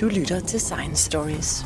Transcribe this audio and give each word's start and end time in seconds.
Du 0.00 0.06
lytter 0.06 0.40
til 0.40 0.60
Science 0.60 1.04
Stories. 1.04 1.64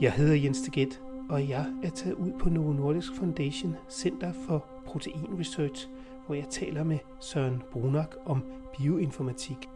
Jeg 0.00 0.12
hedder 0.12 0.34
Jens 0.34 0.60
Teget, 0.60 1.00
og 1.28 1.48
jeg 1.48 1.66
er 1.82 1.90
taget 1.90 2.14
ud 2.14 2.32
på 2.38 2.48
Novo 2.48 2.72
Nordisk 2.72 3.16
Foundation 3.16 3.76
Center 3.90 4.32
for 4.46 4.66
Protein 4.86 5.38
Research, 5.38 5.88
hvor 6.26 6.34
jeg 6.34 6.46
taler 6.50 6.84
med 6.84 6.98
Søren 7.20 7.62
Brunak 7.72 8.14
om 8.26 8.44
bioinformatik. 8.78 9.68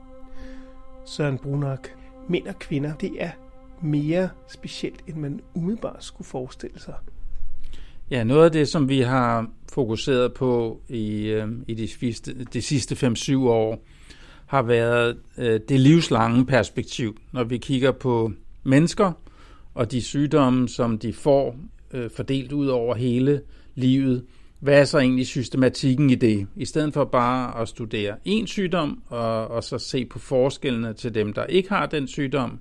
Søren 1.06 1.38
Brunak, 1.38 1.88
mænd 2.28 2.46
og 2.46 2.58
kvinder, 2.58 2.94
det 2.94 3.12
er 3.18 3.30
mere 3.82 4.28
specielt, 4.48 5.00
end 5.08 5.16
man 5.16 5.40
umiddelbart 5.54 6.04
skulle 6.04 6.28
forestille 6.28 6.80
sig. 6.80 6.94
Ja, 8.10 8.24
noget 8.24 8.44
af 8.44 8.52
det, 8.52 8.68
som 8.68 8.88
vi 8.88 9.00
har 9.00 9.46
fokuseret 9.72 10.34
på 10.34 10.80
i, 10.88 11.26
øh, 11.26 11.48
i 11.68 11.74
de, 11.74 11.88
sidste, 11.88 12.44
de 12.44 12.62
sidste 12.62 13.06
5-7 13.06 13.36
år, 13.36 13.84
har 14.46 14.62
været 14.62 15.16
øh, 15.38 15.60
det 15.68 15.80
livslange 15.80 16.46
perspektiv, 16.46 17.16
når 17.32 17.44
vi 17.44 17.58
kigger 17.58 17.92
på 17.92 18.32
mennesker 18.62 19.12
og 19.74 19.92
de 19.92 20.02
sygdomme, 20.02 20.68
som 20.68 20.98
de 20.98 21.12
får 21.12 21.56
øh, 21.92 22.10
fordelt 22.16 22.52
ud 22.52 22.66
over 22.66 22.94
hele 22.94 23.40
livet. 23.74 24.24
Hvad 24.62 24.80
er 24.80 24.84
så 24.84 24.98
egentlig 24.98 25.26
systematikken 25.26 26.10
i 26.10 26.14
det? 26.14 26.46
I 26.56 26.64
stedet 26.64 26.94
for 26.94 27.04
bare 27.04 27.60
at 27.60 27.68
studere 27.68 28.16
én 28.28 28.46
sygdom 28.46 29.02
og, 29.08 29.48
og 29.48 29.64
så 29.64 29.78
se 29.78 30.04
på 30.04 30.18
forskellene 30.18 30.94
til 30.94 31.14
dem, 31.14 31.32
der 31.32 31.44
ikke 31.44 31.68
har 31.68 31.86
den 31.86 32.08
sygdom, 32.08 32.58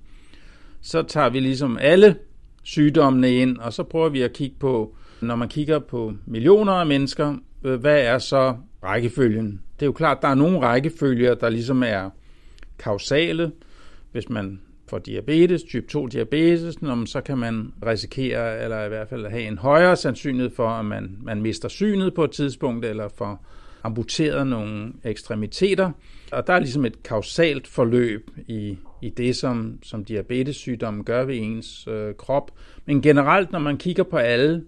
så 0.80 1.02
tager 1.02 1.28
vi 1.28 1.40
ligesom 1.40 1.78
alle 1.80 2.16
sygdommene 2.62 3.34
ind, 3.34 3.58
og 3.58 3.72
så 3.72 3.82
prøver 3.82 4.08
vi 4.08 4.22
at 4.22 4.32
kigge 4.32 4.56
på, 4.58 4.96
når 5.20 5.36
man 5.36 5.48
kigger 5.48 5.78
på 5.78 6.12
millioner 6.26 6.72
af 6.72 6.86
mennesker, 6.86 7.36
øh, 7.64 7.80
hvad 7.80 8.00
er 8.00 8.18
så 8.18 8.56
rækkefølgen? 8.82 9.60
Det 9.74 9.82
er 9.82 9.86
jo 9.86 9.92
klart, 9.92 10.22
der 10.22 10.28
er 10.28 10.34
nogle 10.34 10.60
rækkefølger, 10.60 11.34
der 11.34 11.48
ligesom 11.48 11.82
er 11.82 12.10
kausale. 12.78 13.52
Hvis 14.12 14.28
man 14.28 14.60
for 14.92 14.98
diabetes, 14.98 15.62
type 15.62 15.86
2 15.86 16.06
diabetes, 16.06 16.74
så 17.06 17.20
kan 17.24 17.38
man 17.38 17.72
risikere, 17.86 18.62
eller 18.64 18.84
i 18.84 18.88
hvert 18.88 19.08
fald 19.08 19.26
have 19.26 19.42
en 19.42 19.58
højere 19.58 19.96
sandsynlighed 19.96 20.50
for, 20.56 20.68
at 20.68 20.84
man, 20.84 21.16
man 21.22 21.42
mister 21.42 21.68
synet 21.68 22.14
på 22.14 22.24
et 22.24 22.30
tidspunkt, 22.30 22.84
eller 22.84 23.08
får 23.08 23.46
amputeret 23.84 24.46
nogle 24.46 24.92
ekstremiteter. 25.04 25.90
Og 26.32 26.46
der 26.46 26.52
er 26.52 26.58
ligesom 26.58 26.84
et 26.84 27.02
kausalt 27.02 27.66
forløb 27.66 28.30
i, 28.48 28.78
i 29.02 29.08
det, 29.08 29.36
som, 29.36 29.78
som 29.82 30.04
diabetessygdommen 30.04 31.04
gør 31.04 31.24
ved 31.24 31.36
ens 31.36 31.86
øh, 31.86 32.14
krop. 32.14 32.50
Men 32.86 33.02
generelt, 33.02 33.52
når 33.52 33.58
man 33.58 33.76
kigger 33.76 34.02
på 34.02 34.16
alle 34.16 34.64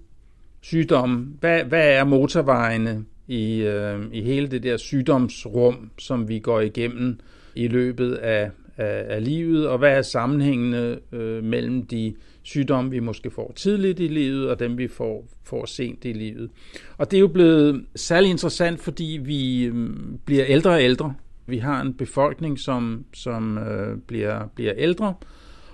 sygdomme, 0.61 1.27
hvad, 1.41 1.65
hvad 1.65 1.89
er 1.89 2.05
motorvejene 2.05 3.05
i, 3.29 3.61
øh, 3.61 4.01
i 4.13 4.23
hele 4.23 4.47
det 4.47 4.63
der 4.63 4.77
sygdomsrum, 4.77 5.91
som 5.99 6.29
vi 6.29 6.39
går 6.39 6.61
igennem 6.61 7.21
i 7.55 7.69
løbet 7.69 8.15
af, 8.15 8.51
af, 8.77 9.17
af 9.17 9.25
livet, 9.25 9.69
og 9.69 9.79
hvad 9.79 9.99
er 9.99 10.03
sammenhængene 10.03 10.99
øh, 11.13 11.45
mellem 11.45 11.87
de 11.87 12.15
sygdomme, 12.43 12.91
vi 12.91 13.01
måske 13.01 13.31
får 13.31 13.53
tidligt 13.57 14.01
i 14.01 14.07
livet, 14.07 14.51
og 14.51 14.59
dem, 14.59 14.79
vi 14.79 14.89
får, 14.89 15.27
får 15.45 15.67
sent 15.67 16.05
i 16.05 16.13
livet. 16.13 16.51
Og 16.99 17.11
det 17.11 17.17
er 17.17 17.21
jo 17.21 17.29
blevet 17.29 17.85
særlig 17.97 18.31
interessant, 18.31 18.81
fordi 18.81 19.21
vi 19.25 19.65
øh, 19.65 19.97
bliver 20.25 20.45
ældre 20.49 20.71
og 20.71 20.83
ældre. 20.83 21.15
Vi 21.47 21.59
har 21.59 21.81
en 21.81 21.95
befolkning, 21.95 22.59
som, 22.59 23.05
som 23.15 23.59
øh, 23.59 23.99
bliver, 24.07 24.47
bliver 24.55 24.73
ældre, 24.77 25.15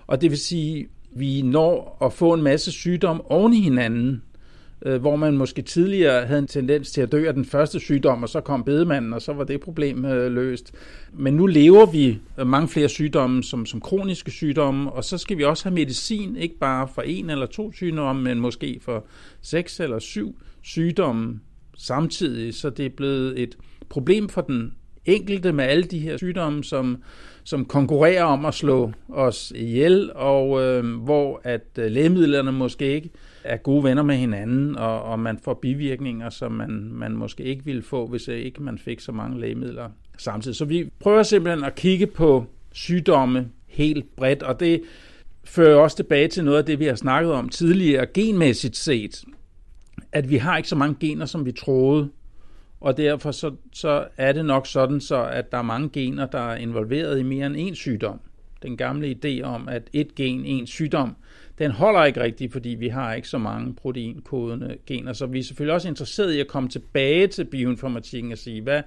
og 0.06 0.20
det 0.20 0.30
vil 0.30 0.38
sige, 0.38 0.88
vi 1.16 1.42
når 1.42 1.98
at 2.02 2.12
få 2.12 2.34
en 2.34 2.42
masse 2.42 2.72
sygdomme 2.72 3.30
oven 3.30 3.52
i 3.52 3.60
hinanden, 3.60 4.22
øh, 4.86 5.00
hvor 5.00 5.16
man 5.16 5.36
måske 5.36 5.62
tidligere 5.62 6.26
havde 6.26 6.38
en 6.38 6.46
tendens 6.46 6.90
til 6.90 7.00
at 7.00 7.12
dø 7.12 7.26
af 7.26 7.34
den 7.34 7.44
første 7.44 7.80
sygdom, 7.80 8.22
og 8.22 8.28
så 8.28 8.40
kom 8.40 8.64
bedemanden, 8.64 9.12
og 9.12 9.22
så 9.22 9.32
var 9.32 9.44
det 9.44 9.60
problem 9.60 10.04
øh, 10.04 10.32
løst. 10.32 10.74
Men 11.12 11.34
nu 11.34 11.46
lever 11.46 11.86
vi 11.86 12.18
øh, 12.38 12.46
mange 12.46 12.68
flere 12.68 12.88
sygdomme 12.88 13.42
som, 13.42 13.66
som 13.66 13.80
kroniske 13.80 14.30
sygdomme, 14.30 14.92
og 14.92 15.04
så 15.04 15.18
skal 15.18 15.38
vi 15.38 15.44
også 15.44 15.64
have 15.64 15.74
medicin, 15.74 16.36
ikke 16.36 16.58
bare 16.58 16.88
for 16.94 17.02
en 17.02 17.30
eller 17.30 17.46
to 17.46 17.72
sygdomme, 17.72 18.22
men 18.22 18.40
måske 18.40 18.80
for 18.82 19.04
seks 19.40 19.80
eller 19.80 19.98
syv 19.98 20.36
sygdomme 20.62 21.40
samtidig, 21.78 22.54
så 22.54 22.70
det 22.70 22.86
er 22.86 22.90
blevet 22.96 23.40
et 23.40 23.58
problem 23.88 24.28
for 24.28 24.40
den 24.40 24.74
enkelte 25.04 25.52
med 25.52 25.64
alle 25.64 25.84
de 25.84 25.98
her 25.98 26.16
sygdomme, 26.16 26.64
som, 26.64 27.02
som 27.44 27.64
konkurrerer 27.64 28.24
om 28.24 28.44
at 28.44 28.54
slå 28.54 28.92
os 29.08 29.52
ihjel, 29.56 30.10
og 30.14 30.62
øh, 30.62 30.96
hvor 30.96 31.40
at 31.44 31.66
øh, 31.78 31.90
lægemidlerne 31.90 32.52
måske 32.52 32.94
ikke 32.94 33.10
er 33.44 33.56
gode 33.56 33.84
venner 33.84 34.02
med 34.02 34.16
hinanden, 34.16 34.76
og, 34.76 35.02
og 35.02 35.18
man 35.18 35.38
får 35.38 35.54
bivirkninger, 35.54 36.30
som 36.30 36.52
man, 36.52 36.90
man 36.92 37.12
måske 37.12 37.42
ikke 37.42 37.64
ville 37.64 37.82
få, 37.82 38.06
hvis 38.06 38.28
ikke 38.28 38.62
man 38.62 38.78
fik 38.78 39.00
så 39.00 39.12
mange 39.12 39.40
lægemidler 39.40 39.88
samtidig. 40.18 40.56
Så 40.56 40.64
vi 40.64 40.90
prøver 40.98 41.22
simpelthen 41.22 41.64
at 41.64 41.74
kigge 41.74 42.06
på 42.06 42.44
sygdomme 42.72 43.48
helt 43.66 44.16
bredt, 44.16 44.42
og 44.42 44.60
det 44.60 44.82
fører 45.44 45.80
også 45.80 45.96
tilbage 45.96 46.28
til 46.28 46.44
noget 46.44 46.58
af 46.58 46.64
det, 46.64 46.78
vi 46.78 46.84
har 46.84 46.94
snakket 46.94 47.32
om 47.32 47.48
tidligere, 47.48 48.06
genmæssigt 48.06 48.76
set, 48.76 49.24
at 50.12 50.30
vi 50.30 50.36
har 50.36 50.56
ikke 50.56 50.68
så 50.68 50.76
mange 50.76 50.96
gener, 51.00 51.26
som 51.26 51.46
vi 51.46 51.52
troede, 51.52 52.10
og 52.80 52.96
derfor 52.96 53.30
så, 53.30 53.52
så 53.72 54.06
er 54.16 54.32
det 54.32 54.44
nok 54.44 54.66
sådan, 54.66 55.00
så 55.00 55.24
at 55.24 55.52
der 55.52 55.58
er 55.58 55.62
mange 55.62 55.88
gener, 55.88 56.26
der 56.26 56.38
er 56.38 56.56
involveret 56.56 57.18
i 57.18 57.22
mere 57.22 57.46
end 57.46 57.56
én 57.56 57.74
sygdom. 57.74 58.20
Den 58.62 58.76
gamle 58.76 59.16
idé 59.24 59.42
om, 59.42 59.68
at 59.68 59.82
et 59.92 60.14
gen, 60.14 60.44
en 60.44 60.66
sygdom, 60.66 61.16
den 61.60 61.70
holder 61.70 62.04
ikke 62.04 62.20
rigtigt, 62.20 62.52
fordi 62.52 62.68
vi 62.68 62.88
har 62.88 63.14
ikke 63.14 63.28
så 63.28 63.38
mange 63.38 63.74
proteinkodende 63.74 64.76
gener. 64.86 65.12
Så 65.12 65.26
vi 65.26 65.38
er 65.38 65.42
selvfølgelig 65.42 65.74
også 65.74 65.88
interesseret 65.88 66.32
i 66.32 66.40
at 66.40 66.46
komme 66.46 66.68
tilbage 66.68 67.26
til 67.26 67.44
bioinformatikken 67.44 68.32
og 68.32 68.38
sige, 68.38 68.62
hvad, 68.62 68.82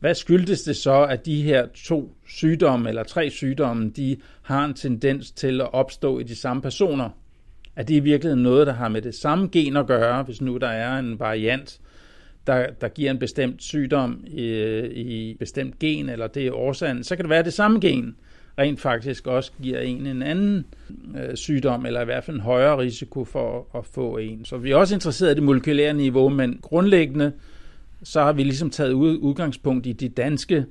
hvad 0.00 0.14
skyldes 0.14 0.62
det 0.62 0.76
så, 0.76 1.02
at 1.02 1.26
de 1.26 1.42
her 1.42 1.66
to 1.74 2.16
sygdomme 2.28 2.88
eller 2.88 3.02
tre 3.02 3.30
sygdomme, 3.30 3.90
de 3.90 4.16
har 4.42 4.64
en 4.64 4.74
tendens 4.74 5.30
til 5.30 5.60
at 5.60 5.74
opstå 5.74 6.18
i 6.18 6.22
de 6.22 6.36
samme 6.36 6.62
personer? 6.62 7.10
Er 7.76 7.82
det 7.82 7.94
i 7.94 8.00
virkeligheden 8.00 8.42
noget, 8.42 8.66
der 8.66 8.72
har 8.72 8.88
med 8.88 9.02
det 9.02 9.14
samme 9.14 9.48
gen 9.52 9.76
at 9.76 9.86
gøre, 9.86 10.22
hvis 10.22 10.40
nu 10.40 10.56
der 10.56 10.68
er 10.68 10.98
en 10.98 11.18
variant, 11.18 11.80
der, 12.46 12.66
der 12.80 12.88
giver 12.88 13.10
en 13.10 13.18
bestemt 13.18 13.62
sygdom 13.62 14.24
øh, 14.38 14.84
i, 14.84 15.30
i 15.30 15.34
bestemt 15.34 15.78
gen, 15.78 16.08
eller 16.08 16.26
det 16.26 16.46
er 16.46 16.52
årsagen, 16.52 17.04
så 17.04 17.16
kan 17.16 17.24
det 17.24 17.30
være 17.30 17.42
det 17.42 17.52
samme 17.52 17.80
gen, 17.80 18.16
rent 18.58 18.80
faktisk 18.80 19.26
også 19.26 19.52
giver 19.62 19.80
en 19.80 20.06
en 20.06 20.22
anden 20.22 20.64
øh, 21.16 21.36
sygdom, 21.36 21.86
eller 21.86 22.02
i 22.02 22.04
hvert 22.04 22.24
fald 22.24 22.36
en 22.36 22.42
højere 22.42 22.78
risiko 22.78 23.24
for 23.24 23.66
at 23.78 23.86
få 23.86 24.16
en. 24.16 24.44
Så 24.44 24.56
vi 24.56 24.70
er 24.70 24.76
også 24.76 24.94
interesseret 24.94 25.32
i 25.32 25.34
det 25.34 25.42
molekylære 25.42 25.94
niveau, 25.94 26.28
men 26.28 26.58
grundlæggende 26.62 27.32
så 28.02 28.22
har 28.22 28.32
vi 28.32 28.42
ligesom 28.42 28.70
taget 28.70 28.92
udgangspunkt 28.92 29.86
i 29.86 29.92
de 29.92 30.08
danske 30.08 30.64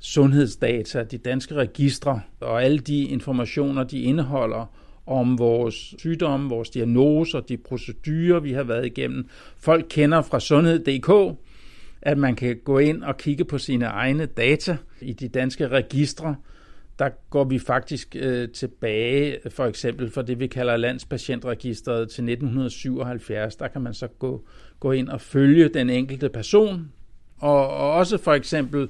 sundhedsdata, 0.00 1.02
de 1.02 1.18
danske 1.18 1.54
registre 1.54 2.20
og 2.40 2.64
alle 2.64 2.78
de 2.78 3.02
informationer, 3.02 3.84
de 3.84 4.00
indeholder 4.00 4.72
om 5.06 5.38
vores 5.38 5.94
sygdomme, 5.98 6.48
vores 6.48 6.70
diagnoser, 6.70 7.40
de 7.40 7.56
procedurer, 7.56 8.40
vi 8.40 8.52
har 8.52 8.62
været 8.62 8.86
igennem. 8.86 9.28
Folk 9.56 9.86
kender 9.88 10.22
fra 10.22 10.40
sundhed.dk, 10.40 11.38
at 12.02 12.18
man 12.18 12.36
kan 12.36 12.56
gå 12.64 12.78
ind 12.78 13.02
og 13.02 13.16
kigge 13.16 13.44
på 13.44 13.58
sine 13.58 13.84
egne 13.84 14.26
data 14.26 14.76
i 15.00 15.12
de 15.12 15.28
danske 15.28 15.68
registre, 15.68 16.36
der 16.98 17.08
går 17.30 17.44
vi 17.44 17.58
faktisk 17.58 18.16
øh, 18.18 18.48
tilbage, 18.48 19.38
for 19.50 19.66
eksempel 19.66 20.10
for 20.10 20.22
det, 20.22 20.40
vi 20.40 20.46
kalder 20.46 20.76
landspatientregisteret 20.76 22.10
til 22.10 22.24
1977. 22.24 23.56
Der 23.56 23.68
kan 23.68 23.82
man 23.82 23.94
så 23.94 24.06
gå, 24.06 24.44
gå 24.80 24.92
ind 24.92 25.08
og 25.08 25.20
følge 25.20 25.68
den 25.68 25.90
enkelte 25.90 26.28
person, 26.28 26.92
og, 27.38 27.68
og 27.68 27.92
også 27.92 28.18
for 28.18 28.32
eksempel 28.32 28.88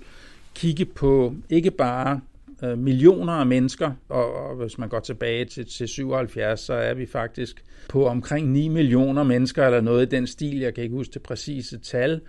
kigge 0.55 0.85
på 0.85 1.35
ikke 1.51 1.71
bare 1.71 2.21
øh, 2.63 2.79
millioner 2.79 3.33
af 3.33 3.47
mennesker, 3.47 3.93
og, 4.09 4.35
og 4.35 4.57
hvis 4.57 4.79
man 4.79 4.89
går 4.89 5.01
tilbage 5.01 5.45
til, 5.45 5.67
til 5.67 5.89
77, 5.89 6.61
så 6.61 6.75
er 6.75 6.95
vi 6.95 7.07
faktisk 7.07 7.65
på 7.89 8.07
omkring 8.07 8.53
9 8.53 8.69
millioner 8.69 9.23
mennesker, 9.23 9.67
eller 9.67 9.81
noget 9.81 10.07
i 10.07 10.17
den 10.17 10.27
stil, 10.27 10.59
jeg 10.59 10.75
kan 10.75 10.85
ikke 10.85 10.97
huske 10.97 11.15
det 11.15 11.23
præcise 11.23 11.79
tal, 11.79 12.21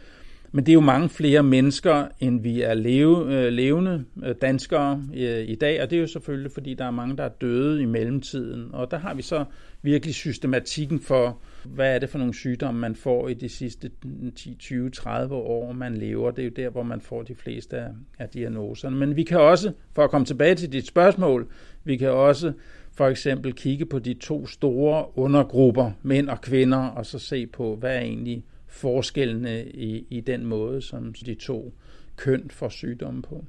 men 0.52 0.66
det 0.66 0.72
er 0.72 0.74
jo 0.74 0.80
mange 0.80 1.10
flere 1.10 1.44
mennesker, 1.44 2.08
end 2.20 2.42
vi 2.42 2.62
er 2.62 2.74
leve, 2.74 3.34
øh, 3.34 3.52
levende 3.54 4.06
øh, 4.24 4.36
danskere 4.42 5.04
øh, 5.16 5.50
i 5.50 5.56
dag, 5.56 5.82
og 5.82 5.90
det 5.90 5.96
er 5.96 6.02
jo 6.02 6.08
selvfølgelig, 6.08 6.52
fordi 6.52 6.74
der 6.74 6.86
er 6.86 6.92
mange, 6.92 7.18
der 7.18 7.24
er 7.24 7.30
døde 7.30 7.82
i 7.82 7.86
mellemtiden. 7.86 8.70
Og 8.74 8.92
der 8.92 8.98
har 8.98 9.14
vi 9.14 9.22
så 9.22 9.46
virkelig 9.82 10.16
systematikken 10.16 11.00
for, 11.00 11.38
hvad 11.66 11.96
er 11.96 12.00
det 12.00 12.10
for 12.10 12.18
nogle 12.18 12.34
sygdomme, 12.34 12.80
man 12.80 12.96
får 12.96 13.28
i 13.28 13.34
de 13.34 13.50
sidste 13.50 13.92
10, 14.36 14.56
20, 14.60 14.90
30 14.90 15.36
år, 15.36 15.72
man 15.72 15.98
lever. 15.98 16.32
Det 16.32 16.42
er 16.42 16.46
jo 16.46 16.54
der, 16.56 16.70
hvor 16.70 16.84
man 16.84 17.02
får 17.02 17.24
de 17.24 17.36
fleste 17.36 17.78
af, 17.78 17.90
af 18.20 18.30
diagnoserne. 18.30 18.96
Men 18.96 19.16
vi 19.16 19.24
kan 19.24 19.40
også, 19.40 19.72
for 19.96 20.04
at 20.04 20.12
komme 20.12 20.26
tilbage 20.26 20.56
til 20.56 20.72
dit 20.72 20.88
spørgsmål, 20.88 21.48
vi 21.84 21.98
kan 21.98 22.12
også 22.12 22.54
for 22.94 23.08
eksempel 23.08 23.54
kigge 23.54 23.86
på 23.86 24.00
de 24.00 24.14
to 24.14 24.46
store 24.46 25.18
undergrupper, 25.18 25.92
mænd 26.04 26.30
og 26.30 26.42
kvinder, 26.42 26.78
og 26.78 27.06
så 27.06 27.20
se 27.20 27.48
på, 27.48 27.76
hvad 27.76 27.96
er 27.96 28.02
egentlig 28.02 28.46
forskellene 28.70 29.66
i, 29.66 30.06
i 30.10 30.20
den 30.20 30.46
måde, 30.46 30.82
som 30.82 31.14
de 31.14 31.36
to 31.36 31.74
køn 32.16 32.50
får 32.50 32.70
sygdomme 32.70 33.22
på. 33.22 33.46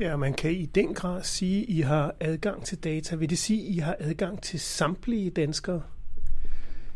Ja, 0.00 0.16
man 0.16 0.34
kan 0.34 0.50
i 0.52 0.66
den 0.66 0.94
grad 0.94 1.22
sige, 1.22 1.62
at 1.62 1.68
I 1.68 1.80
har 1.80 2.14
adgang 2.20 2.64
til 2.64 2.84
data. 2.84 3.16
Vil 3.16 3.30
det 3.30 3.38
sige, 3.38 3.68
at 3.68 3.74
I 3.74 3.78
har 3.78 3.96
adgang 4.00 4.42
til 4.42 4.60
samtlige 4.60 5.30
danskere? 5.30 5.82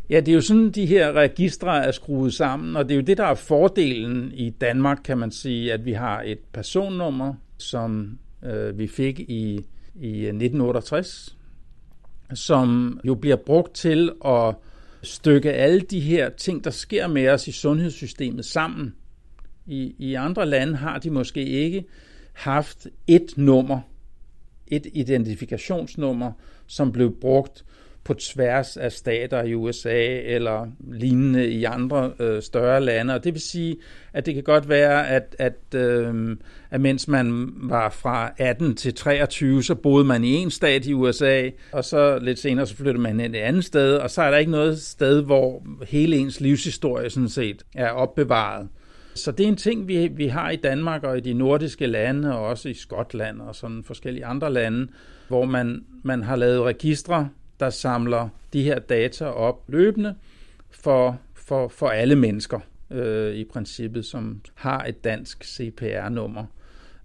Ja, 0.09 0.19
det 0.19 0.27
er 0.27 0.35
jo 0.35 0.41
sådan, 0.41 0.71
de 0.71 0.85
her 0.85 1.11
registre 1.11 1.85
er 1.85 1.91
skruet 1.91 2.33
sammen, 2.33 2.75
og 2.75 2.83
det 2.83 2.91
er 2.91 2.95
jo 2.95 3.01
det, 3.01 3.17
der 3.17 3.25
er 3.25 3.35
fordelen 3.35 4.31
i 4.33 4.49
Danmark, 4.49 4.99
kan 5.03 5.17
man 5.17 5.31
sige, 5.31 5.73
at 5.73 5.85
vi 5.85 5.93
har 5.93 6.21
et 6.21 6.39
personnummer, 6.53 7.33
som 7.57 8.19
øh, 8.43 8.77
vi 8.77 8.87
fik 8.87 9.19
i, 9.19 9.65
i 9.95 10.09
1968, 10.09 11.37
som 12.33 12.99
jo 13.03 13.15
bliver 13.15 13.35
brugt 13.35 13.75
til 13.75 14.11
at 14.25 14.55
stykke 15.03 15.53
alle 15.53 15.81
de 15.81 15.99
her 15.99 16.29
ting, 16.29 16.63
der 16.63 16.69
sker 16.69 17.07
med 17.07 17.29
os 17.29 17.47
i 17.47 17.51
sundhedssystemet 17.51 18.45
sammen. 18.45 18.95
I, 19.65 19.95
I 19.97 20.13
andre 20.13 20.45
lande 20.45 20.75
har 20.75 20.99
de 20.99 21.09
måske 21.09 21.45
ikke 21.45 21.85
haft 22.33 22.87
et 23.07 23.33
nummer, 23.37 23.79
et 24.67 24.87
identifikationsnummer, 24.93 26.31
som 26.67 26.91
blev 26.91 27.19
brugt 27.21 27.65
på 28.07 28.13
tværs 28.13 28.77
af 28.77 28.91
stater 28.91 29.43
i 29.43 29.53
USA 29.53 30.21
eller 30.21 30.67
lignende 30.91 31.49
i 31.49 31.63
andre 31.63 32.11
øh, 32.19 32.41
større 32.41 32.81
lande. 32.81 33.13
Og 33.13 33.23
det 33.23 33.33
vil 33.33 33.41
sige, 33.41 33.75
at 34.13 34.25
det 34.25 34.33
kan 34.33 34.43
godt 34.43 34.69
være, 34.69 35.07
at, 35.07 35.35
at, 35.39 35.75
øh, 35.75 36.37
at 36.71 36.81
mens 36.81 37.07
man 37.07 37.49
var 37.55 37.89
fra 37.89 38.31
18 38.37 38.75
til 38.75 38.93
23, 38.93 39.63
så 39.63 39.75
boede 39.75 40.05
man 40.05 40.23
i 40.23 40.33
en 40.33 40.51
stat 40.51 40.85
i 40.85 40.93
USA, 40.93 41.49
og 41.71 41.83
så 41.83 42.19
lidt 42.21 42.39
senere 42.39 42.65
så 42.67 42.75
flyttede 42.75 43.01
man 43.01 43.19
ind 43.19 43.35
et 43.35 43.39
andet 43.39 43.65
sted, 43.65 43.95
og 43.95 44.09
så 44.09 44.21
er 44.21 44.31
der 44.31 44.37
ikke 44.37 44.51
noget 44.51 44.81
sted, 44.81 45.23
hvor 45.23 45.63
hele 45.87 46.15
ens 46.15 46.39
livshistorie 46.39 47.09
sådan 47.09 47.29
set 47.29 47.63
er 47.75 47.89
opbevaret. 47.89 48.67
Så 49.15 49.31
det 49.31 49.43
er 49.43 49.47
en 49.47 49.55
ting, 49.55 49.87
vi, 49.87 50.07
vi 50.07 50.27
har 50.27 50.49
i 50.49 50.55
Danmark 50.55 51.03
og 51.03 51.17
i 51.17 51.21
de 51.21 51.33
nordiske 51.33 51.87
lande, 51.87 52.37
og 52.37 52.45
også 52.45 52.69
i 52.69 52.73
Skotland 52.73 53.41
og 53.41 53.55
sådan 53.55 53.83
forskellige 53.83 54.25
andre 54.25 54.53
lande, 54.53 54.87
hvor 55.27 55.45
man, 55.45 55.85
man 56.03 56.23
har 56.23 56.35
lavet 56.35 56.63
registre, 56.63 57.29
der 57.59 57.69
samler 57.69 58.29
de 58.53 58.63
her 58.63 58.79
data 58.79 59.25
op 59.25 59.63
løbende 59.67 60.15
for, 60.69 61.19
for, 61.33 61.67
for 61.67 61.87
alle 61.87 62.15
mennesker 62.15 62.59
øh, 62.91 63.35
i 63.35 63.43
princippet, 63.43 64.05
som 64.05 64.41
har 64.55 64.85
et 64.85 65.03
dansk 65.03 65.43
CPR-nummer. 65.43 66.45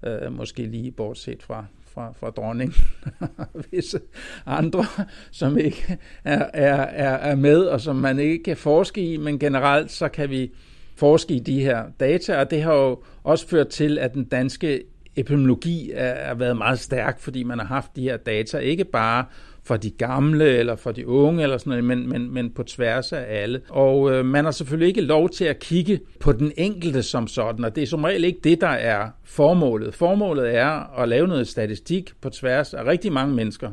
Øh, 0.06 0.32
måske 0.32 0.66
lige 0.66 0.90
bortset 0.90 1.42
fra, 1.42 1.64
fra, 1.94 2.12
fra 2.12 2.30
dronning 2.30 2.74
visse 3.70 4.00
andre, 4.46 4.84
som 5.30 5.58
ikke 5.58 5.98
er, 6.24 6.50
er, 6.52 6.74
er, 6.82 7.16
er 7.16 7.34
med, 7.34 7.60
og 7.60 7.80
som 7.80 7.96
man 7.96 8.18
ikke 8.18 8.42
kan 8.42 8.56
forske 8.56 9.12
i, 9.12 9.16
men 9.16 9.38
generelt 9.38 9.90
så 9.90 10.08
kan 10.08 10.30
vi 10.30 10.50
forske 10.96 11.34
i 11.34 11.38
de 11.38 11.60
her 11.60 11.84
data, 12.00 12.40
og 12.40 12.50
det 12.50 12.62
har 12.62 12.74
jo 12.74 13.02
også 13.22 13.48
ført 13.48 13.68
til, 13.68 13.98
at 13.98 14.14
den 14.14 14.24
danske 14.24 14.82
epidemiologi 15.16 15.90
er, 15.94 16.34
været 16.34 16.56
meget 16.56 16.78
stærk, 16.78 17.20
fordi 17.20 17.42
man 17.42 17.58
har 17.58 17.66
haft 17.66 17.96
de 17.96 18.02
her 18.02 18.16
data, 18.16 18.58
ikke 18.58 18.84
bare 18.84 19.24
for 19.64 19.76
de 19.76 19.90
gamle 19.90 20.44
eller 20.44 20.76
for 20.76 20.92
de 20.92 21.06
unge 21.06 21.42
eller 21.42 21.58
sådan 21.58 21.70
noget, 21.70 21.84
men, 21.84 22.08
men, 22.08 22.34
men 22.34 22.50
på 22.50 22.62
tværs 22.62 23.12
af 23.12 23.24
alle. 23.28 23.60
Og 23.68 24.12
øh, 24.12 24.24
man 24.24 24.44
har 24.44 24.52
selvfølgelig 24.52 24.88
ikke 24.88 25.00
lov 25.00 25.30
til 25.30 25.44
at 25.44 25.58
kigge 25.58 26.00
på 26.20 26.32
den 26.32 26.52
enkelte 26.56 27.02
som 27.02 27.26
sådan, 27.26 27.64
og 27.64 27.76
det 27.76 27.82
er 27.82 27.86
som 27.86 28.04
regel 28.04 28.24
ikke 28.24 28.40
det, 28.44 28.60
der 28.60 28.68
er 28.68 29.10
formålet. 29.24 29.94
Formålet 29.94 30.56
er 30.56 30.98
at 31.00 31.08
lave 31.08 31.28
noget 31.28 31.48
statistik 31.48 32.12
på 32.20 32.30
tværs 32.30 32.74
af 32.74 32.84
rigtig 32.84 33.12
mange 33.12 33.34
mennesker. 33.34 33.70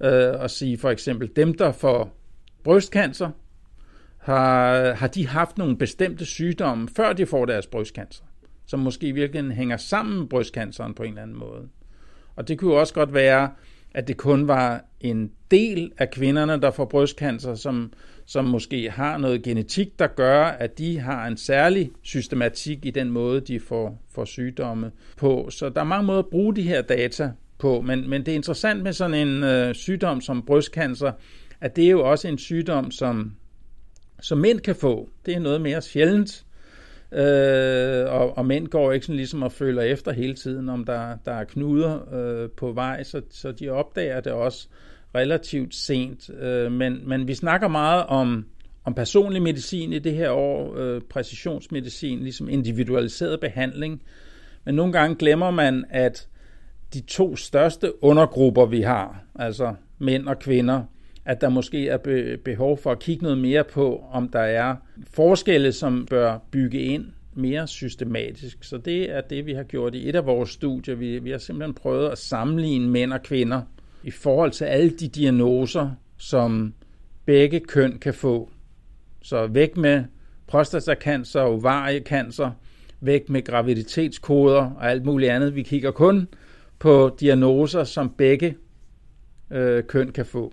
Øh, 0.00 0.40
og 0.40 0.50
sige 0.50 0.78
for 0.78 0.90
eksempel, 0.90 1.30
dem 1.36 1.54
der 1.54 1.72
får 1.72 2.16
brystcancer, 2.64 3.30
har, 4.18 4.92
har 4.92 5.06
de 5.06 5.26
haft 5.26 5.58
nogle 5.58 5.76
bestemte 5.76 6.24
sygdomme, 6.24 6.88
før 6.96 7.12
de 7.12 7.26
får 7.26 7.44
deres 7.44 7.66
brystcancer, 7.66 8.24
som 8.66 8.80
måske 8.80 9.06
i 9.06 9.12
virkeligheden 9.12 9.56
hænger 9.56 9.76
sammen 9.76 10.18
med 10.18 10.26
brystcanceren 10.26 10.94
på 10.94 11.02
en 11.02 11.08
eller 11.08 11.22
anden 11.22 11.38
måde. 11.38 11.68
Og 12.36 12.48
det 12.48 12.58
kunne 12.58 12.72
jo 12.72 12.80
også 12.80 12.94
godt 12.94 13.14
være, 13.14 13.50
at 13.94 14.08
det 14.08 14.16
kun 14.16 14.48
var 14.48 14.84
en 15.00 15.32
del 15.50 15.92
af 15.98 16.10
kvinderne, 16.10 16.60
der 16.60 16.70
får 16.70 16.84
brystcancer, 16.84 17.54
som, 17.54 17.92
som 18.26 18.44
måske 18.44 18.90
har 18.90 19.18
noget 19.18 19.42
genetik, 19.42 19.98
der 19.98 20.06
gør, 20.06 20.44
at 20.44 20.78
de 20.78 20.98
har 20.98 21.26
en 21.26 21.36
særlig 21.36 21.90
systematik 22.02 22.86
i 22.86 22.90
den 22.90 23.10
måde, 23.10 23.40
de 23.40 23.60
får, 23.60 24.02
får 24.14 24.24
sygdomme 24.24 24.90
på. 25.16 25.50
Så 25.50 25.68
der 25.68 25.80
er 25.80 25.84
mange 25.84 26.06
måder 26.06 26.18
at 26.18 26.26
bruge 26.30 26.56
de 26.56 26.62
her 26.62 26.82
data 26.82 27.30
på, 27.58 27.80
men, 27.80 28.10
men 28.10 28.26
det 28.26 28.32
er 28.32 28.36
interessant 28.36 28.82
med 28.82 28.92
sådan 28.92 29.28
en 29.28 29.44
øh, 29.44 29.74
sygdom 29.74 30.20
som 30.20 30.42
brystcancer, 30.42 31.12
at 31.60 31.76
det 31.76 31.84
er 31.84 31.90
jo 31.90 32.10
også 32.10 32.28
en 32.28 32.38
sygdom, 32.38 32.90
som 32.90 33.32
som 34.20 34.38
mænd 34.38 34.60
kan 34.60 34.76
få. 34.76 35.08
Det 35.26 35.34
er 35.34 35.38
noget 35.38 35.60
mere 35.60 35.82
sjældent, 35.82 36.44
øh, 37.12 38.12
og, 38.12 38.38
og 38.38 38.46
mænd 38.46 38.68
går 38.68 38.92
ikke 38.92 39.06
sådan 39.06 39.16
ligesom 39.16 39.42
og 39.42 39.52
føler 39.52 39.82
efter 39.82 40.12
hele 40.12 40.34
tiden, 40.34 40.68
om 40.68 40.84
der, 40.84 41.16
der 41.24 41.32
er 41.32 41.44
knuder 41.44 42.14
øh, 42.14 42.50
på 42.50 42.72
vej, 42.72 43.02
så, 43.02 43.22
så 43.30 43.52
de 43.52 43.68
opdager 43.68 44.20
det 44.20 44.32
også 44.32 44.68
relativt 45.14 45.74
sent. 45.74 46.30
Øh, 46.40 46.72
men, 46.72 47.08
men 47.08 47.28
vi 47.28 47.34
snakker 47.34 47.68
meget 47.68 48.06
om, 48.06 48.46
om 48.84 48.94
personlig 48.94 49.42
medicin 49.42 49.92
i 49.92 49.98
det 49.98 50.14
her 50.14 50.30
år, 50.30 50.76
øh, 50.76 51.00
præcisionsmedicin, 51.00 52.18
ligesom 52.18 52.48
individualiseret 52.48 53.40
behandling. 53.40 54.02
Men 54.64 54.74
nogle 54.74 54.92
gange 54.92 55.16
glemmer 55.16 55.50
man, 55.50 55.84
at 55.90 56.28
de 56.94 57.00
to 57.00 57.36
største 57.36 58.04
undergrupper, 58.04 58.66
vi 58.66 58.80
har, 58.80 59.24
altså 59.34 59.74
mænd 59.98 60.28
og 60.28 60.38
kvinder, 60.38 60.82
at 61.28 61.40
der 61.40 61.48
måske 61.48 61.88
er 61.88 61.96
behov 62.44 62.78
for 62.78 62.92
at 62.92 62.98
kigge 62.98 63.22
noget 63.22 63.38
mere 63.38 63.64
på, 63.64 64.04
om 64.12 64.28
der 64.28 64.40
er 64.40 64.76
forskelle, 65.10 65.72
som 65.72 66.06
bør 66.10 66.38
bygge 66.50 66.80
ind 66.80 67.06
mere 67.34 67.66
systematisk. 67.66 68.64
Så 68.64 68.78
det 68.78 69.10
er 69.16 69.20
det, 69.20 69.46
vi 69.46 69.52
har 69.52 69.62
gjort 69.62 69.94
i 69.94 70.08
et 70.08 70.14
af 70.14 70.26
vores 70.26 70.50
studier. 70.50 70.94
Vi, 70.94 71.18
vi 71.18 71.30
har 71.30 71.38
simpelthen 71.38 71.74
prøvet 71.74 72.08
at 72.08 72.18
sammenligne 72.18 72.88
mænd 72.88 73.12
og 73.12 73.22
kvinder 73.22 73.62
i 74.04 74.10
forhold 74.10 74.50
til 74.50 74.64
alle 74.64 74.90
de 74.90 75.08
diagnoser, 75.08 75.90
som 76.16 76.74
begge 77.24 77.60
køn 77.60 77.98
kan 77.98 78.14
få. 78.14 78.50
Så 79.22 79.46
væk 79.46 79.76
med 79.76 80.04
prostatacancer, 80.46 81.40
ovariecancer, 81.40 82.50
væk 83.00 83.28
med 83.28 83.42
graviditetskoder 83.44 84.70
og 84.70 84.90
alt 84.90 85.04
muligt 85.04 85.30
andet. 85.30 85.54
Vi 85.54 85.62
kigger 85.62 85.90
kun 85.90 86.28
på 86.78 87.16
diagnoser, 87.20 87.84
som 87.84 88.14
begge 88.18 88.56
øh, 89.50 89.84
køn 89.84 90.12
kan 90.12 90.26
få. 90.26 90.52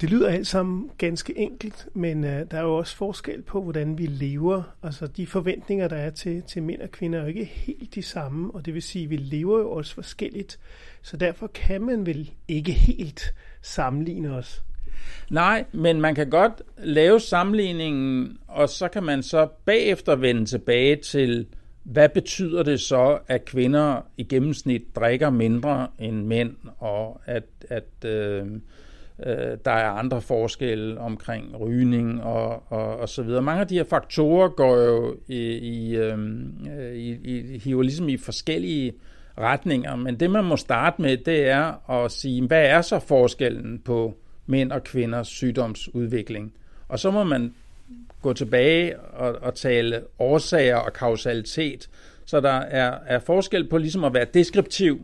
Det 0.00 0.10
lyder 0.10 0.28
alt 0.28 0.46
sammen 0.46 0.90
ganske 0.98 1.38
enkelt, 1.38 1.88
men 1.94 2.24
øh, 2.24 2.46
der 2.50 2.58
er 2.58 2.62
jo 2.62 2.76
også 2.76 2.96
forskel 2.96 3.42
på, 3.42 3.62
hvordan 3.62 3.98
vi 3.98 4.06
lever. 4.06 4.62
Altså 4.82 5.06
de 5.06 5.26
forventninger, 5.26 5.88
der 5.88 5.96
er 5.96 6.10
til, 6.10 6.42
til 6.42 6.62
mænd 6.62 6.80
og 6.80 6.90
kvinder, 6.90 7.18
er 7.18 7.22
jo 7.22 7.28
ikke 7.28 7.44
helt 7.44 7.94
de 7.94 8.02
samme, 8.02 8.54
og 8.54 8.66
det 8.66 8.74
vil 8.74 8.82
sige, 8.82 9.04
at 9.04 9.10
vi 9.10 9.16
lever 9.16 9.58
jo 9.58 9.70
også 9.70 9.94
forskelligt. 9.94 10.58
Så 11.02 11.16
derfor 11.16 11.46
kan 11.46 11.82
man 11.82 12.06
vel 12.06 12.30
ikke 12.48 12.72
helt 12.72 13.34
sammenligne 13.62 14.34
os. 14.34 14.62
Nej, 15.30 15.64
men 15.72 16.00
man 16.00 16.14
kan 16.14 16.30
godt 16.30 16.62
lave 16.78 17.20
sammenligningen, 17.20 18.38
og 18.48 18.68
så 18.68 18.88
kan 18.88 19.02
man 19.02 19.22
så 19.22 19.48
bagefter 19.64 20.16
vende 20.16 20.44
tilbage 20.44 20.96
til, 20.96 21.46
hvad 21.82 22.08
betyder 22.08 22.62
det 22.62 22.80
så, 22.80 23.18
at 23.28 23.44
kvinder 23.44 24.00
i 24.16 24.22
gennemsnit 24.22 24.96
drikker 24.96 25.30
mindre 25.30 25.88
end 25.98 26.26
mænd, 26.26 26.56
og 26.78 27.20
at, 27.26 27.44
at 27.68 28.04
øh, 28.04 28.46
Øh, 29.26 29.58
der 29.64 29.70
er 29.70 29.90
andre 29.90 30.20
forskelle 30.20 31.00
omkring 31.00 31.60
rygning 31.60 32.22
og, 32.22 32.72
og, 32.72 32.96
og 32.96 33.08
så 33.08 33.22
videre. 33.22 33.42
Mange 33.42 33.60
af 33.60 33.68
de 33.68 33.74
her 33.74 33.84
faktorer 33.84 34.48
går 34.48 34.76
jo 34.76 35.16
i, 35.28 35.38
i, 35.52 35.96
øhm, 35.96 36.66
øh, 36.78 36.94
i, 36.94 37.10
i, 37.10 37.58
hiver 37.58 37.82
ligesom 37.82 38.08
i 38.08 38.16
forskellige 38.16 38.92
retninger, 39.38 39.96
men 39.96 40.20
det 40.20 40.30
man 40.30 40.44
må 40.44 40.56
starte 40.56 41.02
med, 41.02 41.16
det 41.16 41.48
er 41.48 41.90
at 41.90 42.12
sige, 42.12 42.46
hvad 42.46 42.66
er 42.66 42.82
så 42.82 42.98
forskellen 42.98 43.78
på 43.78 44.14
mænd 44.46 44.72
og 44.72 44.84
kvinders 44.84 45.28
sygdomsudvikling? 45.28 46.52
Og 46.88 46.98
så 46.98 47.10
må 47.10 47.24
man 47.24 47.54
gå 48.22 48.32
tilbage 48.32 49.00
og, 49.00 49.34
og 49.42 49.54
tale 49.54 50.02
årsager 50.18 50.76
og 50.76 50.92
kausalitet, 50.92 51.90
så 52.24 52.40
der 52.40 52.52
er, 52.52 52.98
er 53.06 53.18
forskel 53.18 53.68
på 53.68 53.78
ligesom 53.78 54.04
at 54.04 54.14
være 54.14 54.26
deskriptiv 54.34 55.00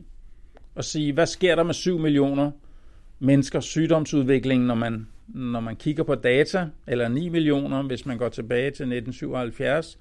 og 0.74 0.84
sige, 0.84 1.12
hvad 1.12 1.26
sker 1.26 1.54
der 1.54 1.62
med 1.62 1.74
7 1.74 1.98
millioner 1.98 2.50
menneskers 3.20 3.64
sygdomsudvikling, 3.64 4.64
når 4.64 4.74
man, 4.74 5.06
når 5.26 5.60
man 5.60 5.76
kigger 5.76 6.02
på 6.02 6.14
data, 6.14 6.66
eller 6.86 7.08
9 7.08 7.28
millioner, 7.28 7.82
hvis 7.82 8.06
man 8.06 8.18
går 8.18 8.28
tilbage 8.28 8.70
til 8.70 8.84
1977, 8.84 9.98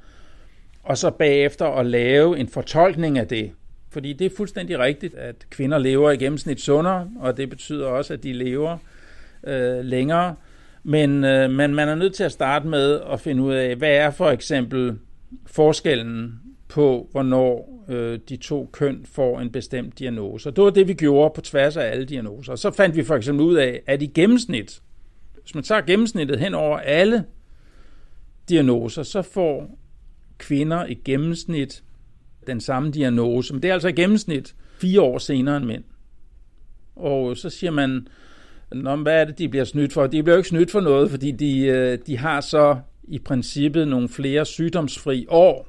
og 0.83 0.97
så 0.97 1.09
bagefter 1.09 1.65
at 1.65 1.85
lave 1.85 2.39
en 2.39 2.47
fortolkning 2.47 3.17
af 3.17 3.27
det. 3.27 3.51
Fordi 3.89 4.13
det 4.13 4.25
er 4.25 4.35
fuldstændig 4.37 4.79
rigtigt, 4.79 5.15
at 5.15 5.35
kvinder 5.49 5.77
lever 5.77 6.11
i 6.11 6.17
gennemsnit 6.17 6.61
sundere, 6.61 7.09
og 7.19 7.37
det 7.37 7.49
betyder 7.49 7.87
også, 7.87 8.13
at 8.13 8.23
de 8.23 8.33
lever 8.33 8.77
øh, 9.47 9.85
længere. 9.85 10.35
Men, 10.83 11.23
øh, 11.23 11.51
men 11.51 11.75
man 11.75 11.89
er 11.89 11.95
nødt 11.95 12.13
til 12.13 12.23
at 12.23 12.31
starte 12.31 12.67
med 12.67 13.01
at 13.11 13.19
finde 13.19 13.43
ud 13.43 13.53
af, 13.53 13.75
hvad 13.75 13.91
er 13.91 14.11
for 14.11 14.29
eksempel 14.29 14.99
forskellen 15.45 16.39
på, 16.67 17.07
hvornår 17.11 17.83
øh, 17.89 18.19
de 18.29 18.37
to 18.37 18.69
køn 18.73 19.05
får 19.05 19.39
en 19.39 19.51
bestemt 19.51 19.99
diagnose. 19.99 20.49
Og 20.49 20.55
det 20.55 20.63
var 20.63 20.69
det, 20.69 20.87
vi 20.87 20.93
gjorde 20.93 21.33
på 21.35 21.41
tværs 21.41 21.77
af 21.77 21.85
alle 21.85 22.05
diagnoser. 22.05 22.51
Og 22.51 22.59
så 22.59 22.71
fandt 22.71 22.95
vi 22.95 23.03
for 23.03 23.15
eksempel 23.15 23.45
ud 23.45 23.55
af, 23.55 23.81
at 23.87 24.01
i 24.01 24.05
gennemsnit, 24.05 24.81
hvis 25.41 25.55
man 25.55 25.63
tager 25.63 25.81
gennemsnittet 25.81 26.39
hen 26.39 26.53
over 26.53 26.77
alle 26.77 27.25
diagnoser, 28.49 29.03
så 29.03 29.21
får 29.21 29.79
kvinder 30.37 30.85
i 30.85 30.93
gennemsnit 30.93 31.83
den 32.47 32.61
samme 32.61 32.91
diagnose. 32.91 33.53
Men 33.53 33.63
det 33.63 33.69
er 33.69 33.73
altså 33.73 33.87
i 33.87 33.91
gennemsnit. 33.91 34.55
fire 34.79 35.01
år 35.01 35.17
senere 35.17 35.57
end 35.57 35.65
mænd. 35.65 35.83
Og 36.95 37.37
så 37.37 37.49
siger 37.49 37.71
man, 37.71 38.07
Nå, 38.71 38.95
hvad 38.95 39.21
er 39.21 39.25
det, 39.25 39.37
de 39.37 39.49
bliver 39.49 39.65
snydt 39.65 39.93
for? 39.93 40.07
De 40.07 40.23
bliver 40.23 40.35
jo 40.35 40.37
ikke 40.37 40.49
snydt 40.49 40.71
for 40.71 40.79
noget, 40.79 41.11
fordi 41.11 41.31
de, 41.31 41.65
øh, 41.65 41.97
de 42.07 42.17
har 42.17 42.41
så 42.41 42.77
i 43.03 43.19
princippet 43.19 43.87
nogle 43.87 44.09
flere 44.09 44.45
sygdomsfri 44.45 45.25
år. 45.29 45.67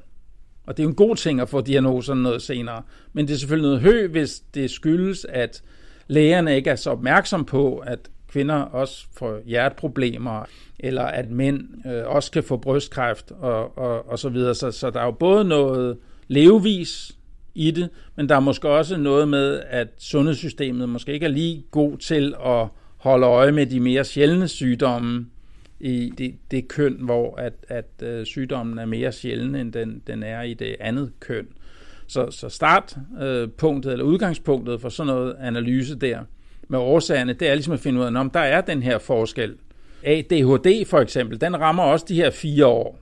Og 0.69 0.77
det 0.77 0.83
er 0.83 0.85
jo 0.85 0.89
en 0.89 0.95
god 0.95 1.15
ting 1.15 1.41
at 1.41 1.49
få 1.49 1.61
diagnoserne 1.61 2.23
noget 2.23 2.41
senere. 2.41 2.81
Men 3.13 3.27
det 3.27 3.33
er 3.33 3.37
selvfølgelig 3.37 3.69
noget 3.69 3.81
hø, 3.81 4.07
hvis 4.07 4.39
det 4.53 4.71
skyldes, 4.71 5.25
at 5.29 5.63
lægerne 6.07 6.55
ikke 6.55 6.69
er 6.69 6.75
så 6.75 6.89
opmærksom 6.89 7.45
på, 7.45 7.77
at 7.77 7.99
kvinder 8.27 8.55
også 8.55 9.05
får 9.17 9.39
hjerteproblemer, 9.45 10.43
eller 10.79 11.03
at 11.03 11.31
mænd 11.31 11.87
øh, 11.87 12.03
også 12.05 12.31
kan 12.31 12.43
få 12.43 12.57
brystkræft 12.57 13.31
og, 13.31 13.77
og, 13.77 14.09
og 14.09 14.19
så 14.19 14.29
videre. 14.29 14.55
Så, 14.55 14.71
så 14.71 14.89
der 14.89 14.99
er 14.99 15.05
jo 15.05 15.11
både 15.11 15.45
noget 15.45 15.97
levevis 16.27 17.11
i 17.55 17.71
det, 17.71 17.89
men 18.15 18.29
der 18.29 18.35
er 18.35 18.39
måske 18.39 18.69
også 18.69 18.97
noget 18.97 19.27
med, 19.27 19.61
at 19.69 19.87
sundhedssystemet 19.97 20.89
måske 20.89 21.13
ikke 21.13 21.25
er 21.25 21.29
lige 21.29 21.63
god 21.71 21.97
til 21.97 22.35
at 22.45 22.67
holde 22.97 23.27
øje 23.27 23.51
med 23.51 23.65
de 23.65 23.79
mere 23.79 24.05
sjældne 24.05 24.47
sygdomme 24.47 25.25
i 25.79 26.13
det, 26.17 26.35
det 26.51 26.67
køn, 26.67 26.93
hvor 26.93 27.35
at, 27.35 27.53
at 27.67 28.03
øh, 28.03 28.25
sygdommen 28.25 28.79
er 28.79 28.85
mere 28.85 29.11
sjælden, 29.11 29.55
end 29.55 29.73
den, 29.73 30.01
den 30.07 30.23
er 30.23 30.41
i 30.41 30.53
det 30.53 30.75
andet 30.79 31.11
køn. 31.19 31.47
Så, 32.07 32.31
så 32.31 32.49
startpunktet 32.49 33.89
øh, 33.89 33.93
eller 33.93 34.05
udgangspunktet 34.05 34.81
for 34.81 34.89
sådan 34.89 35.13
noget 35.13 35.35
analyse 35.39 35.95
der 35.95 36.19
med 36.67 36.79
årsagerne, 36.79 37.33
det 37.33 37.49
er 37.49 37.53
ligesom 37.53 37.73
at 37.73 37.79
finde 37.79 37.99
ud 37.99 38.05
af, 38.05 38.19
om 38.19 38.29
der 38.29 38.39
er 38.39 38.61
den 38.61 38.83
her 38.83 38.97
forskel. 38.97 39.55
ADHD 40.03 40.85
for 40.85 40.99
eksempel, 40.99 41.41
den 41.41 41.59
rammer 41.59 41.83
også 41.83 42.05
de 42.09 42.15
her 42.15 42.31
fire 42.31 42.65
år. 42.65 42.99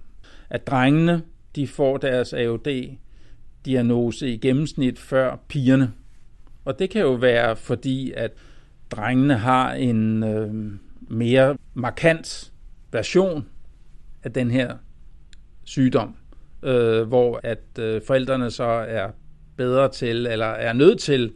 At 0.50 0.68
drengene, 0.68 1.22
de 1.56 1.68
får 1.68 1.98
deres 1.98 2.34
AOD-diagnose 2.34 4.30
i 4.30 4.38
gennemsnit 4.38 5.00
før 5.00 5.40
pigerne. 5.48 5.92
Og 6.66 6.80
det 6.80 6.90
kan 6.90 7.02
jo 7.02 7.12
være 7.12 7.56
fordi, 7.56 8.12
at 8.16 8.32
drengene 8.92 9.38
har 9.38 9.74
en 9.74 10.24
øh, 10.24 10.54
mere 11.10 11.58
markant 11.74 12.52
version 12.92 13.46
af 14.24 14.32
den 14.34 14.52
her 14.52 14.76
sygdom, 15.64 16.16
øh, 16.64 17.02
hvor 17.02 17.40
at 17.44 17.80
øh, 17.80 18.02
forældrene 18.08 18.52
så 18.52 18.64
er 18.64 19.08
bedre 19.58 19.92
til, 19.92 20.28
eller 20.28 20.46
er 20.46 20.74
nødt 20.74 21.00
til 21.00 21.34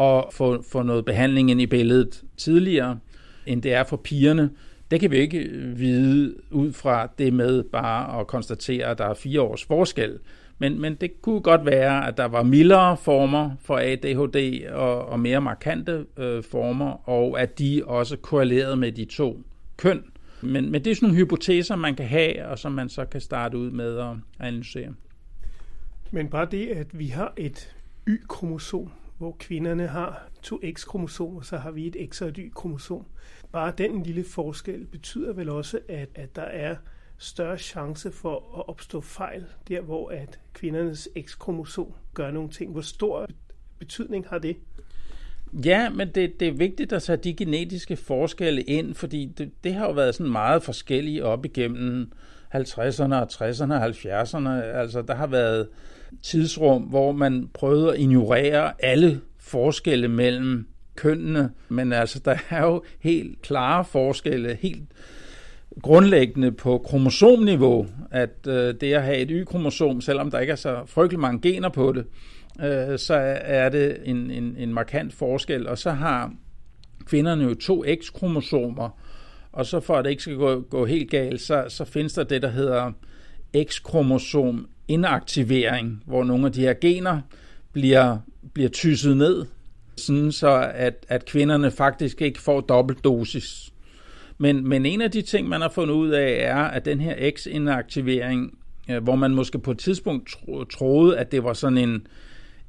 at 0.00 0.24
få, 0.30 0.62
få 0.62 0.82
noget 0.82 1.04
behandling 1.04 1.50
ind 1.50 1.60
i 1.60 1.66
billedet 1.66 2.22
tidligere, 2.36 2.98
end 3.46 3.62
det 3.62 3.74
er 3.74 3.84
for 3.84 3.96
pigerne. 3.96 4.50
Det 4.90 5.00
kan 5.00 5.10
vi 5.10 5.16
ikke 5.16 5.48
vide 5.76 6.34
ud 6.50 6.72
fra 6.72 7.08
det 7.18 7.32
med 7.32 7.64
bare 7.64 8.20
at 8.20 8.26
konstatere, 8.26 8.86
at 8.86 8.98
der 8.98 9.04
er 9.04 9.14
fire 9.14 9.40
års 9.40 9.64
forskel. 9.64 10.18
Men, 10.58 10.80
men 10.80 10.94
det 10.94 11.22
kunne 11.22 11.40
godt 11.40 11.66
være, 11.66 12.08
at 12.08 12.16
der 12.16 12.24
var 12.24 12.42
mildere 12.42 12.96
former 12.96 13.50
for 13.60 13.78
ADHD 13.78 14.68
og, 14.72 15.06
og 15.06 15.20
mere 15.20 15.40
markante 15.40 16.04
øh, 16.16 16.42
former, 16.42 17.08
og 17.08 17.40
at 17.40 17.58
de 17.58 17.82
også 17.86 18.16
korrelerede 18.16 18.76
med 18.76 18.92
de 18.92 19.04
to 19.04 19.42
køn. 19.76 20.04
Men, 20.42 20.70
men 20.70 20.84
det 20.84 20.90
er 20.90 20.94
sådan 20.94 21.08
nogle 21.08 21.24
hypoteser, 21.24 21.76
man 21.76 21.94
kan 21.94 22.06
have, 22.06 22.46
og 22.46 22.58
som 22.58 22.72
man 22.72 22.88
så 22.88 23.04
kan 23.04 23.20
starte 23.20 23.58
ud 23.58 23.70
med 23.70 23.98
at 23.98 24.16
analysere. 24.38 24.94
Men 26.10 26.28
bare 26.28 26.48
det, 26.50 26.68
at 26.68 26.98
vi 26.98 27.06
har 27.06 27.32
et 27.36 27.76
Y-kromosom, 28.08 28.92
hvor 29.18 29.36
kvinderne 29.38 29.86
har 29.86 30.28
to 30.42 30.60
X-kromosomer, 30.72 31.40
så 31.40 31.56
har 31.56 31.70
vi 31.70 31.86
et 31.86 31.96
X 32.10 32.22
og 32.22 32.28
et 32.28 32.36
Y-kromosom. 32.36 33.06
Bare 33.52 33.72
den 33.78 34.02
lille 34.02 34.24
forskel 34.24 34.86
betyder 34.86 35.32
vel 35.32 35.48
også, 35.48 35.80
at, 35.88 36.08
at 36.14 36.36
der 36.36 36.42
er 36.42 36.76
større 37.18 37.58
chance 37.58 38.12
for 38.12 38.58
at 38.58 38.68
opstå 38.68 39.00
fejl, 39.00 39.44
der 39.68 39.80
hvor 39.80 40.08
at 40.08 40.40
kvindernes 40.52 41.08
X-kromosom 41.20 41.92
gør 42.14 42.30
nogle 42.30 42.50
ting. 42.50 42.72
Hvor 42.72 42.80
stor 42.80 43.26
betydning 43.78 44.26
har 44.28 44.38
det? 44.38 44.56
Ja, 45.64 45.90
men 45.90 46.08
det, 46.08 46.40
det 46.40 46.48
er 46.48 46.52
vigtigt 46.52 46.92
at 46.92 47.02
tage 47.02 47.16
de 47.16 47.34
genetiske 47.34 47.96
forskelle 47.96 48.62
ind, 48.62 48.94
fordi 48.94 49.32
det, 49.38 49.50
det 49.64 49.74
har 49.74 49.86
jo 49.86 49.92
været 49.92 50.14
sådan 50.14 50.32
meget 50.32 50.62
forskellige 50.62 51.24
op 51.24 51.44
igennem 51.44 52.12
50'erne 52.54 53.14
og 53.14 53.28
60'erne 53.32 53.72
og 53.72 53.86
70'erne. 53.86 54.48
Altså, 54.48 55.02
der 55.02 55.14
har 55.14 55.26
været 55.26 55.68
tidsrum, 56.22 56.82
hvor 56.82 57.12
man 57.12 57.48
prøvede 57.54 57.92
at 57.92 58.00
ignorere 58.00 58.72
alle 58.78 59.20
forskelle 59.38 60.08
mellem 60.08 60.66
kønnene, 60.96 61.50
men 61.68 61.92
altså, 61.92 62.18
der 62.24 62.36
er 62.50 62.62
jo 62.66 62.82
helt 63.00 63.42
klare 63.42 63.84
forskelle, 63.84 64.58
helt 64.60 64.88
grundlæggende 65.82 66.52
på 66.52 66.78
kromosomniveau, 66.78 67.86
at 68.10 68.46
øh, 68.48 68.74
det 68.80 68.92
at 68.92 69.02
have 69.02 69.16
et 69.16 69.30
Y-kromosom, 69.30 70.00
selvom 70.00 70.30
der 70.30 70.38
ikke 70.38 70.50
er 70.50 70.56
så 70.56 70.82
frygtelig 70.86 71.20
mange 71.20 71.40
gener 71.40 71.68
på 71.68 71.92
det, 71.92 72.04
øh, 72.60 72.98
så 72.98 73.14
er 73.44 73.68
det 73.68 73.98
en, 74.04 74.30
en, 74.30 74.56
en 74.58 74.74
markant 74.74 75.14
forskel. 75.14 75.68
Og 75.68 75.78
så 75.78 75.90
har 75.90 76.32
kvinderne 77.04 77.44
jo 77.44 77.54
to 77.54 77.84
X-kromosomer, 78.00 78.98
og 79.52 79.66
så 79.66 79.80
for 79.80 79.96
at 79.96 80.04
det 80.04 80.10
ikke 80.10 80.22
skal 80.22 80.36
gå, 80.36 80.60
gå 80.60 80.86
helt 80.86 81.10
galt, 81.10 81.40
så, 81.40 81.64
så 81.68 81.84
findes 81.84 82.12
der 82.12 82.24
det, 82.24 82.42
der 82.42 82.50
hedder 82.50 82.92
X-kromosom 83.64 84.68
inaktivering, 84.88 86.02
hvor 86.06 86.24
nogle 86.24 86.46
af 86.46 86.52
de 86.52 86.60
her 86.60 86.74
gener 86.80 87.20
bliver, 87.72 88.18
bliver 88.52 88.68
tysset 88.68 89.16
ned, 89.16 89.46
sådan 89.96 90.32
så 90.32 90.70
at, 90.74 91.06
at 91.08 91.24
kvinderne 91.24 91.70
faktisk 91.70 92.22
ikke 92.22 92.40
får 92.40 92.60
dobbeltdosis. 92.60 93.72
Men, 94.38 94.68
men 94.68 94.86
en 94.86 95.00
af 95.00 95.10
de 95.10 95.22
ting, 95.22 95.48
man 95.48 95.60
har 95.60 95.68
fundet 95.68 95.94
ud 95.94 96.10
af, 96.10 96.38
er, 96.40 96.56
at 96.56 96.84
den 96.84 97.00
her 97.00 97.30
X-inaktivering, 97.30 98.58
øh, 98.90 99.02
hvor 99.02 99.16
man 99.16 99.34
måske 99.34 99.58
på 99.58 99.70
et 99.70 99.78
tidspunkt 99.78 100.36
troede, 100.72 101.18
at 101.18 101.32
det 101.32 101.44
var 101.44 101.52
sådan 101.52 101.78
en, 101.78 102.06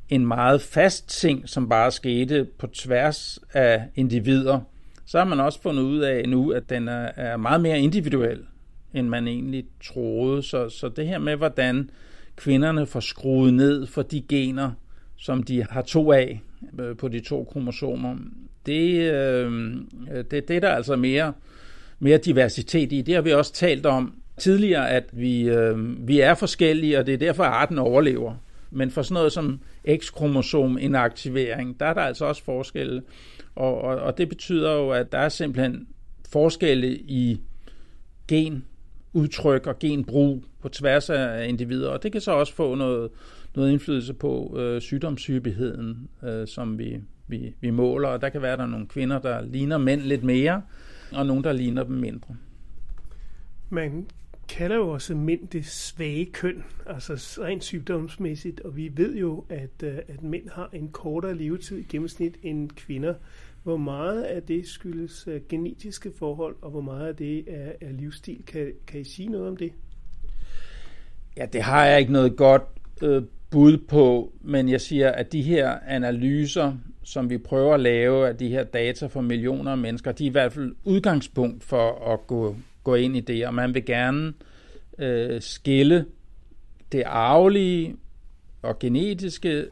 en 0.09 0.25
meget 0.25 0.61
fast 0.61 1.09
ting, 1.09 1.49
som 1.49 1.69
bare 1.69 1.91
skete 1.91 2.47
på 2.57 2.67
tværs 2.67 3.39
af 3.53 3.83
individer, 3.95 4.59
så 5.05 5.17
har 5.17 5.25
man 5.25 5.39
også 5.39 5.61
fundet 5.61 5.83
ud 5.83 5.99
af 5.99 6.29
nu, 6.29 6.51
at 6.51 6.69
den 6.69 6.87
er, 6.87 7.11
er 7.15 7.37
meget 7.37 7.61
mere 7.61 7.79
individuel, 7.79 8.39
end 8.93 9.07
man 9.07 9.27
egentlig 9.27 9.65
troede. 9.83 10.43
Så, 10.43 10.69
så 10.69 10.89
det 10.89 11.07
her 11.07 11.19
med, 11.19 11.35
hvordan 11.35 11.89
kvinderne 12.35 12.85
får 12.85 12.99
skruet 12.99 13.53
ned 13.53 13.87
for 13.87 14.01
de 14.01 14.21
gener, 14.21 14.71
som 15.17 15.43
de 15.43 15.65
har 15.69 15.81
to 15.81 16.11
af 16.11 16.41
øh, 16.79 16.97
på 16.97 17.07
de 17.07 17.19
to 17.19 17.43
kromosomer, 17.43 18.15
det, 18.65 19.11
øh, 19.13 19.75
det, 20.31 20.47
det 20.47 20.55
er 20.55 20.59
der 20.59 20.69
altså 20.69 20.95
mere 20.95 21.33
mere 22.03 22.17
diversitet 22.17 22.91
i. 22.91 23.01
Det 23.01 23.15
har 23.15 23.21
vi 23.21 23.33
også 23.33 23.53
talt 23.53 23.85
om 23.85 24.13
tidligere, 24.37 24.89
at 24.89 25.03
vi, 25.11 25.41
øh, 25.49 26.07
vi 26.07 26.19
er 26.19 26.33
forskellige, 26.33 26.99
og 26.99 27.05
det 27.05 27.13
er 27.13 27.17
derfor, 27.17 27.43
arten 27.43 27.79
overlever. 27.79 28.35
Men 28.73 28.91
for 28.91 29.01
sådan 29.01 29.13
noget 29.13 29.31
som 29.31 29.59
X-kromosom 29.97 30.77
inaktivering, 30.77 31.79
der 31.79 31.85
er 31.85 31.93
der 31.93 32.01
altså 32.01 32.25
også 32.25 32.43
forskelle. 32.43 33.01
Og, 33.55 33.81
og, 33.81 33.95
og 33.95 34.17
det 34.17 34.29
betyder 34.29 34.73
jo, 34.73 34.89
at 34.89 35.11
der 35.11 35.17
er 35.17 35.29
simpelthen 35.29 35.87
forskelle 36.29 36.97
i 36.97 37.41
genudtryk 38.27 39.67
og 39.67 39.79
genbrug 39.79 40.43
på 40.61 40.69
tværs 40.69 41.09
af 41.09 41.47
individer, 41.47 41.89
og 41.89 42.03
det 42.03 42.11
kan 42.11 42.21
så 42.21 42.31
også 42.31 42.53
få 42.53 42.75
noget, 42.75 43.09
noget 43.55 43.71
indflydelse 43.71 44.13
på 44.13 44.57
øh, 44.59 44.81
sygdomshyppigheden, 44.81 46.09
øh, 46.23 46.47
som 46.47 46.79
vi, 46.79 46.99
vi, 47.27 47.55
vi 47.61 47.69
måler, 47.69 48.07
og 48.07 48.21
der 48.21 48.29
kan 48.29 48.41
være, 48.41 48.57
der 48.57 48.63
er 48.63 48.67
nogle 48.67 48.87
kvinder, 48.87 49.19
der 49.19 49.41
ligner 49.41 49.77
mænd 49.77 50.01
lidt 50.01 50.23
mere, 50.23 50.61
og 51.11 51.25
nogle, 51.25 51.43
der 51.43 51.51
ligner 51.51 51.83
dem 51.83 51.95
mindre. 51.95 52.35
Man 53.69 54.07
kalder 54.49 54.75
jo 54.75 54.89
også 54.89 55.15
mænd 55.15 55.47
det 55.47 55.65
svage 55.65 56.25
køn, 56.25 56.63
altså 56.85 57.13
rent 57.43 57.63
sygdomsmæssigt, 57.63 58.61
og 58.61 58.75
vi 58.77 58.91
ved 58.95 59.15
jo, 59.15 59.45
at, 59.49 59.83
øh, 59.83 59.97
at 60.07 60.23
mænd 60.23 60.49
har 60.49 60.69
en 60.73 60.89
kortere 60.89 61.35
levetid 61.37 61.77
i 61.77 61.83
gennemsnit 61.83 62.37
end 62.43 62.69
kvinder. 62.69 63.13
Hvor 63.63 63.77
meget 63.77 64.23
af 64.23 64.43
det 64.43 64.67
skyldes 64.67 65.27
øh, 65.27 65.41
genetiske 65.49 66.11
forhold, 66.19 66.55
og 66.61 66.71
hvor 66.71 66.81
meget 66.81 67.07
af 67.07 67.15
det 67.15 67.43
er, 67.47 67.71
er 67.81 67.91
livsstil? 67.91 68.43
Kan, 68.47 68.71
kan 68.87 69.01
I 69.01 69.03
sige 69.03 69.29
noget 69.29 69.47
om 69.47 69.57
det? 69.57 69.71
Ja, 71.37 71.45
det 71.45 71.61
har 71.61 71.85
jeg 71.85 71.99
ikke 71.99 72.11
noget 72.11 72.35
godt 72.35 72.63
øh, 73.01 73.23
bud 73.49 73.77
på, 73.77 74.33
men 74.41 74.69
jeg 74.69 74.81
siger, 74.81 75.11
at 75.11 75.31
de 75.31 75.41
her 75.41 75.79
analyser 75.87 76.77
som 77.03 77.29
vi 77.29 77.37
prøver 77.37 77.73
at 77.73 77.79
lave 77.79 78.27
af 78.27 78.37
de 78.37 78.49
her 78.49 78.63
data 78.63 79.05
for 79.05 79.21
millioner 79.21 79.71
af 79.71 79.77
mennesker, 79.77 80.11
de 80.11 80.23
er 80.23 80.29
i 80.29 80.31
hvert 80.31 80.53
fald 80.53 80.75
udgangspunkt 80.83 81.63
for 81.63 82.13
at 82.13 82.27
gå, 82.27 82.55
gå 82.83 82.95
ind 82.95 83.17
i 83.17 83.19
det, 83.19 83.47
og 83.47 83.53
man 83.53 83.73
vil 83.73 83.85
gerne 83.85 84.33
øh, 84.99 85.41
skille 85.41 86.05
det 86.91 87.03
arvelige 87.05 87.95
og 88.61 88.79
genetiske 88.79 89.65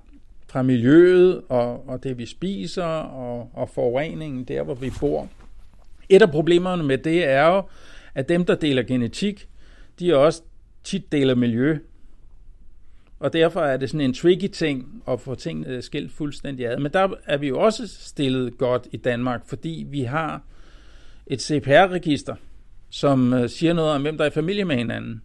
fra 0.47 0.61
miljøet 0.61 1.41
og, 1.49 1.89
og 1.89 2.03
det, 2.03 2.17
vi 2.17 2.25
spiser 2.25 2.83
og, 2.83 3.49
og 3.53 3.69
forureningen 3.69 4.43
der, 4.43 4.63
hvor 4.63 4.73
vi 4.73 4.91
bor. 4.99 5.29
Et 6.09 6.21
af 6.21 6.31
problemerne 6.31 6.83
med 6.83 6.97
det 6.97 7.27
er 7.27 7.47
jo, 7.47 7.63
at 8.15 8.29
dem, 8.29 8.45
der 8.45 8.55
deler 8.55 8.83
genetik, 8.83 9.47
de 9.99 10.17
også 10.17 10.41
tit 10.83 11.11
deler 11.11 11.35
miljø. 11.35 11.77
Og 13.19 13.33
derfor 13.33 13.61
er 13.61 13.77
det 13.77 13.89
sådan 13.89 14.01
en 14.01 14.13
tricky 14.13 14.47
ting 14.47 15.03
at 15.07 15.21
få 15.21 15.35
ting 15.35 15.83
skilt 15.83 16.11
fuldstændig 16.11 16.67
ad. 16.67 16.77
Men 16.77 16.93
der 16.93 17.07
er 17.25 17.37
vi 17.37 17.47
jo 17.47 17.59
også 17.59 17.87
stillet 17.87 18.57
godt 18.57 18.87
i 18.91 18.97
Danmark, 18.97 19.41
fordi 19.47 19.85
vi 19.89 20.01
har 20.01 20.41
et 21.27 21.41
CPR-register, 21.41 22.35
som 22.91 23.33
øh, 23.33 23.49
siger 23.49 23.73
noget 23.73 23.91
om, 23.91 24.01
hvem 24.01 24.17
der 24.17 24.25
er 24.25 24.29
i 24.29 24.33
familie 24.33 24.65
med 24.65 24.75
hinanden. 24.75 25.21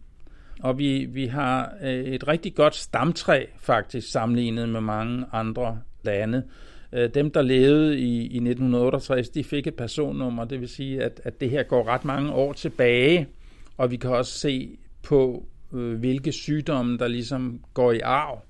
Og 0.61 0.79
vi, 0.79 1.05
vi 1.05 1.27
har 1.27 1.73
øh, 1.83 2.05
et 2.05 2.29
rigtig 2.29 2.55
godt 2.55 2.75
stamtræ 2.75 3.45
faktisk 3.59 4.11
sammenlignet 4.11 4.69
med 4.69 4.81
mange 4.81 5.25
andre 5.33 5.79
lande. 6.03 6.43
Øh, 6.93 7.11
dem, 7.15 7.31
der 7.31 7.43
levede 7.43 7.99
i, 7.99 8.17
i 8.17 8.37
1968, 8.37 9.29
de 9.29 9.45
fik 9.45 9.67
et 9.67 9.75
personnummer, 9.75 10.45
det 10.45 10.61
vil 10.61 10.69
sige, 10.69 11.03
at, 11.03 11.21
at 11.25 11.41
det 11.41 11.51
her 11.51 11.63
går 11.63 11.89
ret 11.89 12.05
mange 12.05 12.33
år 12.33 12.53
tilbage, 12.53 13.27
og 13.77 13.91
vi 13.91 13.97
kan 13.97 14.11
også 14.11 14.39
se 14.39 14.79
på, 15.03 15.47
hvilke 15.71 16.33
sygdomme, 16.33 16.99
der 16.99 17.09
ligesom 17.09 17.61
går 17.75 17.93
i 17.93 18.01
arv. 18.01 18.43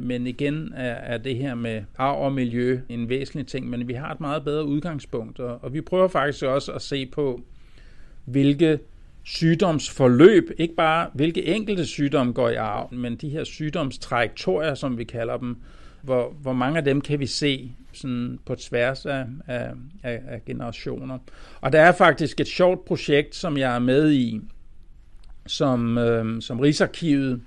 Men 0.00 0.26
igen 0.26 0.72
er, 0.76 0.94
er 0.94 1.18
det 1.18 1.36
her 1.36 1.54
med 1.54 1.82
arv 1.98 2.24
og 2.24 2.32
miljø 2.32 2.80
en 2.88 3.08
væsentlig 3.08 3.46
ting, 3.46 3.70
men 3.70 3.88
vi 3.88 3.92
har 3.92 4.12
et 4.12 4.20
meget 4.20 4.44
bedre 4.44 4.64
udgangspunkt, 4.64 5.40
og, 5.40 5.64
og 5.64 5.74
vi 5.74 5.80
prøver 5.80 6.08
faktisk 6.08 6.44
også 6.44 6.72
at 6.72 6.82
se 6.82 7.06
på, 7.06 7.40
hvilke 8.24 8.78
sygdomsforløb, 9.24 10.50
ikke 10.58 10.74
bare 10.74 11.10
hvilke 11.14 11.46
enkelte 11.46 11.86
sygdomme 11.86 12.32
går 12.32 12.48
i 12.48 12.54
arv, 12.54 12.94
men 12.94 13.16
de 13.16 13.28
her 13.28 13.44
sygdomstrajektorier, 13.44 14.74
som 14.74 14.98
vi 14.98 15.04
kalder 15.04 15.36
dem, 15.36 15.56
hvor, 16.02 16.36
hvor 16.42 16.52
mange 16.52 16.78
af 16.78 16.84
dem 16.84 17.00
kan 17.00 17.20
vi 17.20 17.26
se 17.26 17.72
sådan 17.92 18.38
på 18.46 18.54
tværs 18.54 19.06
af, 19.06 19.24
af, 19.46 19.72
af 20.02 20.44
generationer. 20.46 21.18
Og 21.60 21.72
der 21.72 21.80
er 21.80 21.92
faktisk 21.92 22.40
et 22.40 22.48
sjovt 22.48 22.84
projekt, 22.84 23.34
som 23.34 23.58
jeg 23.58 23.74
er 23.74 23.78
med 23.78 24.12
i, 24.12 24.40
som, 25.46 25.98
øh, 25.98 26.42
som 26.42 26.60
Rigsarkivet 26.60 27.40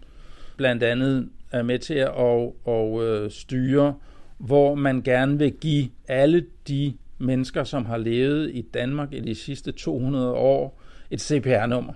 blandt 0.57 0.83
andet 0.83 1.29
er 1.51 1.63
med 1.63 1.79
til 1.79 1.93
at 1.93 2.07
og, 2.07 2.55
og, 2.65 3.03
øh, 3.05 3.31
styre, 3.31 3.95
hvor 4.37 4.75
man 4.75 5.01
gerne 5.01 5.37
vil 5.37 5.51
give 5.51 5.89
alle 6.07 6.45
de 6.67 6.93
mennesker, 7.17 7.63
som 7.63 7.85
har 7.85 7.97
levet 7.97 8.51
i 8.53 8.61
Danmark 8.61 9.13
i 9.13 9.19
de 9.19 9.35
sidste 9.35 9.71
200 9.71 10.33
år, 10.33 10.81
et 11.11 11.21
CPR-nummer. 11.21 11.93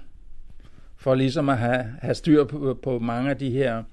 For 0.98 1.16
ligesom 1.16 1.50
at 1.50 1.58
have, 1.58 1.86
have 2.02 2.16
styr 2.16 2.44
på, 2.44 2.80
på 2.84 3.00
mange 3.00 3.30
af 3.30 3.38
de 3.38 3.50
her 3.50 3.84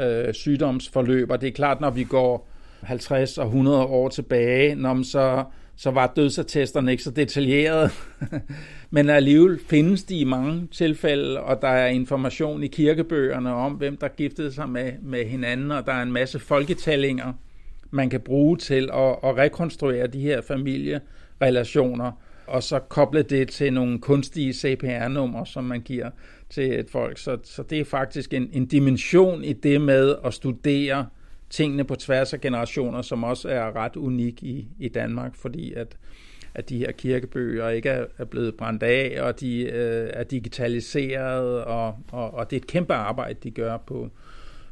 øh, 0.00 0.34
sygdomsforløb. 0.34 1.30
Og 1.30 1.40
det 1.40 1.46
er 1.46 1.52
klart, 1.52 1.80
når 1.80 1.90
vi 1.90 2.04
går 2.04 2.48
50 2.82 3.38
og 3.38 3.46
100 3.46 3.84
år 3.84 4.08
tilbage, 4.08 4.74
når 4.74 4.94
man 4.94 5.04
så, 5.04 5.44
så 5.76 5.90
var 5.90 6.12
dødsattesterne 6.16 6.90
ikke 6.90 7.02
så 7.02 7.10
detaljerede. 7.10 7.90
Men 8.90 9.10
alligevel 9.10 9.60
findes 9.68 10.04
de 10.04 10.18
i 10.18 10.24
mange 10.24 10.68
tilfælde, 10.72 11.40
og 11.40 11.62
der 11.62 11.68
er 11.68 11.86
information 11.86 12.62
i 12.62 12.66
kirkebøgerne 12.66 13.54
om, 13.54 13.72
hvem 13.72 13.96
der 13.96 14.08
giftede 14.08 14.52
sig 14.52 14.68
med, 14.68 14.92
med 15.02 15.24
hinanden, 15.26 15.70
og 15.70 15.86
der 15.86 15.92
er 15.92 16.02
en 16.02 16.12
masse 16.12 16.38
folketællinger, 16.38 17.32
man 17.90 18.10
kan 18.10 18.20
bruge 18.20 18.56
til 18.56 18.90
at, 18.92 19.16
at 19.24 19.36
rekonstruere 19.36 20.06
de 20.06 20.20
her 20.20 20.40
familierelationer, 20.40 22.12
og 22.46 22.62
så 22.62 22.78
koble 22.78 23.22
det 23.22 23.48
til 23.48 23.72
nogle 23.72 23.98
kunstige 23.98 24.52
CPR-numre, 24.52 25.46
som 25.46 25.64
man 25.64 25.80
giver 25.80 26.10
til 26.50 26.80
et 26.80 26.90
folk. 26.90 27.18
Så, 27.18 27.38
så 27.44 27.62
det 27.62 27.80
er 27.80 27.84
faktisk 27.84 28.32
en, 28.34 28.50
en 28.52 28.66
dimension 28.66 29.44
i 29.44 29.52
det 29.52 29.80
med 29.80 30.14
at 30.24 30.34
studere 30.34 31.06
tingene 31.50 31.84
på 31.84 31.94
tværs 31.94 32.32
af 32.32 32.40
generationer, 32.40 33.02
som 33.02 33.24
også 33.24 33.48
er 33.48 33.76
ret 33.76 33.96
unik 33.96 34.42
i, 34.42 34.68
i 34.78 34.88
Danmark, 34.88 35.34
fordi 35.34 35.72
at, 35.72 35.96
at 36.54 36.68
de 36.68 36.78
her 36.78 36.92
kirkebøger 36.92 37.68
ikke 37.68 37.88
er, 37.88 38.04
er 38.18 38.24
blevet 38.24 38.54
brændt 38.54 38.82
af, 38.82 39.22
og 39.22 39.40
de 39.40 39.62
øh, 39.62 40.10
er 40.12 40.24
digitaliseret, 40.24 41.64
og, 41.64 41.96
og, 42.12 42.34
og 42.34 42.50
det 42.50 42.56
er 42.56 42.60
et 42.60 42.66
kæmpe 42.66 42.94
arbejde, 42.94 43.38
de 43.42 43.50
gør 43.50 43.76
på, 43.76 44.10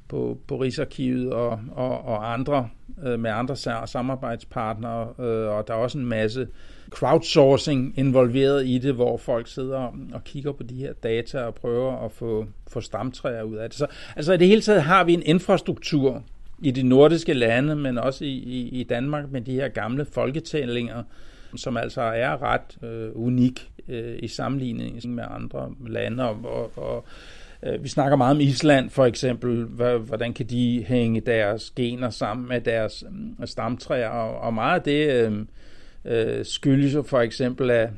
på, 0.08 0.38
på 0.46 0.56
Rigsarkivet 0.56 1.32
og, 1.32 1.60
og, 1.72 2.04
og 2.04 2.32
andre 2.32 2.68
øh, 3.04 3.20
med 3.20 3.30
andre 3.30 3.56
samarbejdspartnere, 3.86 5.08
øh, 5.18 5.48
og 5.48 5.68
der 5.68 5.74
er 5.74 5.78
også 5.78 5.98
en 5.98 6.06
masse 6.06 6.48
crowdsourcing 6.90 7.98
involveret 7.98 8.66
i 8.66 8.78
det, 8.78 8.94
hvor 8.94 9.16
folk 9.16 9.48
sidder 9.48 9.94
og 10.12 10.24
kigger 10.24 10.52
på 10.52 10.62
de 10.62 10.74
her 10.74 10.92
data 10.92 11.40
og 11.40 11.54
prøver 11.54 12.04
at 12.04 12.12
få, 12.12 12.46
få 12.68 12.80
stamtræer 12.80 13.42
ud 13.42 13.56
af 13.56 13.70
det. 13.70 13.78
Så 13.78 13.86
altså 14.16 14.32
i 14.32 14.36
det 14.36 14.48
hele 14.48 14.60
taget 14.60 14.82
har 14.82 15.04
vi 15.04 15.14
en 15.14 15.22
infrastruktur 15.22 16.22
i 16.62 16.70
de 16.70 16.82
nordiske 16.82 17.32
lande, 17.32 17.76
men 17.76 17.98
også 17.98 18.24
i, 18.24 18.28
i, 18.28 18.68
i 18.80 18.82
Danmark 18.82 19.30
med 19.30 19.40
de 19.40 19.52
her 19.52 19.68
gamle 19.68 20.04
folketællinger, 20.04 21.02
som 21.56 21.76
altså 21.76 22.00
er 22.00 22.42
ret 22.42 22.78
øh, 22.82 23.10
unik 23.14 23.70
øh, 23.88 24.18
i 24.18 24.28
sammenligning 24.28 25.14
med 25.14 25.24
andre 25.30 25.74
lande. 25.86 26.28
Og, 26.28 26.36
og, 26.44 26.78
og 26.78 27.04
Øh, 27.62 27.82
vi 27.82 27.88
snakker 27.88 28.16
meget 28.16 28.34
om 28.34 28.40
Island 28.40 28.90
for 28.90 29.04
eksempel, 29.04 29.64
hvordan 29.98 30.34
kan 30.34 30.46
de 30.46 30.84
hænge 30.88 31.20
deres 31.20 31.70
gener 31.70 32.10
sammen 32.10 32.48
med 32.48 32.60
deres 32.60 33.04
mm, 33.10 33.46
stamtræer, 33.46 34.08
og, 34.08 34.54
meget 34.54 34.78
af 34.78 34.82
det 34.82 35.10
øh, 35.10 35.46
øh, 36.04 36.44
skyldes 36.44 36.94
jo 36.94 37.02
for 37.02 37.20
eksempel, 37.20 37.70
at, 37.70 37.90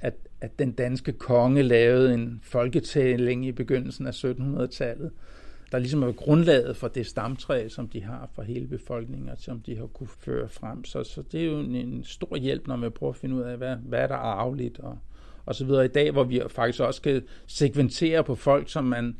at, 0.00 0.14
at 0.40 0.58
den 0.58 0.72
danske 0.72 1.12
konge 1.12 1.62
lavede 1.62 2.14
en 2.14 2.40
folketælling 2.42 3.46
i 3.46 3.52
begyndelsen 3.52 4.06
af 4.06 4.24
1700-tallet, 4.24 5.10
der 5.72 5.78
ligesom 5.78 6.02
er 6.02 6.12
grundlaget 6.12 6.76
for 6.76 6.88
det 6.88 7.06
stamtræ, 7.06 7.68
som 7.68 7.88
de 7.88 8.02
har 8.02 8.28
for 8.34 8.42
hele 8.42 8.66
befolkningen, 8.66 9.28
og 9.28 9.36
som 9.38 9.60
de 9.60 9.76
har 9.76 9.86
kunne 9.86 10.08
føre 10.20 10.48
frem. 10.48 10.84
Så, 10.84 11.04
så 11.04 11.22
det 11.32 11.40
er 11.40 11.44
jo 11.44 11.58
en, 11.58 11.74
en 11.74 12.04
stor 12.04 12.36
hjælp, 12.36 12.66
når 12.66 12.76
man 12.76 12.92
prøver 12.92 13.12
at 13.12 13.18
finde 13.18 13.36
ud 13.36 13.40
af, 13.40 13.56
hvad, 13.56 13.76
hvad 13.76 13.98
er 13.98 14.06
der 14.06 14.14
arveligt, 14.14 14.78
og, 14.78 14.98
og 15.46 15.54
så 15.54 15.64
videre. 15.64 15.84
I 15.84 15.88
dag, 15.88 16.10
hvor 16.10 16.24
vi 16.24 16.42
faktisk 16.48 16.80
også 16.80 17.02
kan 17.02 17.22
sekventere 17.46 18.24
på 18.24 18.34
folk, 18.34 18.70
som 18.70 18.84
man 18.84 19.16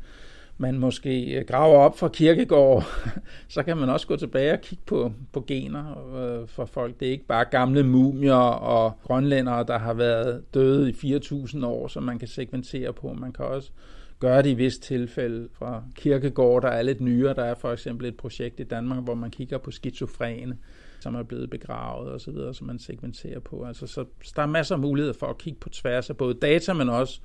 man 0.57 0.79
måske 0.79 1.39
øh, 1.39 1.45
graver 1.45 1.77
op 1.77 1.97
fra 1.97 2.07
kirkegård, 2.07 2.83
så 3.47 3.63
kan 3.63 3.77
man 3.77 3.89
også 3.89 4.07
gå 4.07 4.15
tilbage 4.15 4.53
og 4.53 4.61
kigge 4.61 4.83
på, 4.85 5.11
på 5.33 5.43
gener 5.47 6.15
øh, 6.15 6.47
for 6.47 6.65
folk. 6.65 6.99
Det 6.99 7.07
er 7.07 7.11
ikke 7.11 7.25
bare 7.25 7.45
gamle 7.45 7.83
mumier 7.83 8.33
og 8.33 8.93
grønlændere, 9.03 9.65
der 9.67 9.77
har 9.77 9.93
været 9.93 10.53
døde 10.53 10.89
i 10.89 11.15
4.000 11.15 11.65
år, 11.65 11.87
som 11.87 12.03
man 12.03 12.19
kan 12.19 12.27
sekventere 12.27 12.93
på. 12.93 13.13
Man 13.13 13.33
kan 13.33 13.45
også 13.45 13.71
gøre 14.19 14.41
det 14.43 14.49
i 14.49 14.53
vist 14.53 14.83
tilfælde 14.83 15.47
fra 15.53 15.83
kirkegård, 15.95 16.61
der 16.61 16.69
er 16.69 16.81
lidt 16.81 17.01
nyere. 17.01 17.33
Der 17.33 17.43
er 17.43 17.55
for 17.55 17.73
eksempel 17.73 18.07
et 18.07 18.17
projekt 18.17 18.59
i 18.59 18.63
Danmark, 18.63 19.03
hvor 19.03 19.15
man 19.15 19.31
kigger 19.31 19.57
på 19.57 19.71
skizofrene, 19.71 20.57
som 21.05 21.15
er 21.15 21.23
blevet 21.23 21.49
begravet 21.49 22.11
og 22.11 22.21
så 22.21 22.31
videre, 22.31 22.53
som 22.53 22.67
man 22.67 22.79
segmenterer 22.79 23.39
på. 23.39 23.63
Altså, 23.63 23.87
så 23.87 24.05
der 24.35 24.41
er 24.41 24.45
masser 24.45 24.75
af 24.75 24.81
muligheder 24.81 25.13
for 25.13 25.27
at 25.27 25.37
kigge 25.37 25.59
på 25.59 25.69
tværs 25.69 26.09
af 26.09 26.17
både 26.17 26.33
data, 26.33 26.73
men 26.73 26.89
også 26.89 27.21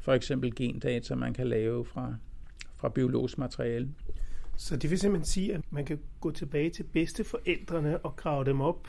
for 0.00 0.12
eksempel 0.12 0.54
gendata, 0.54 1.14
man 1.14 1.34
kan 1.34 1.46
lave 1.46 1.84
fra, 1.84 2.14
fra 2.76 2.88
biologisk 2.88 3.38
materiale. 3.38 3.88
Så 4.56 4.76
det 4.76 4.90
vil 4.90 4.98
simpelthen 4.98 5.26
sige, 5.26 5.54
at 5.54 5.60
man 5.70 5.84
kan 5.84 5.98
gå 6.20 6.30
tilbage 6.30 6.70
til 6.70 6.82
bedsteforældrene 6.82 7.98
og 7.98 8.16
grave 8.16 8.44
dem 8.44 8.60
op 8.60 8.88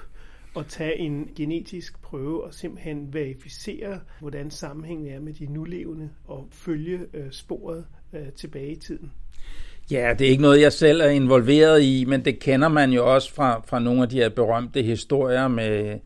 og 0.56 0.68
tage 0.68 0.98
en 0.98 1.30
genetisk 1.36 2.02
prøve 2.02 2.44
og 2.44 2.54
simpelthen 2.54 3.14
verificere, 3.14 4.00
hvordan 4.20 4.52
sammenhængen 4.52 5.08
er 5.08 5.20
med 5.20 5.34
de 5.34 5.46
nulevende 5.46 6.10
og 6.26 6.48
følge 6.52 7.06
øh, 7.14 7.32
sporet 7.32 7.86
øh, 8.14 8.32
tilbage 8.32 8.72
i 8.72 8.80
tiden. 8.80 9.12
Ja, 9.92 10.14
det 10.20 10.28
er 10.28 10.32
ikke 10.32 10.42
noget, 10.42 10.62
jeg 10.62 10.74
selv 10.74 11.02
er 11.02 11.10
involveret 11.10 11.82
i, 11.82 12.06
men 12.08 12.26
det 12.26 12.40
kender 12.40 12.68
man 12.68 12.92
jo 12.92 13.14
også 13.14 13.34
fra, 13.34 13.62
fra 13.68 13.80
nogle 13.80 14.02
af 14.02 14.10
de 14.10 14.16
her 14.16 14.30
berømte 14.30 14.82
historier 14.82 15.48
med, 15.48 16.00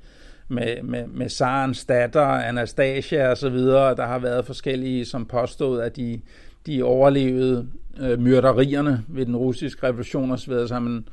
med, 0.48 0.84
med, 0.84 1.08
med 1.08 1.30
Sarens 1.30 1.86
datter, 1.86 2.22
Anastasia 2.22 3.32
osv., 3.32 3.58
så. 3.58 3.94
Der 3.98 4.06
har 4.06 4.20
været 4.20 4.46
forskellige, 4.46 5.06
som 5.06 5.26
påstod, 5.26 5.82
at 5.82 5.96
de, 5.96 6.22
de 6.68 6.84
overlevede 6.84 7.68
øh, 8.00 8.20
myrderierne 8.20 9.04
ved 9.08 9.26
den 9.26 9.36
russiske 9.36 9.88
revolution 9.88 10.32
osv., 10.32 10.54
så. 10.54 10.68
Så 10.68 10.74
har 10.74 10.82
man 10.82 11.08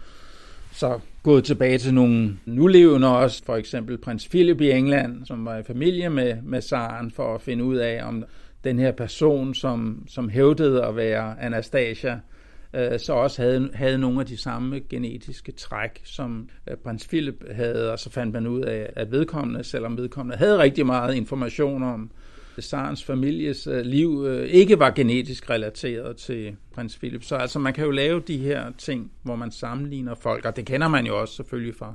så 0.73 0.99
gået 1.23 1.45
tilbage 1.45 1.79
til 1.79 1.95
nogle 1.95 2.39
nulevende 2.47 3.17
også, 3.17 3.45
for 3.45 3.57
eksempel 3.57 3.99
prins 3.99 4.29
Philip 4.29 4.61
i 4.61 4.71
England, 4.71 5.27
som 5.27 5.45
var 5.45 5.57
i 5.59 5.63
familie 5.63 6.11
med, 6.11 6.37
med 6.43 6.61
Saren, 6.61 7.11
for 7.11 7.35
at 7.35 7.43
finde 7.43 7.65
ud 7.65 7.77
af, 7.77 8.05
om 8.05 8.25
den 8.65 8.79
her 8.79 8.93
person, 8.93 9.55
som, 9.55 10.05
som 10.09 10.29
hævdede 10.29 10.85
at 10.85 10.97
være 10.97 11.41
Anastasia, 11.41 12.19
øh, 12.77 13.01
så 13.01 13.13
også 13.13 13.43
havde, 13.43 13.71
havde 13.75 13.99
nogle 13.99 14.21
af 14.21 14.27
de 14.27 14.37
samme 14.37 14.81
genetiske 14.91 15.53
træk, 15.53 16.01
som 16.05 16.49
øh, 16.71 16.77
prins 16.77 17.09
Philip 17.09 17.45
havde, 17.51 17.93
og 17.93 17.99
så 17.99 18.11
fandt 18.11 18.33
man 18.33 18.47
ud 18.47 18.61
af, 18.61 18.93
at 18.97 19.13
vedkommende, 19.13 19.65
selvom 19.65 19.97
vedkommende 19.97 20.37
havde 20.37 20.59
rigtig 20.59 20.87
meget 20.87 21.15
information 21.15 21.83
om 21.83 22.11
Sarens 22.59 23.05
families 23.05 23.67
øh, 23.67 23.81
liv 23.81 24.25
øh, 24.29 24.47
ikke 24.47 24.79
var 24.79 24.91
genetisk 24.91 25.51
relateret 25.51 26.17
til 26.17 26.57
prins 26.75 26.99
Philip. 26.99 27.23
Så 27.23 27.37
altså 27.37 27.59
man 27.59 27.73
kan 27.73 27.85
jo 27.85 27.91
lave 27.91 28.21
de 28.21 28.39
her 28.39 28.73
ting, 28.79 29.13
hvor 29.23 29.37
man 29.37 29.51
sammenligner 29.51 30.15
folk, 30.15 30.45
og 30.45 30.57
det 30.57 30.67
kender 30.67 30.89
man 30.89 31.07
jo 31.07 31.21
også 31.21 31.35
selvfølgelig 31.35 31.75
fra, 31.75 31.95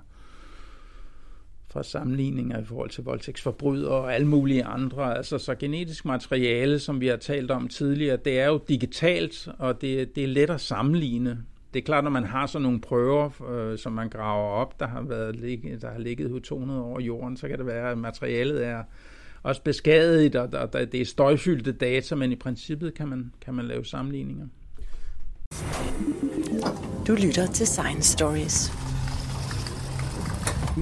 fra 1.71 1.83
sammenligninger 1.83 2.61
i 2.61 2.65
forhold 2.65 2.89
til 2.89 3.03
voldtægtsforbrydere 3.03 3.91
og 3.91 4.15
alle 4.15 4.27
mulige 4.27 4.63
andre. 4.63 5.17
Altså, 5.17 5.37
så 5.37 5.55
genetisk 5.55 6.05
materiale, 6.05 6.79
som 6.79 7.01
vi 7.01 7.07
har 7.07 7.17
talt 7.17 7.51
om 7.51 7.67
tidligere, 7.67 8.17
det 8.25 8.39
er 8.39 8.47
jo 8.47 8.61
digitalt, 8.69 9.47
og 9.59 9.81
det, 9.81 10.15
det 10.15 10.23
er 10.23 10.27
let 10.27 10.49
at 10.49 10.61
sammenligne. 10.61 11.37
Det 11.73 11.79
er 11.79 11.83
klart, 11.83 12.03
når 12.03 12.11
man 12.11 12.23
har 12.23 12.45
sådan 12.45 12.63
nogle 12.63 12.81
prøver, 12.81 13.51
øh, 13.51 13.77
som 13.77 13.93
man 13.93 14.09
graver 14.09 14.49
op, 14.49 14.79
der 14.79 14.87
har, 14.87 15.01
været, 15.01 15.35
der 15.81 15.91
har 15.91 15.99
ligget 15.99 16.43
200 16.43 16.81
år 16.81 16.99
i 16.99 17.03
jorden, 17.03 17.37
så 17.37 17.47
kan 17.47 17.57
det 17.57 17.65
være, 17.65 17.91
at 17.91 17.97
materialet 17.97 18.65
er 18.65 18.83
også 19.43 19.61
beskadiget, 19.61 20.35
og, 20.35 20.49
og, 20.53 20.69
og 20.73 20.91
det 20.91 21.01
er 21.01 21.05
støjfyldte 21.05 21.71
data, 21.71 22.15
men 22.15 22.31
i 22.31 22.35
princippet 22.35 22.93
kan 22.93 23.07
man, 23.07 23.33
kan 23.41 23.53
man 23.53 23.65
lave 23.65 23.85
sammenligninger. 23.85 24.47
Du 27.07 27.13
lytter 27.13 27.47
til 27.53 27.67
Science 27.67 28.11
Stories. 28.11 28.80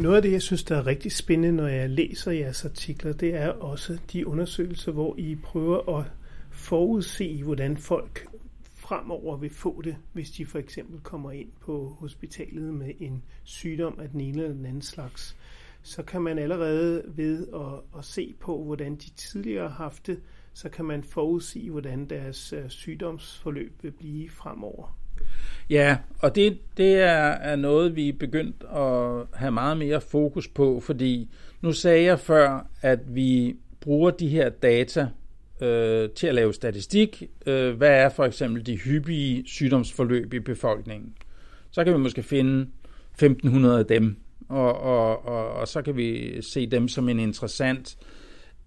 Noget 0.02 0.16
af 0.16 0.22
det, 0.22 0.32
jeg 0.32 0.42
synes, 0.42 0.64
der 0.64 0.78
er 0.78 0.88
rigtig 0.88 1.12
spændende, 1.12 1.56
når 1.56 1.68
jeg 1.68 1.90
læser 1.90 2.32
jeres 2.32 2.66
artikler, 2.66 3.14
det 3.14 3.36
er 3.36 3.50
også 3.50 4.00
de 4.14 4.28
undersøgelser, 4.28 4.92
hvor 4.92 5.16
I 5.18 5.36
prøver 5.36 6.00
at 6.00 6.06
forudse, 6.52 7.44
hvordan 7.44 7.78
folk 7.78 8.28
fremover 8.64 9.38
vil 9.38 9.50
få 9.50 9.82
det, 9.82 9.96
hvis 10.14 10.32
de 10.32 10.46
for 10.46 10.60
eksempel 10.60 11.00
kommer 11.00 11.32
ind 11.32 11.50
på 11.62 11.98
hospitalet 12.00 12.74
med 12.74 12.92
en 13.00 13.24
sygdom 13.44 14.00
af 14.00 14.10
den 14.10 14.22
ene 14.22 14.42
eller 14.42 14.56
den 14.56 14.66
anden 14.66 14.82
slags, 14.82 15.36
så 15.82 16.04
kan 16.04 16.22
man 16.22 16.40
allerede 16.40 17.04
ved 17.08 17.48
at, 17.54 18.00
at 18.00 18.06
se 18.06 18.36
på, 18.40 18.64
hvordan 18.64 18.96
de 18.96 19.10
tidligere 19.10 19.70
har 19.70 19.84
haft 19.84 20.08
det, 20.08 20.20
så 20.54 20.70
kan 20.70 20.86
man 20.86 21.04
forudsige, 21.04 21.72
hvordan 21.72 22.06
deres 22.06 22.54
øh, 22.54 22.70
sygdomsforløb 22.70 23.74
vil 23.82 23.92
blive 23.92 24.30
fremover. 24.30 24.99
Ja, 25.70 25.98
og 26.20 26.36
det, 26.36 26.58
det 26.78 26.96
er, 26.96 27.32
er 27.32 27.56
noget, 27.56 27.96
vi 27.96 28.10
er 28.10 28.14
begyndt 28.14 28.64
at 28.76 29.40
have 29.40 29.52
meget 29.52 29.78
mere 29.78 30.02
fokus 30.02 30.48
på, 30.48 30.80
fordi 30.80 31.30
nu 31.62 31.72
sagde 31.72 32.04
jeg 32.04 32.20
før, 32.20 32.68
at 32.82 33.00
vi 33.16 33.56
bruger 33.82 34.12
de 34.12 34.28
her 34.28 34.50
data 34.50 35.08
øh, 35.62 36.10
til 36.10 36.28
at 36.28 36.36
lave 36.36 36.54
statistik. 36.54 37.24
Øh, 37.46 37.78
hvad 37.78 37.90
er 37.90 38.10
for 38.10 38.26
eksempel 38.26 38.66
de 38.66 38.76
hyppige 38.76 39.44
sygdomsforløb 39.46 40.34
i 40.34 40.40
befolkningen? 40.40 41.14
Så 41.72 41.84
kan 41.84 41.94
vi 41.94 42.00
måske 42.00 42.24
finde 42.24 42.68
1500 43.12 43.80
af 43.80 43.86
dem, 43.86 44.16
og, 44.50 44.82
og, 44.82 45.26
og, 45.26 45.52
og 45.52 45.68
så 45.68 45.82
kan 45.82 45.98
vi 45.98 46.42
se 46.42 46.68
dem 46.68 46.88
som 46.88 47.10
en 47.10 47.20
interessant, 47.20 47.98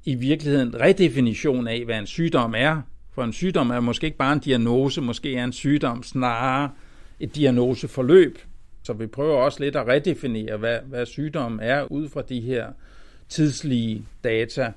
i 0.04 0.14
virkeligheden 0.14 0.80
redefinition 0.80 1.68
af, 1.68 1.84
hvad 1.84 1.98
en 1.98 2.06
sygdom 2.06 2.54
er. 2.56 2.82
For 3.14 3.24
en 3.24 3.32
sygdom 3.32 3.70
er 3.70 3.80
måske 3.80 4.04
ikke 4.04 4.16
bare 4.16 4.32
en 4.32 4.38
diagnose, 4.38 5.00
måske 5.00 5.36
er 5.36 5.44
en 5.44 5.52
sygdom 5.52 6.02
snarere 6.02 6.70
et 7.20 7.36
diagnoseforløb. 7.36 8.38
Så 8.82 8.92
vi 8.92 9.06
prøver 9.06 9.36
også 9.36 9.60
lidt 9.60 9.76
at 9.76 9.88
redefinere, 9.88 10.56
hvad, 10.56 10.78
hvad 10.86 11.06
sygdommen 11.06 11.60
er 11.60 11.92
ud 11.92 12.08
fra 12.08 12.22
de 12.22 12.40
her 12.40 12.66
tidslige 13.28 14.04
data. 14.24 14.72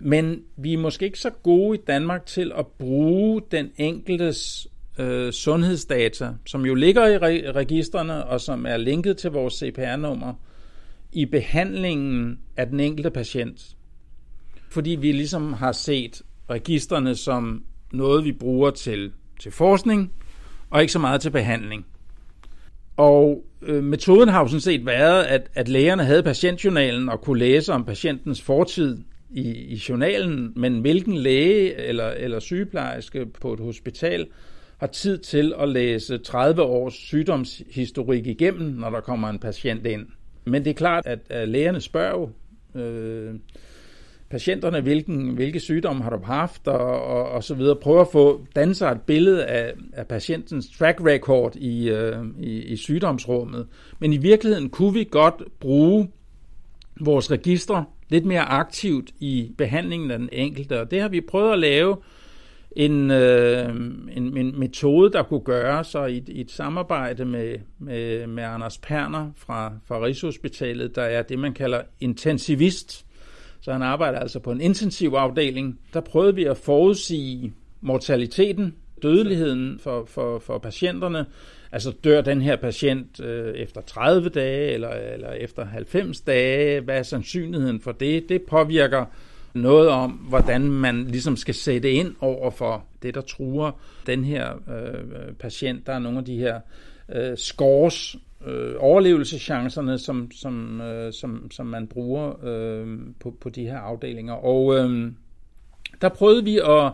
Men 0.00 0.42
vi 0.56 0.72
er 0.72 0.78
måske 0.78 1.04
ikke 1.04 1.18
så 1.18 1.30
gode 1.30 1.78
i 1.78 1.82
Danmark 1.86 2.26
til 2.26 2.52
at 2.58 2.66
bruge 2.66 3.42
den 3.50 3.70
enkeltes 3.76 4.68
øh, 4.98 5.32
sundhedsdata, 5.32 6.30
som 6.46 6.66
jo 6.66 6.74
ligger 6.74 7.06
i 7.06 7.16
re- 7.16 7.52
registrene 7.52 8.24
og 8.24 8.40
som 8.40 8.66
er 8.66 8.76
linket 8.76 9.16
til 9.16 9.30
vores 9.30 9.54
CPR-nummer, 9.54 10.34
i 11.12 11.26
behandlingen 11.26 12.38
af 12.56 12.66
den 12.66 12.80
enkelte 12.80 13.10
patient. 13.10 13.76
Fordi 14.70 14.90
vi 14.90 15.12
ligesom 15.12 15.52
har 15.52 15.72
set 15.72 16.22
registrene 16.50 17.14
som 17.14 17.64
noget, 17.92 18.24
vi 18.24 18.32
bruger 18.32 18.70
til, 18.70 19.12
til 19.40 19.52
forskning, 19.52 20.12
og 20.70 20.80
ikke 20.80 20.92
så 20.92 20.98
meget 20.98 21.20
til 21.20 21.30
behandling. 21.30 21.86
Og 22.96 23.44
øh, 23.62 23.84
metoden 23.84 24.28
har 24.28 24.40
jo 24.40 24.46
sådan 24.46 24.60
set 24.60 24.86
været, 24.86 25.24
at, 25.24 25.50
at 25.54 25.68
lægerne 25.68 26.04
havde 26.04 26.22
patientjournalen 26.22 27.08
og 27.08 27.20
kunne 27.20 27.38
læse 27.38 27.72
om 27.72 27.84
patientens 27.84 28.42
fortid 28.42 28.98
i, 29.30 29.50
i 29.50 29.82
journalen, 29.88 30.52
men 30.56 30.80
hvilken 30.80 31.16
læge 31.16 31.74
eller, 31.74 32.10
eller 32.10 32.38
sygeplejerske 32.38 33.26
på 33.26 33.52
et 33.52 33.60
hospital 33.60 34.26
har 34.78 34.86
tid 34.86 35.18
til 35.18 35.54
at 35.58 35.68
læse 35.68 36.18
30 36.18 36.62
års 36.62 36.94
sygdomshistorik 36.94 38.26
igennem, 38.26 38.70
når 38.70 38.90
der 38.90 39.00
kommer 39.00 39.28
en 39.28 39.38
patient 39.38 39.86
ind. 39.86 40.06
Men 40.44 40.64
det 40.64 40.70
er 40.70 40.74
klart, 40.74 41.06
at, 41.06 41.18
at 41.30 41.48
lægerne 41.48 41.80
spørger 41.80 42.28
øh, 42.74 43.34
patienterne, 44.30 44.80
hvilken, 44.80 45.28
hvilke 45.28 45.60
sygdomme 45.60 46.02
har 46.02 46.10
du 46.10 46.18
haft, 46.24 46.68
og, 46.68 47.02
og, 47.02 47.28
og 47.28 47.44
så 47.44 47.54
videre. 47.54 47.76
Prøver 47.76 48.00
at 48.00 48.08
få 48.12 48.46
dannet 48.56 48.76
sig 48.76 48.92
et 48.92 49.00
billede 49.00 49.46
af, 49.46 49.72
af 49.92 50.06
patientens 50.06 50.70
track 50.78 51.00
record 51.00 51.56
i, 51.56 51.88
øh, 51.88 52.24
i, 52.40 52.62
i 52.62 52.76
sygdomsrummet. 52.76 53.66
Men 53.98 54.12
i 54.12 54.16
virkeligheden 54.16 54.70
kunne 54.70 54.94
vi 54.94 55.08
godt 55.10 55.42
bruge 55.60 56.08
vores 57.00 57.30
registre 57.30 57.84
lidt 58.08 58.24
mere 58.24 58.42
aktivt 58.42 59.10
i 59.20 59.52
behandlingen 59.58 60.10
af 60.10 60.18
den 60.18 60.28
enkelte, 60.32 60.80
og 60.80 60.90
det 60.90 61.00
har 61.00 61.08
vi 61.08 61.20
prøvet 61.20 61.52
at 61.52 61.58
lave 61.58 61.96
en, 62.76 63.10
øh, 63.10 63.68
en, 64.12 64.36
en 64.36 64.60
metode, 64.60 65.12
der 65.12 65.22
kunne 65.22 65.40
gøre 65.40 65.84
så 65.84 66.04
i, 66.04 66.24
i 66.28 66.40
et 66.40 66.50
samarbejde 66.50 67.24
med, 67.24 67.56
med, 67.78 68.26
med 68.26 68.42
Anders 68.44 68.78
Perner 68.78 69.30
fra, 69.36 69.72
fra 69.86 70.04
Rigshospitalet, 70.04 70.96
der 70.96 71.02
er 71.02 71.22
det, 71.22 71.38
man 71.38 71.54
kalder 71.54 71.82
intensivist. 72.00 73.06
Så 73.60 73.72
han 73.72 73.82
arbejder 73.82 74.18
altså 74.18 74.38
på 74.38 74.52
en 74.52 74.60
intensiv 74.60 75.08
afdeling. 75.08 75.78
Der 75.92 76.00
prøvede 76.00 76.34
vi 76.34 76.44
at 76.44 76.56
forudsige 76.56 77.52
mortaliteten, 77.80 78.74
dødeligheden 79.02 79.78
for, 79.78 80.04
for, 80.04 80.38
for 80.38 80.58
patienterne. 80.58 81.26
Altså 81.72 81.92
dør 82.04 82.20
den 82.20 82.42
her 82.42 82.56
patient 82.56 83.20
øh, 83.20 83.54
efter 83.54 83.80
30 83.80 84.28
dage 84.28 84.72
eller, 84.72 84.90
eller 84.90 85.32
efter 85.32 85.64
90 85.64 86.20
dage? 86.20 86.80
Hvad 86.80 86.98
er 86.98 87.02
sandsynligheden 87.02 87.80
for 87.80 87.92
det? 87.92 88.28
Det 88.28 88.42
påvirker 88.42 89.04
noget 89.54 89.88
om, 89.88 90.10
hvordan 90.10 90.62
man 90.70 91.04
ligesom 91.04 91.36
skal 91.36 91.54
sætte 91.54 91.92
ind 91.92 92.14
over 92.20 92.50
for 92.50 92.84
det, 93.02 93.14
der 93.14 93.20
truer 93.20 93.70
den 94.06 94.24
her 94.24 94.52
øh, 94.68 94.94
øh 94.94 95.34
patient. 95.34 95.86
Der 95.86 95.92
er 95.92 95.98
nogle 95.98 96.18
af 96.18 96.24
de 96.24 96.38
her 96.38 96.60
øh, 97.14 97.36
scores, 97.36 98.16
øh, 98.46 98.74
overlevelseschancerne, 98.78 99.98
som, 99.98 100.30
som, 100.30 100.80
øh, 100.80 101.12
som, 101.12 101.50
som 101.50 101.66
man 101.66 101.86
bruger 101.86 102.44
øh, 102.44 102.98
på, 103.20 103.34
på 103.40 103.48
de 103.48 103.62
her 103.62 103.78
afdelinger. 103.78 104.34
Og 104.34 104.76
øh, 104.76 105.12
der 106.00 106.08
prøvede 106.08 106.44
vi 106.44 106.58
at 106.58 106.92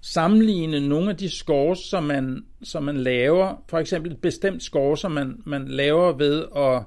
sammenligne 0.00 0.88
nogle 0.88 1.10
af 1.10 1.16
de 1.16 1.30
scores, 1.30 1.78
som 1.78 2.04
man, 2.04 2.44
som 2.62 2.82
man 2.82 2.96
laver, 2.96 3.64
for 3.68 3.78
eksempel 3.78 4.12
et 4.12 4.18
bestemt 4.18 4.62
score, 4.62 4.96
som 4.96 5.12
man, 5.12 5.42
man 5.44 5.68
laver 5.68 6.12
ved 6.12 6.44
at 6.56 6.82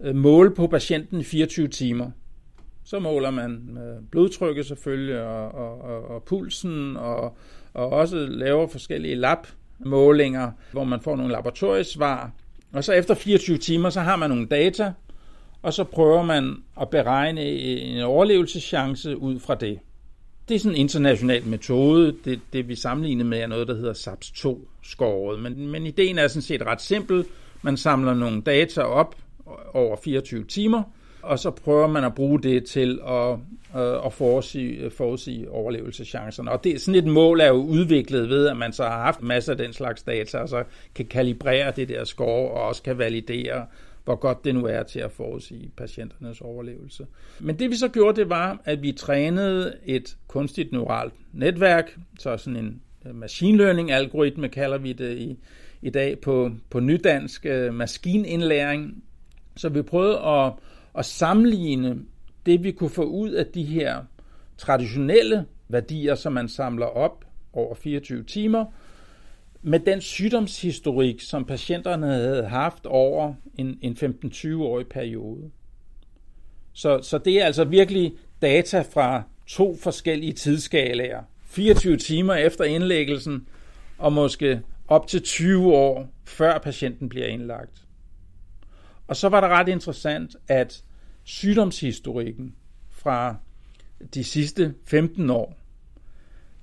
øh, 0.00 0.14
måle 0.16 0.54
på 0.54 0.66
patienten 0.66 1.20
i 1.20 1.24
24 1.24 1.68
timer. 1.68 2.10
Så 2.84 2.98
måler 2.98 3.30
man 3.30 3.78
øh, 3.82 4.02
blodtrykket 4.10 4.66
selvfølgelig, 4.66 5.20
og, 5.20 5.54
og, 5.54 5.80
og, 5.80 6.10
og 6.10 6.22
pulsen, 6.22 6.96
og, 6.96 7.36
og 7.74 7.88
også 7.88 8.16
laver 8.16 8.66
forskellige 8.66 9.14
lab-målinger, 9.14 10.50
hvor 10.72 10.84
man 10.84 11.00
får 11.00 11.16
nogle 11.16 11.32
laboratoriesvar. 11.32 12.30
Og 12.76 12.84
så 12.84 12.92
efter 12.92 13.14
24 13.14 13.58
timer, 13.58 13.90
så 13.90 14.00
har 14.00 14.16
man 14.16 14.30
nogle 14.30 14.46
data, 14.46 14.92
og 15.62 15.72
så 15.72 15.84
prøver 15.84 16.22
man 16.22 16.56
at 16.80 16.90
beregne 16.90 17.42
en 17.42 18.02
overlevelseschance 18.02 19.16
ud 19.16 19.38
fra 19.38 19.54
det. 19.54 19.78
Det 20.48 20.54
er 20.54 20.58
sådan 20.58 20.74
en 20.74 20.80
international 20.80 21.46
metode. 21.46 22.16
Det, 22.24 22.40
det 22.52 22.68
vi 22.68 22.74
sammenligner 22.74 23.24
med 23.24 23.38
er 23.38 23.46
noget, 23.46 23.68
der 23.68 23.74
hedder 23.74 23.92
SAPS-2-skåret. 23.92 25.40
Men, 25.40 25.68
men 25.68 25.86
ideen 25.86 26.18
er 26.18 26.28
sådan 26.28 26.42
set 26.42 26.62
ret 26.62 26.82
simpel. 26.82 27.24
Man 27.62 27.76
samler 27.76 28.14
nogle 28.14 28.42
data 28.42 28.80
op 28.80 29.16
over 29.74 29.96
24 30.04 30.44
timer, 30.44 30.82
og 31.22 31.38
så 31.38 31.50
prøver 31.50 31.86
man 31.86 32.04
at 32.04 32.14
bruge 32.14 32.42
det 32.42 32.64
til 32.64 33.00
at, 33.08 33.38
øh, 33.76 34.06
at 34.06 34.12
forudsige, 34.12 34.76
øh, 34.76 34.90
forudsige 34.90 35.50
overlevelseschancerne. 35.50 36.50
Og 36.50 36.64
det, 36.64 36.80
sådan 36.80 36.98
et 36.98 37.12
mål 37.12 37.40
er 37.40 37.48
jo 37.48 37.54
udviklet 37.54 38.28
ved, 38.28 38.48
at 38.48 38.56
man 38.56 38.72
så 38.72 38.84
har 38.84 39.02
haft 39.02 39.22
masser 39.22 39.52
af 39.52 39.58
den 39.58 39.72
slags 39.72 40.02
data, 40.02 40.38
og 40.38 40.48
så 40.48 40.64
kan 40.94 41.06
kalibrere 41.06 41.72
det 41.76 41.88
der 41.88 42.04
score, 42.04 42.50
og 42.50 42.62
også 42.62 42.82
kan 42.82 42.98
validere, 42.98 43.66
hvor 44.04 44.14
godt 44.14 44.44
det 44.44 44.54
nu 44.54 44.66
er 44.66 44.82
til 44.82 45.00
at 45.00 45.12
forudsige 45.12 45.70
patienternes 45.76 46.40
overlevelse. 46.40 47.06
Men 47.40 47.58
det 47.58 47.70
vi 47.70 47.76
så 47.76 47.88
gjorde, 47.88 48.20
det 48.20 48.30
var, 48.30 48.60
at 48.64 48.82
vi 48.82 48.92
trænede 48.92 49.74
et 49.84 50.16
kunstigt 50.28 50.72
neuralt 50.72 51.14
netværk, 51.32 51.98
så 52.18 52.36
sådan 52.36 52.56
en 52.56 52.80
øh, 53.06 53.14
machine 53.14 53.58
learning 53.58 53.92
algoritme 53.92 54.48
kalder 54.48 54.78
vi 54.78 54.92
det 54.92 55.18
i, 55.18 55.38
i 55.82 55.90
dag 55.90 56.20
på, 56.20 56.50
på 56.70 56.80
nydansk, 56.80 57.46
øh, 57.46 57.74
maskinindlæring. 57.74 59.02
Så 59.56 59.68
vi 59.68 59.82
prøvede 59.82 60.18
at 60.18 60.52
at 60.96 61.04
sammenligne 61.04 61.98
det, 62.46 62.64
vi 62.64 62.72
kunne 62.72 62.90
få 62.90 63.04
ud 63.04 63.30
af 63.30 63.46
de 63.46 63.64
her 63.64 64.02
traditionelle 64.58 65.46
værdier, 65.68 66.14
som 66.14 66.32
man 66.32 66.48
samler 66.48 66.86
op 66.86 67.24
over 67.52 67.74
24 67.74 68.24
timer, 68.24 68.64
med 69.62 69.80
den 69.80 70.00
sygdomshistorik, 70.00 71.20
som 71.20 71.44
patienterne 71.44 72.06
havde 72.06 72.46
haft 72.46 72.86
over 72.86 73.34
en, 73.58 73.78
en 73.82 73.96
15-20-årig 74.02 74.86
periode. 74.86 75.50
Så, 76.72 77.02
så 77.02 77.18
det 77.18 77.40
er 77.40 77.44
altså 77.44 77.64
virkelig 77.64 78.14
data 78.42 78.80
fra 78.80 79.22
to 79.46 79.76
forskellige 79.76 80.32
tidsskalaer. 80.32 81.22
24 81.44 81.96
timer 81.96 82.34
efter 82.34 82.64
indlæggelsen, 82.64 83.48
og 83.98 84.12
måske 84.12 84.60
op 84.88 85.06
til 85.06 85.22
20 85.22 85.74
år 85.74 86.08
før 86.24 86.58
patienten 86.58 87.08
bliver 87.08 87.26
indlagt. 87.26 87.82
Og 89.08 89.16
så 89.16 89.28
var 89.28 89.40
det 89.40 89.50
ret 89.50 89.68
interessant, 89.68 90.36
at 90.48 90.82
sygdomshistorikken 91.26 92.54
fra 92.90 93.36
de 94.14 94.24
sidste 94.24 94.74
15 94.84 95.30
år, 95.30 95.58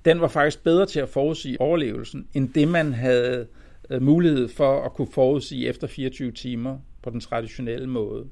den 0.04 0.20
var 0.20 0.28
faktisk 0.28 0.64
bedre 0.64 0.86
til 0.86 1.00
at 1.00 1.08
forudsige 1.08 1.60
overlevelsen, 1.60 2.28
end 2.34 2.48
det 2.52 2.68
man 2.68 2.92
havde 2.92 3.46
øh, 3.90 4.02
mulighed 4.02 4.48
for 4.48 4.82
at 4.82 4.92
kunne 4.92 5.12
forudsige 5.12 5.68
efter 5.68 5.86
24 5.86 6.32
timer 6.32 6.78
på 7.02 7.10
den 7.10 7.20
traditionelle 7.20 7.86
måde. 7.86 8.24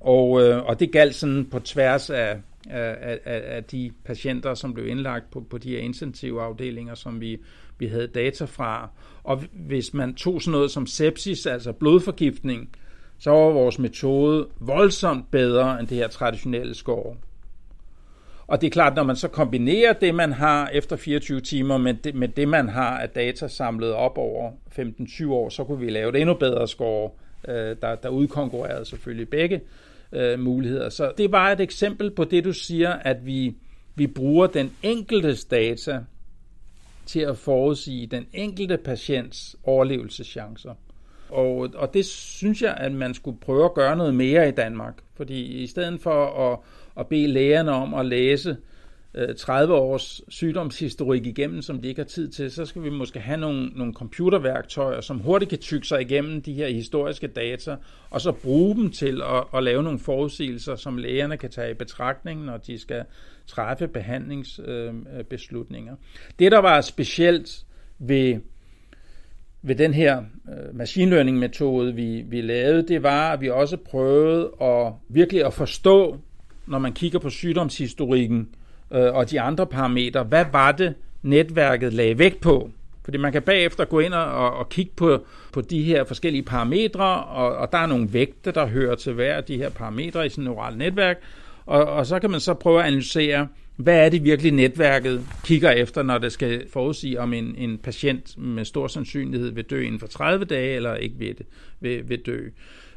Og, 0.00 0.42
øh, 0.42 0.64
og 0.64 0.80
det 0.80 0.92
galt 0.92 1.14
sådan 1.14 1.48
på 1.50 1.58
tværs 1.58 2.10
af, 2.10 2.40
af, 2.70 3.18
af, 3.24 3.42
af 3.56 3.64
de 3.64 3.90
patienter, 4.04 4.54
som 4.54 4.74
blev 4.74 4.86
indlagt 4.86 5.30
på, 5.30 5.40
på 5.40 5.58
de 5.58 5.70
her 5.70 5.78
intensive 5.78 6.42
afdelinger, 6.42 6.94
som 6.94 7.20
vi, 7.20 7.38
vi 7.78 7.86
havde 7.86 8.06
data 8.06 8.44
fra. 8.44 8.90
Og 9.24 9.42
hvis 9.52 9.94
man 9.94 10.14
tog 10.14 10.42
sådan 10.42 10.52
noget 10.52 10.70
som 10.70 10.86
sepsis, 10.86 11.46
altså 11.46 11.72
blodforgiftning, 11.72 12.70
så 13.18 13.30
var 13.30 13.52
vores 13.52 13.78
metode 13.78 14.46
voldsomt 14.60 15.30
bedre 15.30 15.80
end 15.80 15.88
det 15.88 15.96
her 15.96 16.08
traditionelle 16.08 16.74
skår. 16.74 17.16
Og 18.46 18.60
det 18.60 18.66
er 18.66 18.70
klart, 18.70 18.96
når 18.96 19.02
man 19.02 19.16
så 19.16 19.28
kombinerer 19.28 19.92
det, 19.92 20.14
man 20.14 20.32
har 20.32 20.68
efter 20.68 20.96
24 20.96 21.40
timer 21.40 21.78
med 21.78 21.94
det, 21.94 22.14
med 22.14 22.28
det 22.28 22.48
man 22.48 22.68
har 22.68 22.98
af 22.98 23.08
data 23.08 23.48
samlet 23.48 23.92
op 23.92 24.18
over 24.18 24.50
15-20 24.78 25.28
år, 25.28 25.48
så 25.48 25.64
kunne 25.64 25.78
vi 25.78 25.90
lave 25.90 26.08
et 26.08 26.20
endnu 26.20 26.34
bedre 26.34 26.68
score, 26.68 27.10
øh, 27.48 27.76
der, 27.82 27.94
der 27.94 28.08
udkonkurrerede 28.08 28.84
selvfølgelig 28.84 29.28
begge 29.28 29.60
øh, 30.12 30.38
muligheder. 30.38 30.88
Så 30.88 31.12
det 31.18 31.32
var 31.32 31.52
et 31.52 31.60
eksempel 31.60 32.10
på 32.10 32.24
det, 32.24 32.44
du 32.44 32.52
siger, 32.52 32.92
at 32.92 33.26
vi, 33.26 33.54
vi 33.94 34.06
bruger 34.06 34.46
den 34.46 34.72
enkeltes 34.82 35.44
data 35.44 36.00
til 37.06 37.20
at 37.20 37.36
forudsige 37.36 38.06
den 38.06 38.26
enkelte 38.32 38.76
patients 38.76 39.56
overlevelseschancer. 39.64 40.74
Og, 41.30 41.68
og 41.74 41.94
det 41.94 42.06
synes 42.06 42.62
jeg, 42.62 42.74
at 42.76 42.92
man 42.92 43.14
skulle 43.14 43.40
prøve 43.40 43.64
at 43.64 43.74
gøre 43.74 43.96
noget 43.96 44.14
mere 44.14 44.48
i 44.48 44.52
Danmark. 44.52 44.94
Fordi 45.14 45.42
i 45.42 45.66
stedet 45.66 46.00
for 46.00 46.52
at, 46.52 46.58
at 47.00 47.06
bede 47.06 47.26
lægerne 47.26 47.72
om 47.72 47.94
at 47.94 48.06
læse 48.06 48.56
øh, 49.14 49.34
30 49.34 49.74
års 49.74 50.20
sygdomshistorik 50.28 51.26
igennem, 51.26 51.62
som 51.62 51.80
de 51.80 51.88
ikke 51.88 52.00
har 52.00 52.06
tid 52.06 52.28
til, 52.28 52.50
så 52.50 52.64
skal 52.64 52.82
vi 52.82 52.90
måske 52.90 53.20
have 53.20 53.36
nogle, 53.36 53.66
nogle 53.66 53.94
computerværktøjer, 53.94 55.00
som 55.00 55.18
hurtigt 55.18 55.48
kan 55.48 55.58
tykke 55.58 55.86
sig 55.86 56.00
igennem 56.00 56.42
de 56.42 56.52
her 56.52 56.68
historiske 56.68 57.26
data, 57.26 57.76
og 58.10 58.20
så 58.20 58.32
bruge 58.32 58.76
dem 58.76 58.90
til 58.90 59.22
at, 59.22 59.44
at 59.54 59.62
lave 59.62 59.82
nogle 59.82 59.98
forudsigelser, 59.98 60.76
som 60.76 60.98
lægerne 60.98 61.36
kan 61.36 61.50
tage 61.50 61.70
i 61.70 61.74
betragtning, 61.74 62.44
når 62.44 62.56
de 62.56 62.78
skal 62.78 63.04
træffe 63.46 63.88
behandlingsbeslutninger. 63.88 65.92
Øh, 65.92 65.98
det, 66.38 66.52
der 66.52 66.58
var 66.58 66.80
specielt 66.80 67.64
ved 67.98 68.40
ved 69.66 69.74
den 69.74 69.94
her 69.94 70.18
øh, 70.48 70.76
machine 70.76 71.10
learning 71.10 71.38
metode, 71.38 71.94
vi, 71.94 72.22
vi 72.26 72.40
lavede, 72.40 72.88
det 72.88 73.02
var, 73.02 73.32
at 73.32 73.40
vi 73.40 73.50
også 73.50 73.76
prøvede 73.76 74.50
at 74.62 74.92
virkelig 75.08 75.44
at 75.44 75.52
forstå, 75.52 76.16
når 76.66 76.78
man 76.78 76.92
kigger 76.92 77.18
på 77.18 77.30
sygdomshistorikken 77.30 78.48
øh, 78.90 79.14
og 79.14 79.30
de 79.30 79.40
andre 79.40 79.66
parametre, 79.66 80.24
hvad 80.24 80.44
var 80.52 80.72
det, 80.72 80.94
netværket 81.22 81.92
lagde 81.92 82.18
vægt 82.18 82.40
på? 82.40 82.70
Fordi 83.04 83.18
man 83.18 83.32
kan 83.32 83.42
bagefter 83.42 83.84
gå 83.84 84.00
ind 84.00 84.14
og, 84.14 84.56
og 84.56 84.68
kigge 84.68 84.92
på, 84.96 85.24
på 85.52 85.60
de 85.60 85.82
her 85.82 86.04
forskellige 86.04 86.42
parametre, 86.42 87.24
og, 87.24 87.56
og 87.56 87.72
der 87.72 87.78
er 87.78 87.86
nogle 87.86 88.12
vægte, 88.12 88.50
der 88.50 88.66
hører 88.66 88.94
til 88.94 89.12
hver 89.12 89.34
af 89.34 89.44
de 89.44 89.56
her 89.56 89.70
parametre 89.70 90.26
i 90.26 90.28
sådan 90.28 90.44
et 90.44 90.50
neuralt 90.50 90.78
netværk, 90.78 91.20
og, 91.66 91.84
og 91.84 92.06
så 92.06 92.18
kan 92.18 92.30
man 92.30 92.40
så 92.40 92.54
prøve 92.54 92.80
at 92.80 92.86
analysere, 92.86 93.48
hvad 93.76 94.04
er 94.04 94.08
det 94.08 94.24
virkelig 94.24 94.52
netværket 94.52 95.26
kigger 95.44 95.70
efter, 95.70 96.02
når 96.02 96.18
det 96.18 96.32
skal 96.32 96.68
forudsige, 96.72 97.20
om 97.20 97.32
en, 97.32 97.54
en 97.58 97.78
patient 97.78 98.38
med 98.38 98.64
stor 98.64 98.86
sandsynlighed 98.86 99.50
vil 99.50 99.64
dø 99.64 99.82
inden 99.82 100.00
for 100.00 100.06
30 100.06 100.44
dage, 100.44 100.76
eller 100.76 100.94
ikke 100.94 101.16
vil, 101.18 101.36
vil, 101.80 102.08
vil 102.08 102.18
dø. 102.26 102.40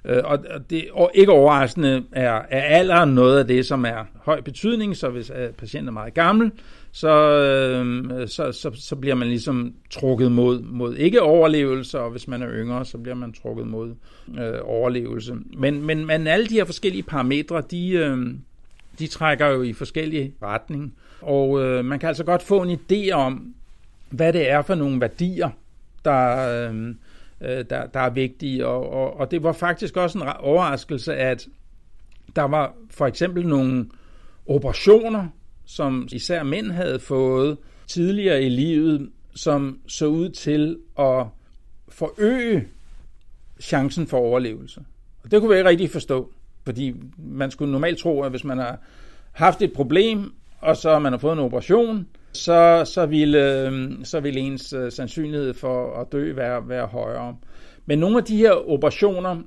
Øh, 0.06 0.22
og 0.24 0.40
det 0.70 0.86
og 0.92 1.12
ikke 1.14 1.32
overraskende 1.32 2.04
er, 2.12 2.42
er 2.50 2.62
alderen 2.62 3.10
noget 3.10 3.40
af 3.40 3.48
det, 3.48 3.66
som 3.66 3.86
er 3.86 4.06
høj 4.16 4.42
betydning, 4.42 4.98
så 4.98 5.10
hvis 5.10 5.32
øh, 5.40 5.50
patienten 5.50 5.88
er 5.88 5.92
meget 5.92 6.14
gammel, 6.14 6.52
så, 6.92 7.10
øh, 7.10 8.28
så, 8.28 8.52
så, 8.52 8.72
så 8.76 8.96
bliver 8.96 9.16
man 9.16 9.28
ligesom 9.28 9.74
trukket 9.92 10.32
mod, 10.32 10.62
mod 10.62 10.96
ikke 10.96 11.22
overlevelse, 11.22 12.00
og 12.00 12.12
hvis 12.12 12.28
man 12.28 12.42
er 12.42 12.50
yngre, 12.52 12.86
så 12.86 12.98
bliver 12.98 13.16
man 13.16 13.34
trukket 13.34 13.68
mod 13.68 13.90
øh, 14.40 14.60
overlevelse. 14.64 15.34
Men, 15.58 15.86
men, 15.86 16.06
men 16.06 16.28
alle 16.28 16.48
de 16.48 16.54
her 16.54 16.66
forskellige 16.66 17.04
parametre, 17.04 17.64
de, 17.72 17.92
øh, 17.92 18.18
de 19.00 19.08
trækker 19.08 19.48
jo 19.48 19.62
i 19.62 19.74
forskellige 19.74 20.34
retning. 20.42 20.96
Og 21.22 21.62
øh, 21.62 21.86
man 21.86 22.00
kan 22.00 22.08
altså 22.08 22.24
godt 22.24 22.44
få 22.44 22.62
en 22.62 22.80
idé 22.80 23.12
om, 23.12 23.54
hvad 24.10 24.34
det 24.34 24.50
er 24.50 24.62
for 24.62 24.76
nogle 24.76 25.02
værdier, 25.02 25.50
der, 26.06 26.38
øh, 26.70 26.88
øh 27.42 27.66
der, 27.70 27.86
der 27.86 28.00
er 28.00 28.10
vigtige. 28.10 28.68
Og, 28.68 28.90
og, 28.90 29.18
og 29.20 29.32
det 29.32 29.44
var 29.44 29.52
faktisk 29.52 29.98
også 29.98 30.18
en 30.18 30.24
overraskelse, 30.40 31.16
at 31.16 31.48
der 32.36 32.44
var 32.44 32.74
for 32.90 33.08
eksempel 33.08 33.48
nogle 33.48 33.86
operationer, 34.48 35.28
som 35.66 36.08
især 36.12 36.44
mænd 36.44 36.72
havde 36.72 37.00
fået 37.00 37.58
tidligere 37.88 38.44
i 38.44 38.50
livet, 38.50 39.10
som 39.36 39.80
så 39.88 40.06
ud 40.06 40.30
til 40.30 40.78
at 41.00 41.26
forøge 41.90 42.68
chancen 43.62 44.08
for 44.08 44.18
overlevelse. 44.18 44.82
Og 45.24 45.32
det 45.32 45.40
kunne 45.42 45.50
vi 45.50 45.58
ikke 45.58 45.70
rigtig 45.70 45.90
forstå. 45.90 46.32
Fordi 46.70 46.94
man 47.18 47.52
skulle 47.52 47.72
normalt 47.72 47.98
tro, 47.98 48.22
at 48.22 48.30
hvis 48.30 48.44
man 48.44 48.58
har 48.58 48.80
haft 49.32 49.62
et 49.62 49.74
problem, 49.74 50.34
og 50.62 50.78
så 50.78 51.00
man 51.00 51.14
har 51.14 51.20
fået 51.20 51.34
en 51.34 51.40
operation, 51.40 52.08
så, 52.34 52.82
så, 52.94 53.06
ville, 53.06 53.66
øhm, 53.66 54.04
så 54.04 54.20
ville 54.20 54.40
ens 54.40 54.74
øh, 54.74 54.92
sandsynlighed 54.92 55.54
for 55.54 56.02
at 56.02 56.12
dø 56.12 56.34
være, 56.34 56.70
være 56.70 56.86
højere. 56.86 57.36
Men 57.86 58.00
nogle 58.00 58.18
af 58.18 58.24
de 58.24 58.38
her 58.38 58.70
operationer, 58.70 59.42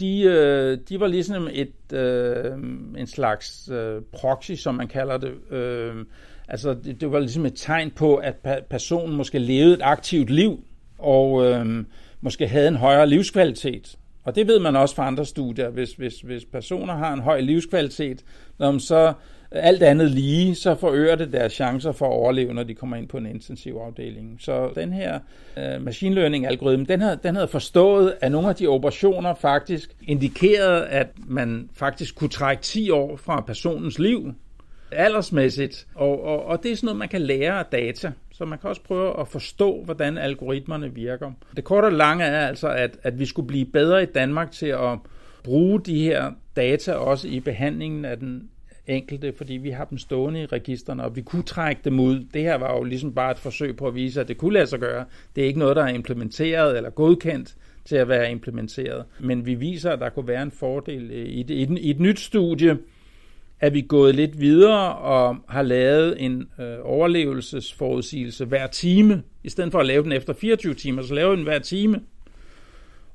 de, 0.00 0.22
øh, 0.22 0.78
de 0.88 1.00
var 1.00 1.06
ligesom 1.06 1.48
et, 1.52 1.92
øh, 1.92 2.52
en 2.98 3.06
slags 3.06 3.70
øh, 3.72 4.02
proxy, 4.12 4.52
som 4.52 4.74
man 4.74 4.88
kalder 4.88 5.18
det. 5.18 5.32
altså 6.48 6.74
det, 6.74 7.00
det 7.00 7.12
var 7.12 7.18
ligesom 7.18 7.46
et 7.46 7.54
tegn 7.56 7.90
på, 7.90 8.16
at 8.16 8.34
personen 8.70 9.16
måske 9.16 9.38
levede 9.38 9.74
et 9.74 9.82
aktivt 9.82 10.30
liv, 10.30 10.64
og 10.98 11.46
øhm, 11.46 11.86
måske 12.20 12.48
havde 12.48 12.68
en 12.68 12.76
højere 12.76 13.06
livskvalitet. 13.06 13.96
Og 14.30 14.36
det 14.36 14.46
ved 14.46 14.58
man 14.58 14.76
også 14.76 14.94
fra 14.94 15.06
andre 15.06 15.24
studier. 15.24 15.68
Hvis, 15.70 15.92
hvis, 15.92 16.20
hvis 16.20 16.44
personer 16.44 16.94
har 16.94 17.12
en 17.12 17.20
høj 17.20 17.40
livskvalitet, 17.40 18.24
når 18.58 18.70
man 18.70 18.80
så 18.80 19.12
alt 19.50 19.82
andet 19.82 20.10
lige, 20.10 20.54
så 20.54 20.74
forøger 20.74 21.16
det 21.16 21.32
deres 21.32 21.52
chancer 21.52 21.92
for 21.92 22.06
at 22.06 22.12
overleve, 22.12 22.54
når 22.54 22.62
de 22.62 22.74
kommer 22.74 22.96
ind 22.96 23.08
på 23.08 23.16
en 23.16 23.26
intensiv 23.26 23.74
afdeling. 23.86 24.36
Så 24.40 24.70
den 24.74 24.92
her 24.92 25.18
øh, 25.56 25.82
machine 25.82 26.14
learning 26.14 26.46
algoritme, 26.46 26.86
den 26.86 27.00
havde, 27.00 27.18
den 27.22 27.34
havde 27.34 27.48
forstået, 27.48 28.14
at 28.20 28.32
nogle 28.32 28.48
af 28.48 28.54
de 28.54 28.66
operationer 28.66 29.34
faktisk 29.34 29.96
indikerede, 30.02 30.86
at 30.86 31.08
man 31.26 31.70
faktisk 31.74 32.14
kunne 32.16 32.30
trække 32.30 32.62
10 32.62 32.90
år 32.90 33.16
fra 33.16 33.40
personens 33.40 33.98
liv, 33.98 34.34
aldersmæssigt. 34.92 35.86
Og, 35.94 36.24
og, 36.24 36.44
og 36.44 36.62
det 36.62 36.72
er 36.72 36.76
sådan 36.76 36.86
noget, 36.86 36.98
man 36.98 37.08
kan 37.08 37.20
lære 37.20 37.58
af 37.58 37.64
data. 37.72 38.12
Så 38.40 38.46
man 38.46 38.58
kan 38.58 38.70
også 38.70 38.82
prøve 38.82 39.20
at 39.20 39.28
forstå, 39.28 39.82
hvordan 39.84 40.18
algoritmerne 40.18 40.94
virker. 40.94 41.32
Det 41.56 41.64
korte 41.64 41.86
og 41.86 41.92
lange 41.92 42.24
er 42.24 42.46
altså, 42.46 42.68
at, 42.68 42.98
at 43.02 43.18
vi 43.18 43.26
skulle 43.26 43.48
blive 43.48 43.64
bedre 43.64 44.02
i 44.02 44.06
Danmark 44.06 44.50
til 44.50 44.66
at 44.66 44.98
bruge 45.44 45.80
de 45.80 46.02
her 46.02 46.32
data 46.56 46.92
også 46.92 47.28
i 47.28 47.40
behandlingen 47.40 48.04
af 48.04 48.18
den 48.18 48.50
enkelte, 48.86 49.32
fordi 49.36 49.52
vi 49.54 49.70
har 49.70 49.84
dem 49.84 49.98
stående 49.98 50.42
i 50.42 50.46
registerne, 50.46 51.04
og 51.04 51.16
vi 51.16 51.22
kunne 51.22 51.42
trække 51.42 51.80
dem 51.84 52.00
ud. 52.00 52.24
Det 52.34 52.42
her 52.42 52.54
var 52.54 52.76
jo 52.76 52.82
ligesom 52.82 53.14
bare 53.14 53.30
et 53.30 53.38
forsøg 53.38 53.76
på 53.76 53.86
at 53.86 53.94
vise, 53.94 54.20
at 54.20 54.28
det 54.28 54.38
kunne 54.38 54.54
lade 54.54 54.66
sig 54.66 54.80
gøre. 54.80 55.04
Det 55.36 55.42
er 55.42 55.46
ikke 55.46 55.58
noget, 55.58 55.76
der 55.76 55.84
er 55.84 55.88
implementeret 55.94 56.76
eller 56.76 56.90
godkendt 56.90 57.56
til 57.84 57.96
at 57.96 58.08
være 58.08 58.30
implementeret. 58.30 59.04
Men 59.18 59.46
vi 59.46 59.54
viser, 59.54 59.90
at 59.90 60.00
der 60.00 60.08
kunne 60.08 60.28
være 60.28 60.42
en 60.42 60.50
fordel 60.50 61.10
øh, 61.10 61.28
i 61.28 61.42
det. 61.42 61.54
i 61.54 61.64
den, 61.64 61.78
i 61.78 61.90
et 61.90 62.00
nyt 62.00 62.20
studie, 62.20 62.78
er 63.60 63.70
vi 63.70 63.80
gået 63.80 64.14
lidt 64.14 64.40
videre 64.40 64.94
og 64.96 65.36
har 65.48 65.62
lavet 65.62 66.24
en 66.24 66.48
øh, 66.60 66.76
overlevelsesforudsigelse 66.82 68.44
hver 68.44 68.66
time. 68.66 69.22
I 69.44 69.48
stedet 69.48 69.72
for 69.72 69.78
at 69.78 69.86
lave 69.86 70.02
den 70.02 70.12
efter 70.12 70.32
24 70.32 70.74
timer, 70.74 71.02
så 71.02 71.14
laver 71.14 71.30
vi 71.30 71.36
den 71.36 71.44
hver 71.44 71.58
time. 71.58 72.00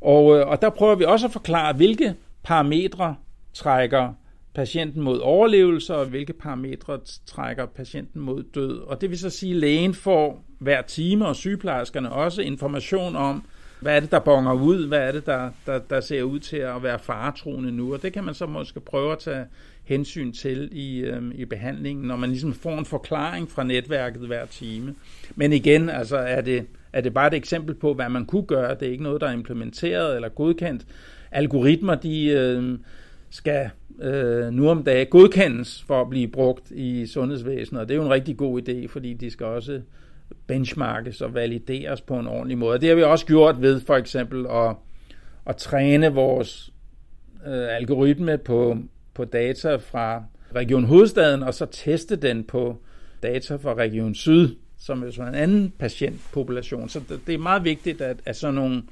Og, 0.01 0.37
øh, 0.37 0.47
og 0.47 0.61
der 0.61 0.69
prøver 0.69 0.95
vi 0.95 1.03
også 1.03 1.25
at 1.25 1.33
forklare, 1.33 1.73
hvilke 1.73 2.15
parametre 2.43 3.15
trækker 3.53 4.13
patienten 4.55 5.01
mod 5.01 5.19
overlevelse, 5.19 5.95
og 5.95 6.05
hvilke 6.05 6.33
parametre 6.33 6.99
trækker 7.25 7.65
patienten 7.65 8.21
mod 8.21 8.43
død. 8.43 8.77
Og 8.79 9.01
det 9.01 9.09
vil 9.09 9.19
så 9.19 9.29
sige, 9.29 9.51
at 9.51 9.57
lægen 9.57 9.93
får 9.93 10.45
hver 10.59 10.81
time, 10.81 11.27
og 11.27 11.35
sygeplejerskerne 11.35 12.11
også 12.11 12.41
information 12.41 13.15
om, 13.15 13.43
hvad 13.85 13.95
er 13.95 13.99
det, 13.99 14.11
der 14.11 14.19
bonger 14.19 14.53
ud, 14.53 14.87
hvad 14.87 14.99
er 14.99 15.11
det, 15.11 15.25
der, 15.25 15.49
der, 15.65 15.79
der 15.79 16.01
ser 16.01 16.23
ud 16.23 16.39
til 16.39 16.57
at 16.57 16.83
være 16.83 16.99
faretroende 16.99 17.71
nu, 17.71 17.93
og 17.93 18.01
det 18.01 18.13
kan 18.13 18.23
man 18.23 18.33
så 18.33 18.45
måske 18.45 18.79
prøve 18.79 19.11
at 19.11 19.19
tage 19.19 19.45
hensyn 19.83 20.31
til 20.31 20.69
i, 20.71 20.99
øh, 20.99 21.21
i 21.35 21.45
behandlingen, 21.45 22.05
når 22.05 22.15
man 22.15 22.29
ligesom 22.29 22.53
får 22.53 22.77
en 22.77 22.85
forklaring 22.85 23.51
fra 23.51 23.63
netværket 23.63 24.21
hver 24.21 24.45
time. 24.45 24.95
Men 25.35 25.53
igen, 25.53 25.89
altså 25.89 26.17
er 26.17 26.41
det, 26.41 26.65
er 26.93 27.01
det 27.01 27.13
bare 27.13 27.27
et 27.27 27.33
eksempel 27.33 27.75
på, 27.75 27.93
hvad 27.93 28.09
man 28.09 28.25
kunne 28.25 28.45
gøre. 28.45 28.75
Det 28.75 28.87
er 28.87 28.91
ikke 28.91 29.03
noget, 29.03 29.21
der 29.21 29.27
er 29.27 29.33
implementeret 29.33 30.15
eller 30.15 30.29
godkendt. 30.29 30.85
Algoritmer, 31.31 31.95
de 31.95 32.25
øh, 32.25 32.79
skal 33.29 33.69
øh, 34.01 34.53
nu 34.53 34.69
om 34.69 34.83
dagen 34.83 35.07
godkendes 35.07 35.83
for 35.87 36.01
at 36.01 36.09
blive 36.09 36.27
brugt 36.27 36.71
i 36.71 37.07
sundhedsvæsenet, 37.07 37.81
og 37.81 37.87
det 37.87 37.93
er 37.93 37.97
jo 37.97 38.05
en 38.05 38.11
rigtig 38.13 38.37
god 38.37 38.61
idé, 38.61 38.87
fordi 38.87 39.13
de 39.13 39.31
skal 39.31 39.45
også 39.45 39.81
benchmarkes 40.47 41.21
og 41.21 41.33
valideres 41.33 42.01
på 42.01 42.19
en 42.19 42.27
ordentlig 42.27 42.57
måde. 42.57 42.79
Det 42.79 42.89
har 42.89 42.95
vi 42.95 43.03
også 43.03 43.25
gjort 43.25 43.61
ved 43.61 43.81
for 43.81 43.95
eksempel 43.95 44.45
at, 44.49 44.75
at 45.45 45.57
træne 45.57 46.13
vores 46.13 46.73
øh, 47.47 47.75
algoritme 47.75 48.37
på, 48.37 48.77
på 49.13 49.25
data 49.25 49.75
fra 49.75 50.23
Region 50.55 50.83
Hovedstaden, 50.83 51.43
og 51.43 51.53
så 51.53 51.65
teste 51.65 52.15
den 52.15 52.43
på 52.43 52.77
data 53.23 53.55
fra 53.55 53.73
Region 53.73 54.15
Syd, 54.15 54.55
som 54.79 55.03
er 55.03 55.11
sådan 55.11 55.33
en 55.33 55.39
anden 55.39 55.73
patientpopulation. 55.79 56.89
Så 56.89 57.01
det 57.27 57.33
er 57.33 57.39
meget 57.39 57.63
vigtigt, 57.63 58.01
at, 58.01 58.17
at 58.25 58.35
sådan 58.35 58.55
nogle 58.55 58.83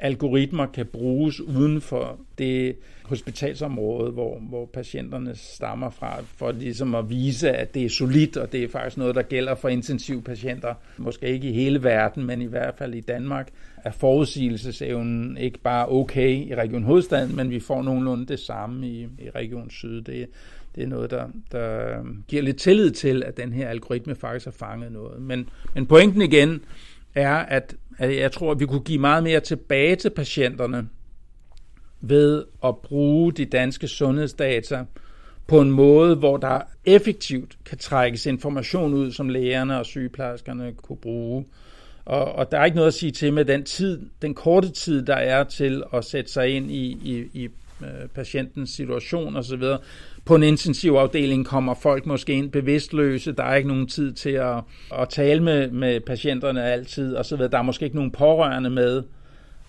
algoritmer 0.00 0.66
kan 0.66 0.86
bruges 0.86 1.40
uden 1.40 1.80
for 1.80 2.18
det 2.38 2.76
hospitalsområde, 3.04 4.10
hvor, 4.10 4.38
hvor 4.38 4.66
patienterne 4.66 5.36
stammer 5.36 5.90
fra, 5.90 6.22
for 6.36 6.52
ligesom 6.52 6.94
at 6.94 7.10
vise, 7.10 7.50
at 7.50 7.74
det 7.74 7.84
er 7.84 7.88
solidt, 7.88 8.36
og 8.36 8.52
det 8.52 8.64
er 8.64 8.68
faktisk 8.68 8.96
noget, 8.96 9.14
der 9.14 9.22
gælder 9.22 9.54
for 9.54 9.68
intensivpatienter. 9.68 10.74
Måske 10.98 11.26
ikke 11.26 11.48
i 11.48 11.52
hele 11.52 11.82
verden, 11.82 12.26
men 12.26 12.42
i 12.42 12.46
hvert 12.46 12.74
fald 12.74 12.94
i 12.94 13.00
Danmark 13.00 13.48
er 13.84 13.90
forudsigelsesevnen 13.90 15.36
ikke 15.36 15.58
bare 15.58 15.88
okay 15.88 16.46
i 16.46 16.54
Region 16.54 16.82
Hovedstaden, 16.82 17.36
men 17.36 17.50
vi 17.50 17.60
får 17.60 17.82
nogenlunde 17.82 18.26
det 18.26 18.38
samme 18.38 18.88
i, 18.88 19.02
i 19.02 19.30
Region 19.34 19.70
Syd. 19.70 20.00
Det, 20.00 20.26
det 20.74 20.82
er 20.82 20.88
noget, 20.88 21.10
der, 21.10 21.28
der 21.52 21.96
giver 22.28 22.42
lidt 22.42 22.56
tillid 22.56 22.90
til, 22.90 23.22
at 23.22 23.36
den 23.36 23.52
her 23.52 23.68
algoritme 23.68 24.14
faktisk 24.14 24.46
har 24.46 24.52
fanget 24.52 24.92
noget. 24.92 25.22
Men, 25.22 25.48
men 25.74 25.86
pointen 25.86 26.22
igen 26.22 26.60
er, 27.14 27.34
at, 27.34 27.48
at 27.48 27.74
jeg 28.00 28.32
tror, 28.32 28.50
at 28.50 28.60
vi 28.60 28.66
kunne 28.66 28.80
give 28.80 28.98
meget 28.98 29.22
mere 29.22 29.40
tilbage 29.40 29.96
til 29.96 30.10
patienterne 30.10 30.88
ved 32.00 32.44
at 32.64 32.76
bruge 32.76 33.32
de 33.32 33.44
danske 33.44 33.88
sundhedsdata 33.88 34.84
på 35.46 35.60
en 35.60 35.70
måde, 35.70 36.16
hvor 36.16 36.36
der 36.36 36.60
effektivt 36.84 37.56
kan 37.64 37.78
trækkes 37.78 38.26
information 38.26 38.94
ud, 38.94 39.12
som 39.12 39.28
lægerne 39.28 39.78
og 39.78 39.86
sygeplejerskerne 39.86 40.72
kunne 40.72 40.96
bruge. 40.96 41.46
Og, 42.04 42.24
og 42.32 42.52
der 42.52 42.58
er 42.58 42.64
ikke 42.64 42.76
noget 42.76 42.88
at 42.88 42.94
sige 42.94 43.12
til 43.12 43.32
med 43.32 43.44
den 43.44 43.64
tid, 43.64 44.00
den 44.22 44.34
korte 44.34 44.70
tid, 44.70 45.02
der 45.02 45.14
er 45.14 45.44
til 45.44 45.82
at 45.92 46.04
sætte 46.04 46.32
sig 46.32 46.48
ind 46.48 46.70
i, 46.70 46.98
i, 47.04 47.42
i 47.44 47.48
øh, 47.82 48.08
patientens 48.08 48.70
situation 48.70 49.36
osv. 49.36 49.62
På 50.24 50.34
en 50.34 50.42
intensivafdeling 50.42 51.46
kommer 51.46 51.74
folk 51.74 52.06
måske 52.06 52.32
ind 52.32 52.50
bevidstløse, 52.50 53.32
der 53.32 53.44
er 53.44 53.54
ikke 53.54 53.68
nogen 53.68 53.86
tid 53.86 54.12
til 54.12 54.30
at, 54.30 54.56
at 54.92 55.08
tale 55.08 55.42
med, 55.42 55.70
med 55.70 56.00
patienterne 56.00 56.64
altid 56.64 57.16
osv. 57.16 57.38
Der 57.38 57.58
er 57.58 57.62
måske 57.62 57.84
ikke 57.84 57.96
nogen 57.96 58.10
pårørende 58.10 58.70
med. 58.70 59.02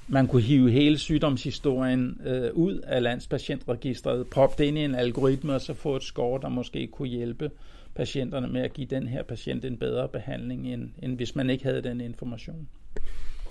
Man 0.08 0.28
kunne 0.28 0.42
hive 0.42 0.72
hele 0.72 0.98
sygdomshistorien 0.98 2.22
øh, 2.26 2.50
ud 2.54 2.78
af 2.78 3.04
landspatientregistret, 3.04 4.28
proppe 4.28 4.64
det 4.64 4.68
ind 4.68 4.78
i 4.78 4.84
en 4.84 4.96
algoritme 4.96 5.54
og 5.54 5.62
så 5.62 5.74
få 5.74 5.96
et 5.96 6.04
score, 6.04 6.42
der 6.42 6.50
måske 6.50 6.88
kunne 6.88 7.08
hjælpe 7.08 7.52
patienterne 7.96 8.48
med 8.48 8.62
at 8.62 8.74
give 8.74 8.88
den 8.88 9.08
her 9.08 9.24
patient 9.24 9.66
en 9.66 9.78
bedre 9.78 10.08
behandling, 10.08 10.74
end, 10.74 10.90
end 11.04 11.16
hvis 11.16 11.36
man 11.36 11.50
ikke 11.50 11.64
havde 11.64 11.82
den 11.82 12.02
information. 12.02 12.68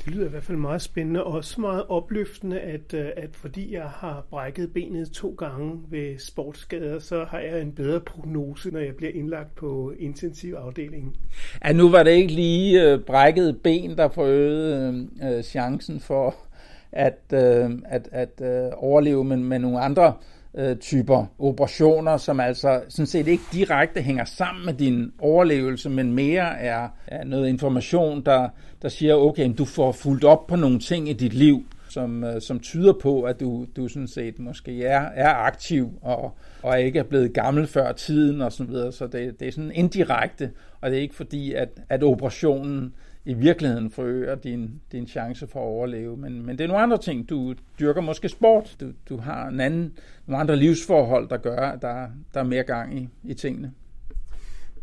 Det 0.04 0.14
lyder 0.14 0.26
i 0.26 0.28
hvert 0.28 0.44
fald 0.44 0.58
meget 0.58 0.82
spændende 0.82 1.24
og 1.24 1.32
også 1.32 1.60
meget 1.60 1.84
opløftende, 1.88 2.60
at, 2.60 2.94
øh, 2.94 3.08
at 3.16 3.30
fordi 3.32 3.74
jeg 3.74 3.82
har 3.84 4.26
brækket 4.30 4.72
benet 4.72 5.10
to 5.10 5.34
gange 5.38 5.80
ved 5.90 6.18
sportsskader, 6.18 6.98
så 6.98 7.24
har 7.24 7.38
jeg 7.38 7.60
en 7.60 7.72
bedre 7.72 8.00
prognose, 8.00 8.70
når 8.70 8.80
jeg 8.80 8.94
bliver 8.94 9.12
indlagt 9.14 9.54
på 9.54 9.92
intensivafdelingen. 9.98 11.16
Ja, 11.64 11.72
nu 11.72 11.90
var 11.90 12.02
det 12.02 12.10
ikke 12.10 12.32
lige 12.32 12.92
øh, 12.92 13.00
brækket 13.00 13.62
ben, 13.62 13.96
der 13.96 14.08
forøgede 14.08 15.08
øh, 15.22 15.36
øh 15.36 15.42
chancen 15.42 16.00
for 16.00 16.34
at, 16.92 17.18
øh, 17.32 17.70
at, 17.84 18.08
at 18.12 18.40
øh, 18.42 18.70
overleve, 18.76 19.24
men 19.24 19.44
med 19.44 19.58
nogle 19.58 19.80
andre 19.80 20.06
øh, 20.06 20.12
Øh, 20.54 20.76
typer 20.76 21.26
operationer, 21.38 22.16
som 22.16 22.40
altså 22.40 22.80
sådan 22.88 23.06
set 23.06 23.28
ikke 23.28 23.42
direkte 23.52 24.02
hænger 24.02 24.24
sammen 24.24 24.66
med 24.66 24.74
din 24.74 25.12
overlevelse, 25.18 25.90
men 25.90 26.12
mere 26.12 26.58
er, 26.58 26.88
er 27.06 27.24
noget 27.24 27.48
information, 27.48 28.24
der, 28.24 28.48
der 28.82 28.88
siger, 28.88 29.14
okay, 29.14 29.52
du 29.58 29.64
får 29.64 29.92
fuldt 29.92 30.24
op 30.24 30.46
på 30.46 30.56
nogle 30.56 30.78
ting 30.78 31.08
i 31.08 31.12
dit 31.12 31.34
liv, 31.34 31.64
som, 31.88 32.24
øh, 32.24 32.40
som 32.40 32.60
tyder 32.60 32.92
på, 32.92 33.22
at 33.22 33.40
du, 33.40 33.66
du 33.76 33.88
sådan 33.88 34.08
set 34.08 34.38
måske 34.38 34.84
er, 34.84 35.08
er 35.14 35.34
aktiv 35.34 35.90
og, 36.02 36.36
og 36.62 36.80
ikke 36.80 36.98
er 36.98 37.02
blevet 37.02 37.32
gammel 37.32 37.66
før 37.66 37.92
tiden 37.92 38.42
og 38.42 38.52
sådan 38.52 38.72
videre. 38.72 38.92
Så 38.92 39.06
det, 39.06 39.40
det 39.40 39.48
er 39.48 39.52
sådan 39.52 39.72
indirekte, 39.74 40.50
og 40.80 40.90
det 40.90 40.98
er 40.98 41.02
ikke 41.02 41.14
fordi, 41.14 41.52
at, 41.52 41.68
at 41.88 42.02
operationen 42.02 42.94
i 43.24 43.34
virkeligheden 43.34 43.90
forøger 43.90 44.34
din, 44.34 44.80
din 44.92 45.06
chance 45.06 45.46
for 45.46 45.60
at 45.60 45.64
overleve. 45.64 46.16
Men, 46.16 46.46
men 46.46 46.58
det 46.58 46.64
er 46.64 46.68
nogle 46.68 46.82
andre 46.82 46.98
ting. 46.98 47.28
Du 47.28 47.54
dyrker 47.80 48.00
måske 48.00 48.28
sport. 48.28 48.76
Du, 48.80 48.92
du 49.08 49.16
har 49.16 49.48
en 49.48 49.60
anden, 49.60 49.98
nogle 50.26 50.40
andre 50.40 50.56
livsforhold, 50.56 51.28
der 51.28 51.36
gør, 51.36 51.56
at 51.56 51.82
der, 51.82 52.08
der 52.34 52.40
er 52.40 52.44
mere 52.44 52.62
gang 52.62 52.98
i, 52.98 53.08
i 53.24 53.34
tingene. 53.34 53.72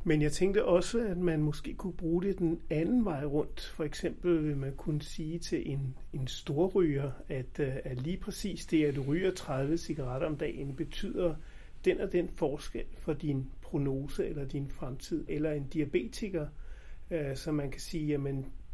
Men 0.04 0.22
jeg 0.22 0.32
tænkte 0.32 0.66
også, 0.66 1.00
at 1.00 1.18
man 1.18 1.42
måske 1.42 1.74
kunne 1.74 1.94
bruge 1.94 2.24
det 2.24 2.38
den 2.38 2.60
anden 2.70 3.06
vej 3.06 3.26
rundt. 3.26 3.72
For 3.76 3.84
eksempel 3.84 4.44
vil 4.44 4.58
man 4.58 4.74
kunne 4.78 5.02
sige 5.02 5.40
til 5.40 5.72
en, 5.72 5.96
en 6.14 6.28
storryger, 6.28 7.12
at, 7.30 7.60
øh, 7.60 7.76
at 7.84 8.02
lige 8.02 8.18
præcis 8.18 8.66
det, 8.66 8.86
at 8.86 8.96
du 8.96 9.02
ryger 9.02 9.32
30 9.32 9.78
cigaretter 9.78 10.28
om 10.28 10.36
dagen, 10.36 10.76
betyder 10.76 11.36
den 11.86 12.02
og 12.02 12.12
den 12.12 12.30
forskel 12.36 12.86
for 12.98 13.14
din 13.14 13.46
prognose 13.62 14.28
eller 14.28 14.46
din 14.46 14.70
fremtid. 14.70 15.26
Eller 15.28 15.52
en 15.52 15.68
diabetiker, 15.68 16.48
Øh, 17.12 17.36
så 17.36 17.52
man 17.52 17.72
kan 17.72 17.82
sige, 17.82 18.14
at 18.14 18.22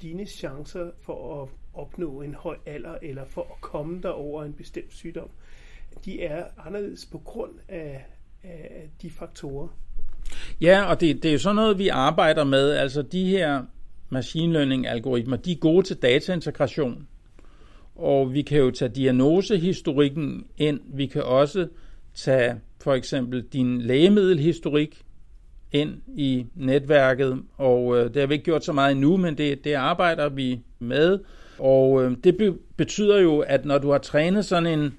dine 0.01 0.25
chancer 0.25 0.91
for 1.01 1.41
at 1.41 1.49
opnå 1.73 2.21
en 2.21 2.33
høj 2.33 2.57
alder 2.65 2.97
eller 3.01 3.25
for 3.25 3.41
at 3.41 3.61
komme 3.61 4.01
der 4.01 4.09
over 4.09 4.43
en 4.43 4.53
bestemt 4.53 4.93
sygdom, 4.93 5.29
de 6.05 6.23
er 6.23 6.45
anderledes 6.65 7.05
på 7.05 7.17
grund 7.17 7.51
af, 7.67 8.05
af 8.43 8.89
de 9.01 9.09
faktorer. 9.09 9.67
Ja, 10.61 10.83
og 10.83 11.01
det, 11.01 11.23
det 11.23 11.29
er 11.29 11.33
jo 11.33 11.39
sådan 11.39 11.55
noget, 11.55 11.79
vi 11.79 11.87
arbejder 11.87 12.43
med. 12.43 12.71
Altså 12.71 13.01
de 13.01 13.25
her 13.25 13.63
machine 14.09 14.53
learning 14.53 14.87
algoritmer, 14.87 15.37
de 15.37 15.51
er 15.51 15.55
gode 15.55 15.85
til 15.85 15.95
dataintegration. 15.95 17.07
Og 17.95 18.33
vi 18.33 18.41
kan 18.41 18.57
jo 18.57 18.71
tage 18.71 18.89
diagnosehistorikken 18.89 20.45
ind. 20.57 20.79
Vi 20.85 21.05
kan 21.05 21.23
også 21.23 21.67
tage 22.13 22.61
for 22.81 22.93
eksempel 22.93 23.41
din 23.41 23.81
lægemiddelhistorik 23.81 25.03
ind 25.73 25.91
i 26.15 26.45
netværket, 26.55 27.41
og 27.57 27.97
øh, 27.97 28.13
det 28.13 28.15
har 28.15 28.27
vi 28.27 28.33
ikke 28.33 28.45
gjort 28.45 28.65
så 28.65 28.73
meget 28.73 28.91
endnu, 28.91 29.17
men 29.17 29.37
det, 29.37 29.63
det 29.63 29.73
arbejder 29.73 30.29
vi 30.29 30.59
med. 30.79 31.19
Og 31.59 32.03
øh, 32.03 32.17
det 32.23 32.37
be, 32.37 32.53
betyder 32.77 33.19
jo, 33.19 33.39
at 33.39 33.65
når 33.65 33.77
du 33.77 33.91
har 33.91 33.97
trænet 33.97 34.45
sådan 34.45 34.79
en, 34.79 34.93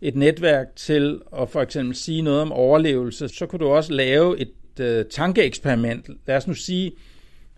et 0.00 0.16
netværk 0.16 0.66
til 0.76 1.20
at 1.38 1.48
for 1.48 1.62
eksempel 1.62 1.96
sige 1.96 2.22
noget 2.22 2.40
om 2.40 2.52
overlevelse, 2.52 3.28
så 3.28 3.46
kan 3.46 3.58
du 3.58 3.68
også 3.68 3.92
lave 3.92 4.38
et 4.38 4.80
øh, 4.80 5.04
tankeeksperiment. 5.04 6.10
Lad 6.26 6.36
os 6.36 6.46
nu 6.46 6.54
sige, 6.54 6.92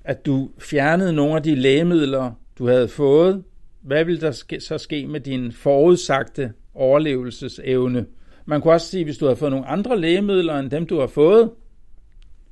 at 0.04 0.26
du 0.26 0.50
fjernede 0.58 1.12
nogle 1.12 1.36
af 1.36 1.42
de 1.42 1.54
lægemidler, 1.54 2.30
du 2.58 2.66
havde 2.66 2.88
fået. 2.88 3.42
Hvad 3.82 4.04
ville 4.04 4.20
der 4.20 4.30
ske, 4.30 4.60
så 4.60 4.78
ske 4.78 5.06
med 5.06 5.20
din 5.20 5.52
forudsagte 5.52 6.52
overlevelsesevne? 6.74 8.06
Man 8.46 8.60
kunne 8.60 8.74
også 8.74 8.86
sige, 8.86 9.04
hvis 9.04 9.18
du 9.18 9.24
havde 9.24 9.36
fået 9.36 9.50
nogle 9.50 9.66
andre 9.66 10.00
lægemidler 10.00 10.58
end 10.58 10.70
dem, 10.70 10.86
du 10.86 11.00
har 11.00 11.06
fået, 11.06 11.50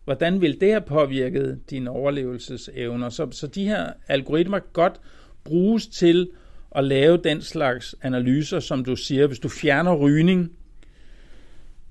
hvordan 0.05 0.41
vil 0.41 0.61
det 0.61 0.71
have 0.71 0.81
påvirket 0.81 1.61
dine 1.71 1.91
overlevelsesevner? 1.91 3.09
Så, 3.09 3.29
så 3.31 3.47
de 3.47 3.69
her 3.69 3.93
algoritmer 4.09 4.59
kan 4.59 4.69
godt 4.73 5.01
bruges 5.45 5.87
til 5.87 6.31
at 6.77 6.85
lave 6.85 7.17
den 7.25 7.43
slags 7.43 7.95
analyser, 8.03 8.61
som 8.61 8.85
du 8.85 8.97
siger, 8.97 9.27
hvis 9.27 9.39
du 9.39 9.49
fjerner 9.49 9.95
rygning, 9.95 10.53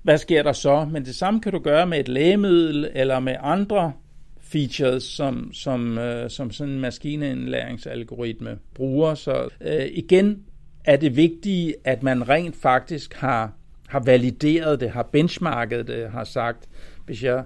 hvad 0.02 0.18
sker 0.18 0.42
der 0.42 0.52
så? 0.52 0.84
Men 0.84 1.04
det 1.04 1.14
samme 1.14 1.40
kan 1.40 1.52
du 1.52 1.58
gøre 1.58 1.86
med 1.86 2.00
et 2.00 2.08
lægemiddel 2.08 2.90
eller 2.94 3.20
med 3.20 3.36
andre 3.40 3.92
features, 4.40 5.02
som, 5.02 5.52
som, 5.52 5.98
øh, 5.98 6.30
som 6.30 6.50
sådan 6.50 6.72
en 6.72 6.80
maskineindlæringsalgoritme 6.80 8.58
bruger. 8.74 9.14
Så 9.14 9.48
øh, 9.60 9.86
igen 9.92 10.42
er 10.84 10.96
det 10.96 11.16
vigtigt, 11.16 11.76
at 11.84 12.02
man 12.02 12.28
rent 12.28 12.56
faktisk 12.56 13.14
har, 13.14 13.52
har 13.88 14.00
valideret 14.00 14.80
det, 14.80 14.90
har 14.90 15.02
benchmarket 15.02 15.86
det, 15.86 16.10
har 16.10 16.24
sagt, 16.24 16.68
hvis 17.06 17.22
jeg 17.22 17.44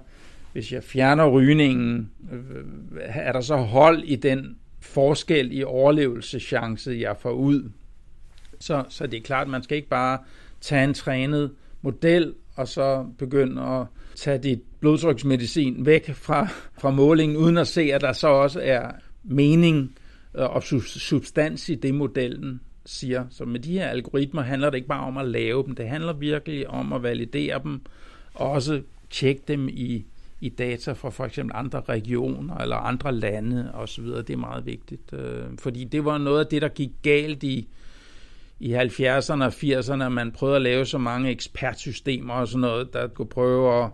hvis 0.53 0.71
jeg 0.71 0.83
fjerner 0.83 1.27
rygningen, 1.27 2.11
øh, 2.31 2.63
er 2.99 3.31
der 3.31 3.41
så 3.41 3.55
hold 3.55 4.03
i 4.03 4.15
den 4.15 4.57
forskel 4.79 5.57
i 5.57 5.63
overlevelseschance, 5.63 6.97
jeg 7.01 7.15
får 7.19 7.31
ud. 7.31 7.71
Så, 8.59 8.83
så 8.89 9.07
det 9.07 9.17
er 9.17 9.21
klart, 9.21 9.47
at 9.47 9.51
man 9.51 9.63
skal 9.63 9.77
ikke 9.77 9.89
bare 9.89 10.19
tage 10.61 10.83
en 10.83 10.93
trænet 10.93 11.51
model, 11.81 12.33
og 12.55 12.67
så 12.67 13.05
begynde 13.17 13.61
at 13.61 13.85
tage 14.15 14.37
dit 14.37 14.61
blodtryksmedicin 14.79 15.85
væk 15.85 16.13
fra, 16.13 16.47
fra 16.79 16.91
målingen, 16.91 17.37
uden 17.37 17.57
at 17.57 17.67
se, 17.67 17.81
at 17.81 18.01
der 18.01 18.13
så 18.13 18.27
også 18.27 18.59
er 18.63 18.91
mening 19.23 19.95
øh, 20.35 20.55
og 20.55 20.63
substans 20.63 21.69
i 21.69 21.75
det, 21.75 21.93
modellen 21.95 22.61
siger. 22.85 23.25
Så 23.29 23.45
med 23.45 23.59
de 23.59 23.71
her 23.71 23.87
algoritmer 23.87 24.41
handler 24.41 24.69
det 24.69 24.77
ikke 24.77 24.87
bare 24.87 25.07
om 25.07 25.17
at 25.17 25.27
lave 25.27 25.63
dem, 25.63 25.75
det 25.75 25.89
handler 25.89 26.13
virkelig 26.13 26.67
om 26.67 26.93
at 26.93 27.03
validere 27.03 27.61
dem, 27.63 27.81
og 28.33 28.51
også 28.51 28.81
tjekke 29.09 29.41
dem 29.47 29.69
i 29.69 30.05
i 30.41 30.49
data 30.49 30.91
fra 30.91 31.09
for 31.09 31.25
eksempel 31.25 31.55
andre 31.55 31.81
regioner 31.81 32.57
eller 32.57 32.75
andre 32.75 33.11
lande 33.11 33.71
osv. 33.73 34.05
Det 34.05 34.29
er 34.29 34.37
meget 34.37 34.65
vigtigt, 34.65 35.13
øh, 35.13 35.43
fordi 35.59 35.83
det 35.83 36.05
var 36.05 36.17
noget 36.17 36.39
af 36.39 36.47
det, 36.47 36.61
der 36.61 36.67
gik 36.67 36.91
galt 37.01 37.43
i, 37.43 37.67
i 38.59 38.75
70'erne 38.75 39.43
og 39.43 39.53
80'erne. 39.53 40.09
Man 40.09 40.31
prøvede 40.31 40.55
at 40.55 40.61
lave 40.61 40.85
så 40.85 40.97
mange 40.97 41.29
ekspertsystemer 41.29 42.33
og 42.33 42.47
sådan 42.47 42.61
noget, 42.61 42.93
der 42.93 43.07
kunne 43.07 43.27
prøve 43.27 43.83
at, 43.83 43.89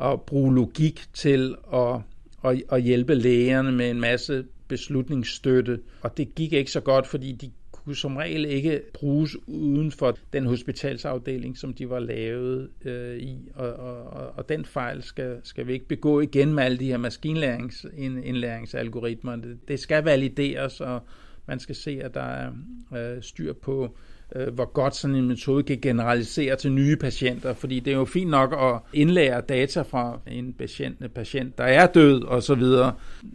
at 0.00 0.22
bruge 0.22 0.54
logik 0.54 1.04
til 1.12 1.56
at, 1.74 2.00
at, 2.44 2.62
at 2.72 2.82
hjælpe 2.82 3.14
lægerne 3.14 3.72
med 3.72 3.90
en 3.90 4.00
masse 4.00 4.44
beslutningsstøtte, 4.68 5.80
og 6.00 6.16
det 6.16 6.34
gik 6.34 6.52
ikke 6.52 6.70
så 6.70 6.80
godt, 6.80 7.06
fordi 7.06 7.32
de 7.32 7.50
kunne 7.84 7.96
som 7.96 8.16
regel 8.16 8.44
ikke 8.44 8.82
bruges 8.94 9.36
uden 9.46 9.92
for 9.92 10.18
den 10.32 10.46
hospitalsafdeling, 10.46 11.58
som 11.58 11.74
de 11.74 11.90
var 11.90 11.98
lavet 11.98 12.70
øh, 12.84 13.16
i, 13.16 13.50
og, 13.54 13.72
og, 13.72 14.32
og 14.36 14.48
den 14.48 14.64
fejl 14.64 15.02
skal, 15.02 15.40
skal 15.42 15.66
vi 15.66 15.72
ikke 15.72 15.88
begå 15.88 16.20
igen 16.20 16.54
med 16.54 16.64
alle 16.64 16.78
de 16.78 16.86
her 16.86 16.96
maskinlæringsindlæringsalgoritmer. 16.96 19.36
Det, 19.36 19.68
det 19.68 19.80
skal 19.80 20.04
valideres, 20.04 20.80
og 20.80 21.00
man 21.46 21.60
skal 21.60 21.74
se, 21.74 22.00
at 22.02 22.14
der 22.14 22.20
er 22.20 22.52
øh, 22.96 23.22
styr 23.22 23.52
på, 23.52 23.96
øh, 24.34 24.54
hvor 24.54 24.72
godt 24.72 24.96
sådan 24.96 25.16
en 25.16 25.28
metode 25.28 25.62
kan 25.62 25.78
generalisere 25.82 26.56
til 26.56 26.72
nye 26.72 26.96
patienter, 26.96 27.54
fordi 27.54 27.80
det 27.80 27.92
er 27.92 27.96
jo 27.96 28.04
fint 28.04 28.30
nok 28.30 28.52
at 28.52 28.98
indlære 28.98 29.40
data 29.40 29.82
fra 29.82 30.18
en 30.26 30.52
patient, 30.52 30.98
en 30.98 31.10
patient 31.10 31.58
der 31.58 31.64
er 31.64 31.86
død 31.86 32.22
og 32.22 32.42
så 32.42 32.54
videre. 32.54 32.92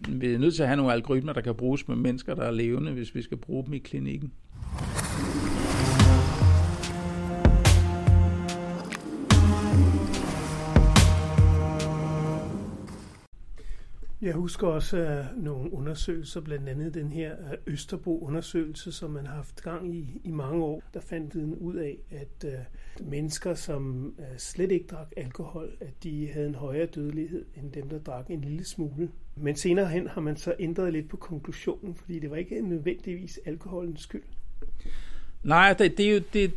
Vi 0.08 0.34
er 0.34 0.38
nødt 0.38 0.56
til 0.56 0.62
at 0.62 0.68
have 0.68 0.78
nogle 0.78 0.94
algoritmer, 0.94 1.34
der 1.34 1.42
kan 1.42 1.56
bruges 1.56 1.88
med 1.88 1.96
mennesker, 1.96 2.36
der 2.36 2.44
er 2.44 2.52
levende, 2.52 2.92
hvis 2.92 3.16
vi 3.16 3.22
skal 3.22 3.38
bruge 3.38 3.66
dem 3.66 3.74
i 3.74 3.78
klinikken. 3.78 4.32
Jeg 14.22 14.34
husker 14.34 14.68
også 14.68 15.26
uh, 15.38 15.44
nogle 15.44 15.74
undersøgelser, 15.74 16.42
blandt 16.42 16.70
andet 16.70 16.94
den 16.94 17.12
her 17.12 17.32
uh, 17.34 17.74
Østerbro-undersøgelse, 17.74 18.92
som 18.92 19.12
man 19.12 19.26
har 19.26 19.36
haft 19.36 19.62
gang 19.64 19.96
i 19.96 20.22
i 20.24 20.32
mange 20.32 20.64
år. 20.64 20.84
Der 20.94 21.00
fandt 21.00 21.34
den 21.34 21.56
ud 21.56 21.76
af, 21.76 21.98
at 22.12 22.46
uh, 22.46 23.08
mennesker, 23.12 23.54
som 23.54 24.14
uh, 24.18 24.26
slet 24.38 24.72
ikke 24.72 24.88
drak 24.88 25.08
alkohol, 25.18 25.72
at 25.82 26.04
de 26.04 26.30
havde 26.34 26.48
en 26.48 26.56
højere 26.56 26.86
dødelighed 26.86 27.46
end 27.56 27.72
dem, 27.72 27.90
der 27.90 28.00
drak 28.00 28.30
en 28.30 28.42
lille 28.42 28.66
smule. 28.66 29.10
Men 29.36 29.56
senere 29.56 29.88
hen 29.88 30.08
har 30.08 30.22
man 30.22 30.38
så 30.38 30.54
ændret 30.60 30.94
lidt 30.94 31.10
på 31.10 31.18
konklusionen, 31.18 31.96
fordi 31.96 32.20
det 32.20 32.30
var 32.30 32.38
ikke 32.38 32.62
nødvendigvis 32.62 33.40
alkoholens 33.46 34.02
skyld. 34.02 34.24
Nej, 35.44 35.74
det, 35.74 35.98
det 35.98 36.06
er 36.06 36.14
jo 36.14 36.22
det, 36.34 36.54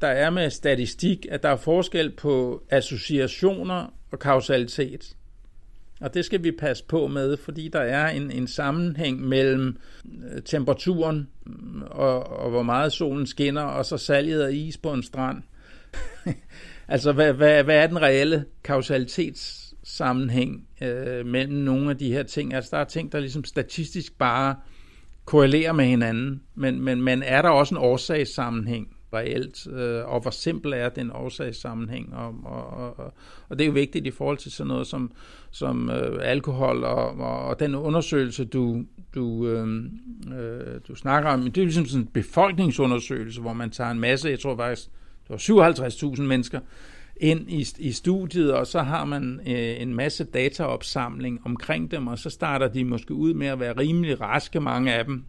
der 0.00 0.08
er 0.08 0.30
med 0.30 0.50
statistik, 0.50 1.26
at 1.30 1.42
der 1.42 1.48
er 1.48 1.56
forskel 1.56 2.10
på 2.10 2.62
associationer 2.70 3.94
og 4.10 4.18
kausalitet. 4.18 5.16
Og 6.00 6.14
det 6.14 6.24
skal 6.24 6.44
vi 6.44 6.50
passe 6.50 6.84
på 6.84 7.06
med, 7.06 7.36
fordi 7.36 7.68
der 7.68 7.80
er 7.80 8.08
en, 8.08 8.30
en 8.30 8.46
sammenhæng 8.46 9.20
mellem 9.20 9.76
øh, 10.32 10.42
temperaturen 10.42 11.28
mm, 11.46 11.82
og, 11.82 12.26
og 12.26 12.50
hvor 12.50 12.62
meget 12.62 12.92
solen 12.92 13.26
skinner, 13.26 13.62
og 13.62 13.84
så 13.84 13.98
salget 13.98 14.42
af 14.42 14.52
is 14.52 14.76
på 14.76 14.92
en 14.92 15.02
strand. 15.02 15.42
altså, 16.88 17.12
hvad, 17.12 17.32
hvad, 17.32 17.64
hvad 17.64 17.76
er 17.76 17.86
den 17.86 18.02
reelle 18.02 18.44
kausalitetssammenhæng 18.64 20.68
øh, 20.82 21.26
mellem 21.26 21.54
nogle 21.54 21.90
af 21.90 21.98
de 21.98 22.12
her 22.12 22.22
ting? 22.22 22.54
Altså, 22.54 22.76
der 22.76 22.78
er 22.78 22.84
ting, 22.84 23.12
der 23.12 23.20
ligesom 23.20 23.44
statistisk 23.44 24.18
bare 24.18 24.56
korrelerer 25.24 25.72
med 25.72 25.84
hinanden, 25.84 26.42
men, 26.54 26.80
men, 26.80 27.02
men 27.02 27.22
er 27.22 27.42
der 27.42 27.48
også 27.48 27.74
en 27.74 27.80
årsagssammenhæng? 27.80 28.93
Reelt, 29.14 29.66
øh, 29.66 30.08
og 30.08 30.20
hvor 30.20 30.30
simpel 30.30 30.72
er 30.72 30.88
den 30.88 31.10
årsagssammenhæng. 31.14 32.14
Og, 32.14 32.34
og, 32.44 32.66
og, 32.66 33.12
og 33.48 33.58
det 33.58 33.64
er 33.64 33.66
jo 33.66 33.72
vigtigt 33.72 34.06
i 34.06 34.10
forhold 34.10 34.38
til 34.38 34.52
sådan 34.52 34.68
noget 34.68 34.86
som, 34.86 35.12
som 35.50 35.90
øh, 35.90 36.18
alkohol 36.22 36.84
og, 36.84 37.08
og, 37.08 37.38
og 37.46 37.60
den 37.60 37.74
undersøgelse, 37.74 38.44
du, 38.44 38.84
du, 39.14 39.46
øh, 39.46 39.84
øh, 40.38 40.80
du 40.88 40.94
snakker 40.94 41.30
om. 41.30 41.42
Det 41.42 41.60
er 41.60 41.64
ligesom 41.64 41.86
sådan 41.86 42.02
en 42.02 42.08
befolkningsundersøgelse, 42.12 43.40
hvor 43.40 43.52
man 43.52 43.70
tager 43.70 43.90
en 43.90 44.00
masse, 44.00 44.28
jeg 44.28 44.40
tror 44.40 44.56
faktisk, 44.56 44.88
det 45.28 45.30
var 45.30 45.74
57.000 46.16 46.22
mennesker, 46.22 46.60
ind 47.16 47.50
i, 47.50 47.66
i 47.78 47.92
studiet, 47.92 48.52
og 48.52 48.66
så 48.66 48.82
har 48.82 49.04
man 49.04 49.40
øh, 49.46 49.82
en 49.82 49.94
masse 49.94 50.24
dataopsamling 50.24 51.40
omkring 51.44 51.90
dem, 51.90 52.06
og 52.06 52.18
så 52.18 52.30
starter 52.30 52.68
de 52.68 52.84
måske 52.84 53.14
ud 53.14 53.34
med 53.34 53.46
at 53.46 53.60
være 53.60 53.78
rimelig 53.78 54.20
raske, 54.20 54.60
mange 54.60 54.94
af 54.94 55.04
dem, 55.04 55.24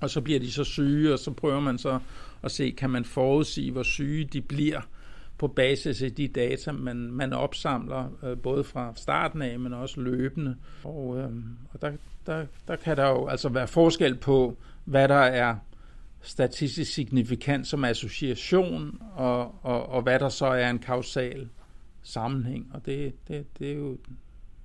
og 0.00 0.10
så 0.10 0.20
bliver 0.20 0.40
de 0.40 0.52
så 0.52 0.64
syge, 0.64 1.12
og 1.12 1.18
så 1.18 1.30
prøver 1.30 1.60
man 1.60 1.78
så 1.78 1.98
at 2.42 2.50
se, 2.50 2.70
kan 2.70 2.90
man 2.90 3.04
forudsige, 3.04 3.72
hvor 3.72 3.82
syge 3.82 4.24
de 4.24 4.40
bliver 4.40 4.80
på 5.38 5.48
basis 5.48 6.02
af 6.02 6.12
de 6.12 6.28
data, 6.28 6.72
man, 6.72 6.96
man 6.96 7.32
opsamler, 7.32 8.08
øh, 8.22 8.38
både 8.38 8.64
fra 8.64 8.92
starten 8.96 9.42
af, 9.42 9.58
men 9.58 9.72
også 9.72 10.00
løbende. 10.00 10.56
Og, 10.84 11.18
øh, 11.18 11.30
og 11.72 11.82
der, 11.82 11.92
der, 12.26 12.46
der 12.68 12.76
kan 12.76 12.96
der 12.96 13.08
jo 13.08 13.26
altså 13.26 13.48
være 13.48 13.68
forskel 13.68 14.14
på, 14.14 14.56
hvad 14.84 15.08
der 15.08 15.14
er 15.14 15.56
statistisk 16.20 16.92
signifikant 16.92 17.66
som 17.66 17.84
association, 17.84 19.02
og, 19.12 19.54
og, 19.62 19.88
og 19.88 20.02
hvad 20.02 20.18
der 20.18 20.28
så 20.28 20.46
er 20.46 20.70
en 20.70 20.78
kausal 20.78 21.48
sammenhæng. 22.02 22.70
Og 22.74 22.86
det, 22.86 23.14
det, 23.28 23.58
det 23.58 23.70
er 23.70 23.76
jo 23.76 23.98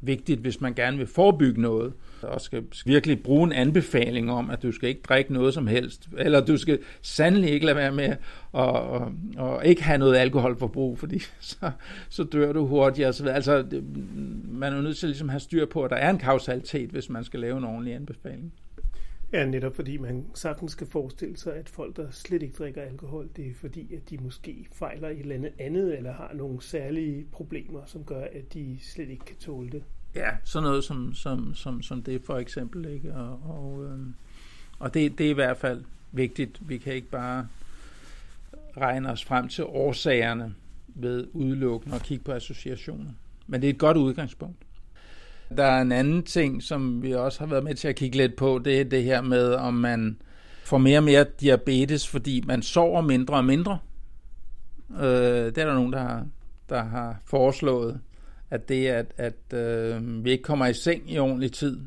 vigtigt, 0.05 0.39
hvis 0.39 0.61
man 0.61 0.73
gerne 0.73 0.97
vil 0.97 1.07
forebygge 1.07 1.61
noget, 1.61 1.93
og 2.21 2.41
skal 2.41 2.63
virkelig 2.85 3.23
bruge 3.23 3.43
en 3.43 3.51
anbefaling 3.51 4.31
om, 4.31 4.49
at 4.49 4.63
du 4.63 4.71
skal 4.71 4.89
ikke 4.89 5.01
drikke 5.01 5.33
noget 5.33 5.53
som 5.53 5.67
helst, 5.67 6.09
eller 6.17 6.45
du 6.45 6.57
skal 6.57 6.79
sandelig 7.01 7.49
ikke 7.49 7.65
lade 7.65 7.77
være 7.77 7.91
med 7.91 8.03
at 8.03 8.17
og, 8.55 9.11
og 9.37 9.65
ikke 9.65 9.83
have 9.83 9.97
noget 9.97 10.15
alkoholforbrug, 10.15 10.99
fordi 10.99 11.19
så, 11.39 11.71
så 12.09 12.23
dør 12.23 12.53
du 12.53 12.65
hurtigt. 12.65 13.05
Altså, 13.05 13.29
altså, 13.29 13.65
man 14.47 14.73
er 14.73 14.77
jo 14.77 14.83
nødt 14.83 14.97
til 14.97 15.09
ligesom 15.09 15.29
have 15.29 15.39
styr 15.39 15.65
på, 15.65 15.83
at 15.83 15.89
der 15.89 15.95
er 15.95 16.09
en 16.09 16.17
kausalitet, 16.17 16.89
hvis 16.89 17.09
man 17.09 17.23
skal 17.23 17.39
lave 17.39 17.57
en 17.57 17.63
ordentlig 17.63 17.93
anbefaling. 17.93 18.53
Ja, 19.33 19.45
netop 19.45 19.75
fordi 19.75 19.97
man 19.97 20.25
sagtens 20.33 20.71
skal 20.71 20.87
forestille 20.87 21.37
sig, 21.37 21.55
at 21.55 21.69
folk, 21.69 21.95
der 21.95 22.11
slet 22.11 22.43
ikke 22.43 22.55
drikker 22.57 22.81
alkohol, 22.81 23.29
det 23.35 23.47
er 23.47 23.53
fordi, 23.53 23.93
at 23.93 24.09
de 24.09 24.17
måske 24.17 24.67
fejler 24.73 25.09
et 25.09 25.19
eller 25.19 25.35
andet 25.35 25.51
andet, 25.59 25.97
eller 25.97 26.13
har 26.13 26.31
nogle 26.33 26.61
særlige 26.61 27.25
problemer, 27.31 27.81
som 27.85 28.03
gør, 28.03 28.21
at 28.21 28.53
de 28.53 28.77
slet 28.81 29.09
ikke 29.09 29.25
kan 29.25 29.35
tåle 29.35 29.69
det. 29.69 29.83
Ja, 30.15 30.29
sådan 30.43 30.63
noget 30.63 30.83
som, 30.83 31.13
som, 31.13 31.55
som, 31.55 31.81
som 31.81 32.03
det 32.03 32.21
for 32.25 32.37
eksempel. 32.37 32.85
Ikke? 32.85 33.15
Og, 33.15 33.39
og, 33.49 33.85
øh, 33.85 33.99
og 34.79 34.93
det, 34.93 35.17
det 35.17 35.25
er 35.25 35.29
i 35.29 35.33
hvert 35.33 35.57
fald 35.57 35.83
vigtigt. 36.11 36.69
Vi 36.69 36.77
kan 36.77 36.93
ikke 36.93 37.09
bare 37.09 37.47
regne 38.77 39.11
os 39.11 39.25
frem 39.25 39.47
til 39.47 39.63
årsagerne 39.63 40.55
ved 40.87 41.27
udelukkende 41.33 41.95
og 41.95 42.01
kigge 42.01 42.23
på 42.23 42.31
associationer. 42.31 43.11
Men 43.47 43.61
det 43.61 43.69
er 43.69 43.73
et 43.73 43.79
godt 43.79 43.97
udgangspunkt. 43.97 44.57
Der 45.57 45.63
er 45.63 45.81
en 45.81 45.91
anden 45.91 46.23
ting, 46.23 46.63
som 46.63 47.03
vi 47.03 47.13
også 47.13 47.39
har 47.39 47.45
været 47.47 47.63
med 47.63 47.75
til 47.75 47.87
at 47.87 47.95
kigge 47.95 48.17
lidt 48.17 48.35
på, 48.35 48.61
det 48.65 48.81
er 48.81 48.83
det 48.83 49.03
her 49.03 49.21
med, 49.21 49.53
om 49.53 49.73
man 49.73 50.17
får 50.63 50.77
mere 50.77 50.99
og 50.99 51.03
mere 51.03 51.25
diabetes, 51.41 52.07
fordi 52.07 52.43
man 52.47 52.61
sover 52.61 53.01
mindre 53.01 53.35
og 53.35 53.45
mindre. 53.45 53.79
Øh, 54.91 55.05
det 55.45 55.57
er 55.57 55.65
der 55.65 55.73
nogen, 55.73 55.93
der 55.93 55.99
har, 55.99 56.27
der 56.69 56.83
har 56.83 57.19
foreslået 57.25 57.99
at 58.55 58.69
det 58.69 58.87
at, 58.87 59.05
at 59.17 59.53
øh, 59.53 60.25
vi 60.25 60.31
ikke 60.31 60.43
kommer 60.43 60.67
i 60.67 60.73
seng 60.73 61.11
i 61.11 61.17
ordentlig 61.17 61.51
tid. 61.51 61.79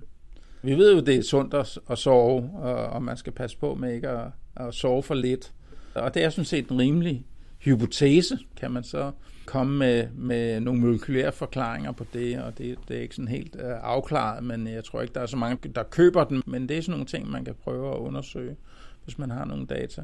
Vi 0.63 0.75
ved 0.75 0.95
jo, 0.95 1.01
det 1.01 1.17
er 1.17 1.23
sundt 1.23 1.55
at, 1.55 1.79
at 1.91 1.99
sove, 1.99 2.51
og, 2.55 2.87
og 2.87 3.03
man 3.03 3.17
skal 3.17 3.33
passe 3.33 3.59
på 3.59 3.75
med 3.75 3.95
ikke 3.95 4.09
at, 4.09 4.27
at 4.57 4.75
sove 4.75 5.03
for 5.03 5.15
lidt. 5.15 5.53
Og 5.95 6.15
det 6.15 6.25
er 6.25 6.31
sådan 6.31 6.45
set 6.45 6.69
en 6.69 6.79
rimelig 6.79 7.27
hypotese, 7.59 8.39
kan 8.57 8.71
man 8.71 8.85
så 8.85 9.13
komme 9.47 9.79
med, 9.79 10.09
med 10.15 10.61
nogle 10.61 10.81
molekylære 10.81 11.33
forklaringer 11.33 11.93
på 11.93 12.07
det, 12.13 12.43
og 12.43 12.59
det, 12.59 12.79
det 12.89 12.97
er 12.97 13.01
ikke 13.01 13.15
sådan 13.15 13.29
helt 13.29 13.57
øh, 13.57 13.77
afklaret, 13.83 14.45
men 14.45 14.67
jeg 14.67 14.85
tror 14.85 15.03
ikke, 15.03 15.15
der 15.15 15.21
er 15.21 15.27
så 15.27 15.37
mange, 15.37 15.69
der 15.69 15.83
køber 15.83 16.25
den, 16.25 16.43
men 16.47 16.69
det 16.69 16.79
er 16.79 16.83
sådan 16.83 16.93
nogle 16.93 17.07
ting, 17.07 17.31
man 17.31 17.45
kan 17.45 17.55
prøve 17.65 17.95
at 17.95 17.99
undersøge, 17.99 18.57
hvis 19.05 19.19
man 19.19 19.31
har 19.31 19.45
nogle 19.45 19.67
data. 19.67 20.03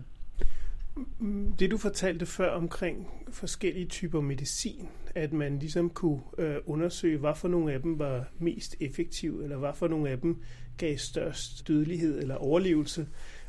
Det 1.59 1.71
du 1.71 1.79
fortalte 1.79 2.27
før 2.27 2.51
omkring 2.51 3.09
forskellige 3.29 3.87
typer 3.87 4.21
medicin, 4.21 4.89
at 5.15 5.33
man 5.33 5.59
ligesom 5.59 5.91
kunne 5.91 6.21
øh, 6.39 6.57
undersøge, 6.67 7.19
hvad 7.19 7.35
for 7.35 7.49
nogle 7.49 7.73
af 7.73 7.83
dem 7.83 7.99
var 7.99 8.29
mest 8.39 8.77
effektive, 8.81 9.43
eller 9.43 9.57
hvad 9.57 9.73
for 9.75 9.89
nogle 9.89 10.11
af 10.11 10.21
dem 10.21 10.43
gav 10.77 10.97
størst 10.97 11.69
dødelighed 11.69 12.19
eller 12.19 12.35
overlevelse. 12.35 13.07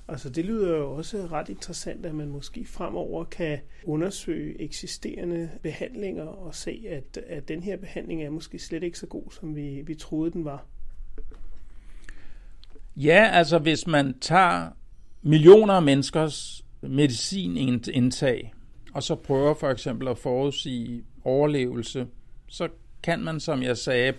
Altså 0.07 0.29
det 0.29 0.45
lyder 0.45 0.77
jo 0.77 0.91
også 0.91 1.27
ret 1.31 1.49
interessant, 1.49 2.05
at 2.05 2.15
man 2.15 2.27
måske 2.27 2.65
fremover 2.65 3.23
kan 3.23 3.59
undersøge 3.83 4.61
eksisterende 4.61 5.49
behandlinger 5.63 6.23
og 6.23 6.55
se, 6.55 6.85
at, 6.89 7.17
at 7.27 7.47
den 7.47 7.63
her 7.63 7.77
behandling 7.77 8.23
er 8.23 8.29
måske 8.29 8.59
slet 8.59 8.83
ikke 8.83 8.99
så 8.99 9.07
god, 9.07 9.31
som 9.31 9.55
vi, 9.55 9.81
vi 9.81 9.95
troede 9.95 10.31
den 10.31 10.45
var. 10.45 10.65
Ja, 12.95 13.29
altså 13.33 13.59
hvis 13.59 13.87
man 13.87 14.19
tager 14.19 14.69
millioner 15.21 15.73
af 15.73 15.83
menneskers 15.83 16.64
medicinindtag, 16.89 18.53
og 18.93 19.03
så 19.03 19.15
prøver 19.15 19.53
for 19.53 19.69
eksempel 19.69 20.07
at 20.07 20.17
forudsige 20.17 21.03
overlevelse, 21.23 22.07
så 22.47 22.67
kan 23.03 23.19
man, 23.19 23.39
som 23.39 23.63
jeg 23.63 23.77
sagde, 23.77 24.13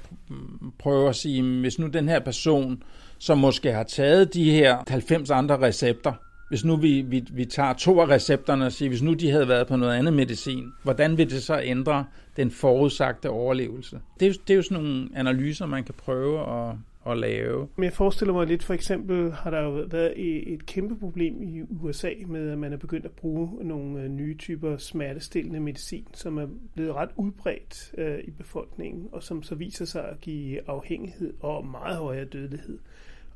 prøve 0.79 1.09
at 1.09 1.17
sige, 1.17 1.61
hvis 1.61 1.79
nu 1.79 1.87
den 1.87 2.09
her 2.09 2.19
person, 2.19 2.83
som 3.19 3.39
måske 3.39 3.73
har 3.73 3.83
taget 3.83 4.35
de 4.35 4.51
her 4.51 4.79
90 4.89 5.31
andre 5.31 5.59
recepter, 5.59 6.13
hvis 6.49 6.65
nu 6.65 6.77
vi, 6.77 7.01
vi, 7.01 7.25
vi 7.33 7.45
tager 7.45 7.73
to 7.73 8.01
af 8.01 8.09
recepterne 8.09 8.67
og 8.67 8.73
siger, 8.73 8.89
hvis 8.89 9.03
nu 9.03 9.15
de 9.15 9.31
havde 9.31 9.49
været 9.49 9.67
på 9.67 9.77
noget 9.77 9.95
andet 9.95 10.13
medicin, 10.13 10.73
hvordan 10.83 11.19
vil 11.19 11.31
det 11.31 11.43
så 11.43 11.61
ændre 11.65 12.05
den 12.37 12.51
forudsagte 12.51 13.31
overlevelse? 13.31 14.01
Det 14.21 14.29
er, 14.29 14.33
det 14.33 14.51
er 14.51 14.57
jo 14.57 14.63
sådan 14.63 14.85
nogle 14.85 15.09
analyser, 15.15 15.67
man 15.67 15.85
kan 15.85 15.95
prøve 15.95 16.41
at, 16.41 16.75
at 17.07 17.19
lave. 17.19 17.69
Men 17.77 17.85
jeg 17.85 17.93
forestiller 17.93 18.35
mig 18.35 18.47
lidt, 18.47 18.63
for 18.63 18.75
eksempel 18.75 19.33
har 19.33 19.51
der 19.51 19.63
jo 19.63 19.71
været 19.71 20.13
et 20.53 20.67
kæmpe 20.67 20.99
problem 20.99 21.43
i 21.43 21.63
USA 21.83 22.11
med, 22.27 22.51
at 22.51 22.59
man 22.59 22.73
er 22.73 22.77
begyndt 22.77 23.05
at 23.05 23.11
bruge 23.11 23.65
nogle 23.65 24.03
øh, 24.03 24.09
nye 24.09 24.35
typer 24.35 24.77
smertestillende 24.77 25.61
medicin, 25.61 26.07
som 26.15 26.39
er 26.39 26.47
blevet 26.75 26.95
ret 26.95 27.11
udbredt 27.17 27.93
øh, 27.99 28.19
i 28.25 28.31
befolkningen, 28.31 29.09
og 29.13 29.23
som 29.23 29.43
så 29.43 29.55
viser 29.55 29.85
sig 29.85 30.09
at 30.09 30.21
give 30.21 30.61
afhængighed 30.69 31.35
og 31.41 31.67
meget 31.67 31.97
højere 31.97 32.25
dødelighed. 32.25 32.79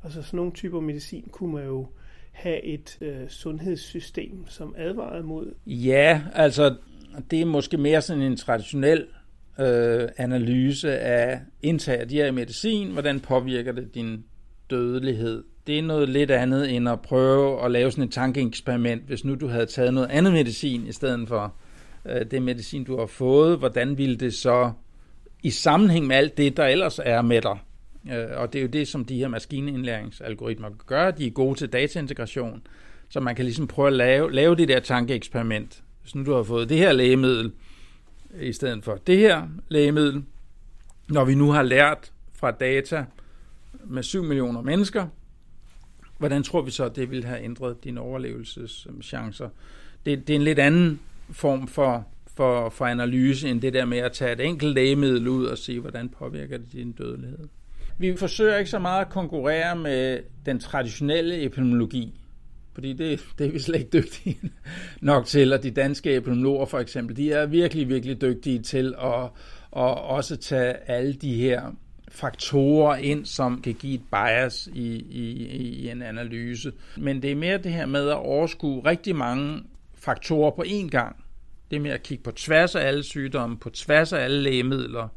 Altså 0.03 0.21
sådan 0.21 0.37
nogle 0.37 0.51
typer 0.51 0.79
medicin 0.79 1.27
kunne 1.31 1.53
man 1.53 1.65
jo 1.65 1.87
have 2.31 2.63
et 2.63 2.97
øh, 3.01 3.29
sundhedssystem, 3.29 4.45
som 4.47 4.75
advarede 4.77 5.23
mod? 5.23 5.53
Ja, 5.65 6.21
altså 6.33 6.75
det 7.31 7.41
er 7.41 7.45
måske 7.45 7.77
mere 7.77 8.01
sådan 8.01 8.23
en 8.23 8.37
traditionel 8.37 9.07
øh, 9.59 10.09
analyse 10.17 10.99
af 10.99 11.39
indtag 11.61 11.99
af 11.99 12.07
de 12.07 12.15
her 12.15 12.31
medicin, 12.31 12.91
hvordan 12.91 13.19
påvirker 13.19 13.71
det 13.71 13.95
din 13.95 14.23
dødelighed 14.69 15.43
det 15.67 15.79
er 15.79 15.83
noget 15.83 16.09
lidt 16.09 16.31
andet 16.31 16.75
end 16.75 16.89
at 16.89 17.01
prøve 17.01 17.65
at 17.65 17.71
lave 17.71 17.91
sådan 17.91 18.03
et 18.03 18.11
tankeeksperiment, 18.11 19.03
hvis 19.07 19.25
nu 19.25 19.35
du 19.35 19.47
havde 19.47 19.65
taget 19.65 19.93
noget 19.93 20.07
andet 20.11 20.33
medicin 20.33 20.87
i 20.87 20.91
stedet 20.91 21.27
for 21.27 21.53
øh, 22.05 22.25
det 22.31 22.41
medicin, 22.41 22.83
du 22.83 22.97
har 22.97 23.05
fået. 23.05 23.59
Hvordan 23.59 23.97
ville 23.97 24.15
det 24.15 24.33
så 24.33 24.71
i 25.43 25.49
sammenhæng 25.49 26.07
med 26.07 26.15
alt 26.15 26.37
det, 26.37 26.57
der 26.57 26.65
ellers 26.65 26.99
er 27.03 27.21
med 27.21 27.41
dig? 27.41 27.57
Øh, 28.11 28.25
og 28.37 28.53
det 28.53 28.59
er 28.59 28.63
jo 28.63 28.69
det, 28.69 28.87
som 28.87 29.05
de 29.05 29.17
her 29.17 29.27
maskinindlæringsalgoritmer 29.27 30.69
gør. 30.85 31.11
De 31.11 31.27
er 31.27 31.31
gode 31.31 31.55
til 31.55 31.67
dataintegration, 31.67 32.61
så 33.09 33.19
man 33.19 33.35
kan 33.35 33.45
ligesom 33.45 33.67
prøve 33.67 33.87
at 33.87 33.93
lave, 33.93 34.31
lave 34.31 34.55
det 34.55 34.67
der 34.67 34.79
tankeeksperiment. 34.79 35.83
Hvis 36.01 36.15
nu 36.15 36.25
du 36.25 36.33
har 36.33 36.43
fået 36.43 36.69
det 36.69 36.77
her 36.77 36.91
lægemiddel 36.91 37.51
i 38.39 38.53
stedet 38.53 38.83
for 38.83 38.95
det 38.95 39.17
her 39.17 39.47
lægemiddel, 39.69 40.23
når 41.09 41.25
vi 41.25 41.35
nu 41.35 41.51
har 41.51 41.63
lært 41.63 42.11
fra 42.33 42.51
data 42.51 43.05
med 43.85 44.03
7 44.03 44.23
millioner 44.23 44.61
mennesker, 44.61 45.07
hvordan 46.17 46.43
tror 46.43 46.61
vi 46.61 46.71
så, 46.71 46.85
at 46.85 46.95
det 46.95 47.11
vil 47.11 47.23
have 47.23 47.43
ændret 47.43 47.83
dine 47.83 48.01
overlevelseschancer? 48.01 49.49
Det, 50.05 50.27
det 50.27 50.33
er 50.33 50.37
en 50.37 50.43
lidt 50.43 50.59
anden 50.59 50.99
form 51.31 51.67
for, 51.67 52.07
for, 52.35 52.69
for 52.69 52.85
analyse, 52.85 53.49
end 53.49 53.61
det 53.61 53.73
der 53.73 53.85
med 53.85 53.97
at 53.97 54.11
tage 54.11 54.33
et 54.33 54.39
enkelt 54.39 54.73
lægemiddel 54.73 55.27
ud 55.27 55.45
og 55.45 55.57
se, 55.57 55.79
hvordan 55.79 56.09
påvirker 56.09 56.57
det 56.57 56.71
din 56.71 56.91
dødelighed. 56.91 57.47
Vi 57.97 58.17
forsøger 58.17 58.57
ikke 58.57 58.71
så 58.71 58.79
meget 58.79 59.05
at 59.05 59.11
konkurrere 59.11 59.75
med 59.75 60.19
den 60.45 60.59
traditionelle 60.59 61.43
epidemiologi, 61.43 62.20
fordi 62.73 62.93
det, 62.93 63.25
det 63.37 63.47
er 63.47 63.51
vi 63.51 63.59
slet 63.59 63.79
ikke 63.79 63.97
dygtige 63.97 64.39
nok 65.01 65.25
til, 65.25 65.53
og 65.53 65.63
de 65.63 65.71
danske 65.71 66.15
epidemiologer 66.15 66.65
for 66.65 66.79
eksempel, 66.79 67.17
de 67.17 67.31
er 67.31 67.45
virkelig, 67.45 67.89
virkelig 67.89 68.21
dygtige 68.21 68.59
til 68.59 68.93
at, 69.01 69.23
at 69.77 69.97
også 69.97 70.35
tage 70.35 70.73
alle 70.89 71.13
de 71.13 71.33
her 71.33 71.71
faktorer 72.11 72.95
ind, 72.95 73.25
som 73.25 73.61
kan 73.61 73.73
give 73.73 73.93
et 73.93 74.01
bias 74.11 74.69
i, 74.73 74.95
i, 74.95 75.45
i 75.45 75.89
en 75.89 76.01
analyse. 76.01 76.71
Men 76.97 77.21
det 77.21 77.31
er 77.31 77.35
mere 77.35 77.57
det 77.57 77.73
her 77.73 77.85
med 77.85 78.09
at 78.09 78.17
overskue 78.17 78.85
rigtig 78.85 79.15
mange 79.15 79.63
faktorer 79.95 80.51
på 80.51 80.63
én 80.67 80.89
gang. 80.89 81.15
Det 81.71 81.77
er 81.77 81.81
med 81.81 81.91
at 81.91 82.03
kigge 82.03 82.23
på 82.23 82.31
tværs 82.31 82.75
af 82.75 82.87
alle 82.87 83.03
sygdomme, 83.03 83.57
på 83.57 83.69
tværs 83.69 84.13
af 84.13 84.23
alle 84.23 84.41
lægemidler. 84.41 85.07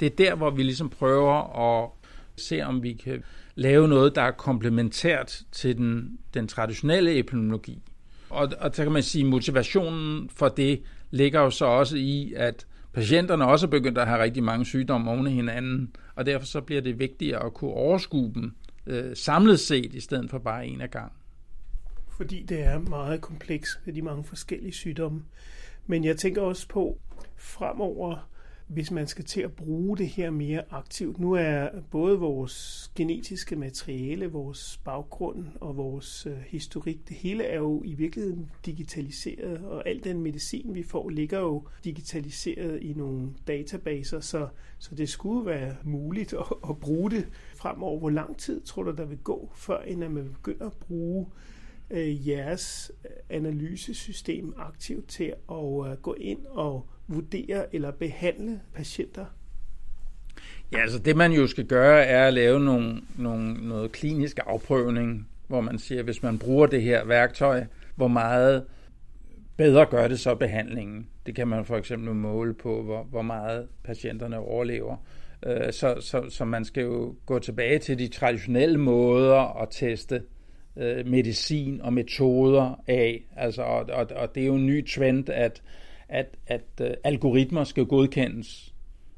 Det 0.00 0.06
er 0.06 0.16
der, 0.16 0.34
hvor 0.34 0.50
vi 0.50 0.62
ligesom 0.62 0.90
prøver 0.90 1.58
at 1.58 1.90
se, 2.36 2.60
om 2.60 2.82
vi 2.82 2.92
kan 2.92 3.22
lave 3.54 3.88
noget, 3.88 4.14
der 4.14 4.22
er 4.22 4.30
komplementært 4.30 5.42
til 5.52 5.76
den, 5.76 6.18
den 6.34 6.48
traditionelle 6.48 7.18
epidemiologi. 7.18 7.82
Og, 8.30 8.52
og 8.60 8.70
så 8.74 8.82
kan 8.82 8.92
man 8.92 9.02
sige, 9.02 9.24
at 9.24 9.30
motivationen 9.30 10.28
for 10.28 10.48
det 10.48 10.82
ligger 11.10 11.40
jo 11.40 11.50
så 11.50 11.64
også 11.64 11.96
i, 11.96 12.32
at 12.36 12.66
patienterne 12.92 13.46
også 13.46 13.66
er 13.66 13.70
begyndt 13.70 13.98
at 13.98 14.06
have 14.06 14.22
rigtig 14.22 14.42
mange 14.42 14.64
sygdomme 14.64 15.10
oven 15.10 15.26
i 15.26 15.30
hinanden, 15.30 15.96
og 16.14 16.26
derfor 16.26 16.46
så 16.46 16.60
bliver 16.60 16.82
det 16.82 16.98
vigtigere 16.98 17.46
at 17.46 17.54
kunne 17.54 17.70
overskue 17.70 18.32
dem 18.34 18.52
øh, 18.86 19.16
samlet 19.16 19.60
set, 19.60 19.94
i 19.94 20.00
stedet 20.00 20.30
for 20.30 20.38
bare 20.38 20.66
en 20.66 20.80
af 20.80 20.90
gang. 20.90 21.12
Fordi 22.16 22.42
det 22.42 22.60
er 22.60 22.78
meget 22.78 23.20
kompleks 23.20 23.80
med 23.84 23.94
de 23.94 24.02
mange 24.02 24.24
forskellige 24.24 24.72
sygdomme. 24.72 25.22
Men 25.86 26.04
jeg 26.04 26.16
tænker 26.16 26.42
også 26.42 26.68
på, 26.68 26.98
fremover 27.36 28.28
hvis 28.72 28.90
man 28.90 29.06
skal 29.06 29.24
til 29.24 29.40
at 29.40 29.52
bruge 29.52 29.98
det 29.98 30.08
her 30.08 30.30
mere 30.30 30.62
aktivt. 30.70 31.18
Nu 31.18 31.32
er 31.32 31.68
både 31.90 32.18
vores 32.18 32.90
genetiske 32.94 33.56
materiale, 33.56 34.26
vores 34.26 34.80
baggrund 34.84 35.46
og 35.60 35.76
vores 35.76 36.26
øh, 36.26 36.36
historik, 36.46 37.08
det 37.08 37.16
hele 37.16 37.44
er 37.44 37.58
jo 37.58 37.82
i 37.84 37.94
virkeligheden 37.94 38.50
digitaliseret, 38.66 39.64
og 39.64 39.88
al 39.88 40.04
den 40.04 40.20
medicin, 40.20 40.74
vi 40.74 40.82
får, 40.82 41.08
ligger 41.08 41.40
jo 41.40 41.68
digitaliseret 41.84 42.82
i 42.82 42.92
nogle 42.92 43.28
databaser, 43.46 44.20
så, 44.20 44.48
så 44.78 44.94
det 44.94 45.08
skulle 45.08 45.46
være 45.46 45.76
muligt 45.84 46.32
at, 46.32 46.44
at 46.68 46.78
bruge 46.78 47.10
det 47.10 47.28
fremover. 47.56 47.98
Hvor 47.98 48.10
lang 48.10 48.36
tid 48.36 48.60
tror 48.60 48.82
du, 48.82 48.90
der 48.90 49.04
vil 49.04 49.18
gå, 49.18 49.50
før 49.54 49.78
at 49.78 49.98
man 49.98 50.30
begynder 50.32 50.66
at 50.66 50.72
bruge 50.72 51.26
øh, 51.90 52.28
jeres 52.28 52.92
øh, 53.04 53.10
analysesystem 53.30 54.54
aktivt 54.56 55.08
til 55.08 55.34
at 55.50 55.90
øh, 55.90 55.96
gå 56.02 56.14
ind 56.14 56.46
og 56.46 56.86
vurdere 57.14 57.74
eller 57.74 57.90
behandle 57.90 58.60
patienter? 58.74 59.24
Ja, 60.72 60.80
altså 60.80 60.98
det 60.98 61.16
man 61.16 61.32
jo 61.32 61.46
skal 61.46 61.64
gøre, 61.64 62.04
er 62.04 62.26
at 62.26 62.34
lave 62.34 62.60
nogle, 62.60 63.00
nogle, 63.18 63.68
noget 63.68 63.92
klinisk 63.92 64.38
afprøvning, 64.46 65.28
hvor 65.48 65.60
man 65.60 65.78
siger, 65.78 66.02
hvis 66.02 66.22
man 66.22 66.38
bruger 66.38 66.66
det 66.66 66.82
her 66.82 67.04
værktøj, 67.04 67.64
hvor 67.94 68.08
meget 68.08 68.64
bedre 69.56 69.86
gør 69.86 70.08
det 70.08 70.20
så 70.20 70.34
behandlingen. 70.34 71.08
Det 71.26 71.34
kan 71.34 71.48
man 71.48 71.64
for 71.64 71.76
eksempel 71.76 72.14
måle 72.14 72.54
på, 72.54 72.82
hvor, 72.82 73.02
hvor 73.02 73.22
meget 73.22 73.68
patienterne 73.84 74.38
overlever. 74.38 74.96
Øh, 75.46 75.72
så, 75.72 75.96
så, 76.00 76.24
så 76.28 76.44
man 76.44 76.64
skal 76.64 76.82
jo 76.82 77.14
gå 77.26 77.38
tilbage 77.38 77.78
til 77.78 77.98
de 77.98 78.08
traditionelle 78.08 78.78
måder 78.78 79.62
at 79.62 79.68
teste 79.70 80.22
øh, 80.76 81.06
medicin 81.06 81.80
og 81.80 81.92
metoder 81.92 82.82
af. 82.86 83.24
Altså, 83.36 83.62
og, 83.62 83.86
og, 83.92 84.06
og 84.16 84.34
det 84.34 84.42
er 84.42 84.46
jo 84.46 84.54
en 84.54 84.66
ny 84.66 84.86
trend, 84.86 85.28
at 85.28 85.62
at, 86.12 86.36
at 86.46 86.64
øh, 86.80 86.90
algoritmer 87.04 87.64
skal 87.64 87.86
godkendes, 87.86 88.74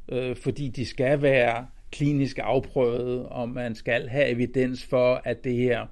øh, 0.09 0.37
fordi 0.37 0.69
de 0.69 0.87
skal 0.87 1.23
være 1.23 1.67
klinisk 1.93 2.39
afprøvet, 2.43 3.27
og 3.27 3.49
man 3.49 3.75
skal 3.75 4.09
have 4.09 4.29
evidens 4.29 4.85
for, 4.85 5.23
at 5.25 5.45
det 5.45 5.55
her 5.57 5.87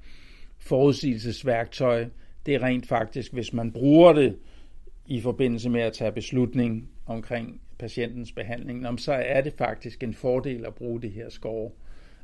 forudsigelsesværktøj, 0.59 2.07
det 2.47 2.55
er 2.55 2.63
rent 2.63 2.87
faktisk, 2.87 3.33
hvis 3.33 3.53
man 3.53 3.73
bruger 3.73 4.13
det 4.13 4.37
i 5.07 5.21
forbindelse 5.21 5.71
med 5.71 5.81
at 5.81 5.93
tage 5.93 6.13
beslutning 6.13 6.89
omkring 7.07 7.61
patientens 7.79 8.33
behandling, 8.33 9.01
så 9.01 9.13
er 9.13 9.41
det 9.41 9.53
faktisk 9.59 10.03
en 10.03 10.15
fordel 10.15 10.67
at 10.67 10.75
bruge 10.75 11.03
det 11.03 11.11
her 11.11 11.29
score, 11.29 11.71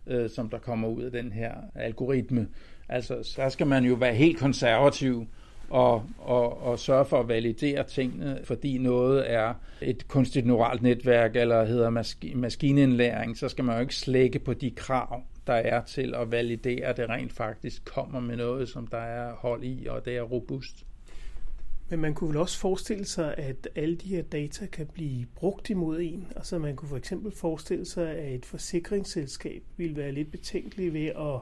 øh, 0.06 0.30
som 0.30 0.50
der 0.50 0.58
kommer 0.58 0.88
ud 0.88 1.02
af 1.02 1.10
den 1.10 1.32
her 1.32 1.54
algoritme. 1.74 2.48
Altså, 2.88 3.22
så 3.22 3.50
skal 3.50 3.66
man 3.66 3.84
jo 3.84 3.94
være 3.94 4.14
helt 4.14 4.38
konservativ 4.38 5.26
og, 5.70 6.04
og, 6.18 6.62
og 6.62 6.78
sørge 6.78 7.04
for 7.04 7.20
at 7.20 7.28
validere 7.28 7.84
tingene, 7.84 8.40
fordi 8.44 8.78
noget 8.78 9.30
er 9.32 9.54
et 9.80 10.08
kunstigt 10.08 10.46
neuralt 10.46 10.82
netværk 10.82 11.36
eller 11.36 11.64
hedder 11.64 11.90
mask- 11.90 12.34
maskinindlæring, 12.34 13.38
så 13.38 13.48
skal 13.48 13.64
man 13.64 13.74
jo 13.74 13.80
ikke 13.80 13.94
slække 13.94 14.38
på 14.38 14.54
de 14.54 14.70
krav, 14.70 15.22
der 15.46 15.52
er 15.54 15.84
til 15.84 16.14
at 16.14 16.30
validere, 16.30 16.86
at 16.86 16.96
det 16.96 17.08
rent 17.08 17.32
faktisk 17.32 17.84
kommer 17.84 18.20
med 18.20 18.36
noget, 18.36 18.68
som 18.68 18.86
der 18.86 18.98
er 18.98 19.34
hold 19.34 19.64
i, 19.64 19.86
og 19.90 20.04
det 20.04 20.16
er 20.16 20.22
robust. 20.22 20.84
Men 21.90 22.00
man 22.00 22.14
kunne 22.14 22.28
vel 22.28 22.36
også 22.36 22.58
forestille 22.58 23.04
sig, 23.04 23.34
at 23.38 23.68
alle 23.76 23.96
de 23.96 24.08
her 24.08 24.22
data 24.22 24.66
kan 24.66 24.86
blive 24.86 25.26
brugt 25.34 25.70
imod 25.70 26.00
en. 26.00 26.26
Altså 26.36 26.58
man 26.58 26.76
kunne 26.76 26.88
for 26.88 26.96
eksempel 26.96 27.32
forestille 27.32 27.86
sig, 27.86 28.10
at 28.10 28.34
et 28.34 28.46
forsikringsselskab 28.46 29.62
ville 29.76 29.96
være 29.96 30.12
lidt 30.12 30.30
betænkelig 30.30 30.92
ved 30.92 31.06
at 31.06 31.40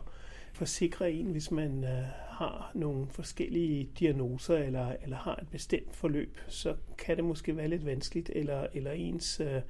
forsikre 0.57 1.13
en, 1.13 1.27
hvis 1.27 1.51
man 1.51 1.85
øh, 1.85 2.05
har 2.29 2.71
nogle 2.75 3.07
forskellige 3.11 3.89
diagnoser 3.99 4.57
eller, 4.57 4.93
eller 5.03 5.17
har 5.17 5.37
et 5.43 5.49
bestemt 5.49 5.97
forløb, 5.97 6.39
så 6.49 6.75
kan 6.99 7.17
det 7.17 7.25
måske 7.25 7.57
være 7.57 7.69
lidt 7.69 7.87
vanskeligt, 7.87 8.31
eller, 8.35 8.67
eller 8.75 8.93
ens 8.93 9.41
øh, 9.41 9.61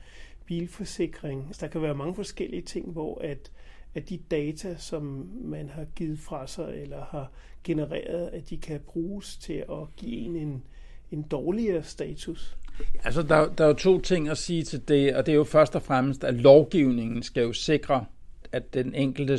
bilforsikring. 0.47 1.49
Så 1.53 1.59
der 1.61 1.73
kan 1.73 1.83
være 1.83 1.95
mange 1.95 2.15
forskellige 2.15 2.63
ting, 2.63 2.93
hvor 2.93 3.21
at, 3.21 3.53
at 3.95 4.09
de 4.09 4.19
data, 4.31 4.77
som 4.79 5.31
man 5.35 5.69
har 5.69 5.85
givet 5.85 6.19
fra 6.19 6.47
sig 6.47 6.83
eller 6.83 7.05
har 7.05 7.31
genereret, 7.65 8.29
at 8.29 8.51
de 8.51 8.57
kan 8.57 8.81
bruges 8.81 9.37
til 9.37 9.65
at 9.71 9.97
give 9.97 10.17
en 10.17 10.37
en, 10.37 10.63
en 11.11 11.23
dårligere 11.23 11.83
status. 11.83 12.57
Altså, 13.05 13.23
der, 13.23 13.55
der 13.55 13.65
er 13.65 13.69
jo 13.69 13.75
to 13.75 14.01
ting 14.01 14.29
at 14.29 14.39
sige 14.39 14.63
til 14.63 14.89
det, 14.89 15.17
og 15.17 15.27
det 15.27 15.33
er 15.33 15.37
jo 15.37 15.45
først 15.45 15.77
og 15.77 15.83
fremmest, 15.83 16.25
at 16.25 16.35
lovgivningen 16.35 17.23
skal 17.23 17.43
jo 17.43 17.53
sikre, 17.53 18.05
at 18.53 18.75
den 18.75 18.95
enkelte 18.95 19.39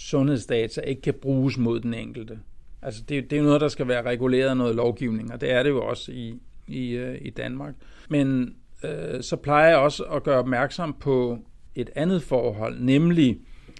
sundhedsdata 0.00 0.80
ikke 0.80 1.02
kan 1.02 1.14
bruges 1.14 1.58
mod 1.58 1.80
den 1.80 1.94
enkelte. 1.94 2.38
Altså 2.82 3.02
det, 3.08 3.30
det 3.30 3.36
er 3.36 3.40
jo 3.40 3.46
noget, 3.46 3.60
der 3.60 3.68
skal 3.68 3.88
være 3.88 4.02
reguleret 4.02 4.48
af 4.48 4.56
noget 4.56 4.74
lovgivning, 4.74 5.32
og 5.32 5.40
det 5.40 5.50
er 5.50 5.62
det 5.62 5.70
jo 5.70 5.86
også 5.86 6.12
i, 6.12 6.34
i, 6.66 6.90
øh, 6.90 7.18
i 7.20 7.30
Danmark. 7.30 7.74
Men 8.08 8.54
øh, 8.84 9.22
så 9.22 9.36
plejer 9.36 9.68
jeg 9.68 9.78
også 9.78 10.02
at 10.02 10.22
gøre 10.22 10.38
opmærksom 10.38 10.96
på 11.00 11.38
et 11.74 11.90
andet 11.94 12.22
forhold, 12.22 12.80
nemlig 12.80 13.38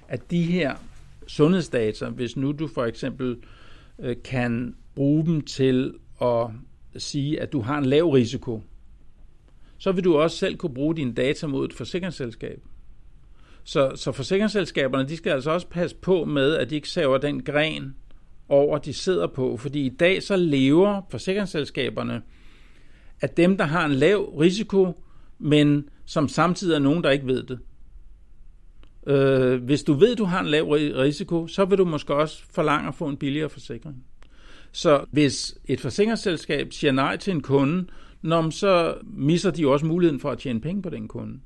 at 0.09 0.31
de 0.31 0.43
her 0.43 0.75
sundhedsdata, 1.27 2.09
hvis 2.09 2.37
nu 2.37 2.53
du 2.53 2.68
for 2.68 2.85
eksempel 2.85 3.37
øh, 3.99 4.16
kan 4.25 4.75
bruge 4.95 5.27
dem 5.27 5.41
til 5.41 5.95
at 6.23 6.47
sige, 6.97 7.41
at 7.41 7.53
du 7.53 7.61
har 7.61 7.79
en 7.79 7.87
lav 7.87 8.11
risiko, 8.11 8.62
så 9.79 9.93
vil 9.93 10.05
du 10.05 10.16
også 10.16 10.37
selv 10.37 10.57
kunne 10.57 10.75
bruge 10.75 10.97
dine 10.97 11.12
data 11.12 11.47
mod 11.47 11.64
et 11.64 11.73
forsikringsselskab. 11.73 12.62
Så, 13.65 13.93
så 13.95 14.13
forsikringsselskaberne, 14.13 15.09
de 15.09 15.17
skal 15.17 15.31
altså 15.31 15.51
også 15.51 15.67
passe 15.67 15.97
på 15.97 16.25
med, 16.25 16.55
at 16.55 16.71
de 16.71 16.75
ikke 16.75 16.89
saver 16.89 17.19
den 17.19 17.43
gren 17.43 17.95
over, 18.49 18.79
de 18.79 18.93
sidder 18.93 19.27
på. 19.27 19.57
Fordi 19.57 19.87
i 19.87 19.89
dag 19.89 20.23
så 20.23 20.37
lever 20.37 21.03
forsikringsselskaberne 21.11 22.23
af 23.21 23.31
dem, 23.31 23.57
der 23.57 23.65
har 23.65 23.85
en 23.85 23.93
lav 23.93 24.37
risiko, 24.41 25.05
men 25.39 25.89
som 26.07 26.29
samtidig 26.29 26.75
er 26.75 26.79
nogen, 26.79 27.05
der 27.05 27.11
ikke 27.11 27.27
ved 27.27 27.43
det. 27.43 27.59
Øh, 29.07 29.63
hvis 29.63 29.83
du 29.83 29.93
ved, 29.93 30.17
du 30.17 30.25
har 30.25 30.41
en 30.41 30.47
lav 30.47 30.65
risiko, 30.71 31.47
så 31.47 31.65
vil 31.65 31.79
du 31.79 31.85
måske 31.85 32.15
også 32.15 32.43
forlange 32.55 32.89
at 32.89 32.95
få 32.95 33.07
en 33.07 33.17
billigere 33.17 33.49
forsikring. 33.49 34.05
Så 34.73 35.05
hvis 35.11 35.55
et 35.65 35.81
forsikringsselskab 35.81 36.73
siger 36.73 36.93
nej 36.93 37.17
til 37.17 37.31
en 37.31 37.41
kunde, 37.41 37.87
når, 38.23 38.51
så 38.51 38.95
misser 39.03 39.51
de 39.51 39.69
også 39.69 39.87
muligheden 39.87 40.21
for 40.21 40.31
at 40.31 40.39
tjene 40.39 40.61
penge 40.61 40.83
på 40.83 40.91
den 40.91 41.09
kunde. 41.09 41.41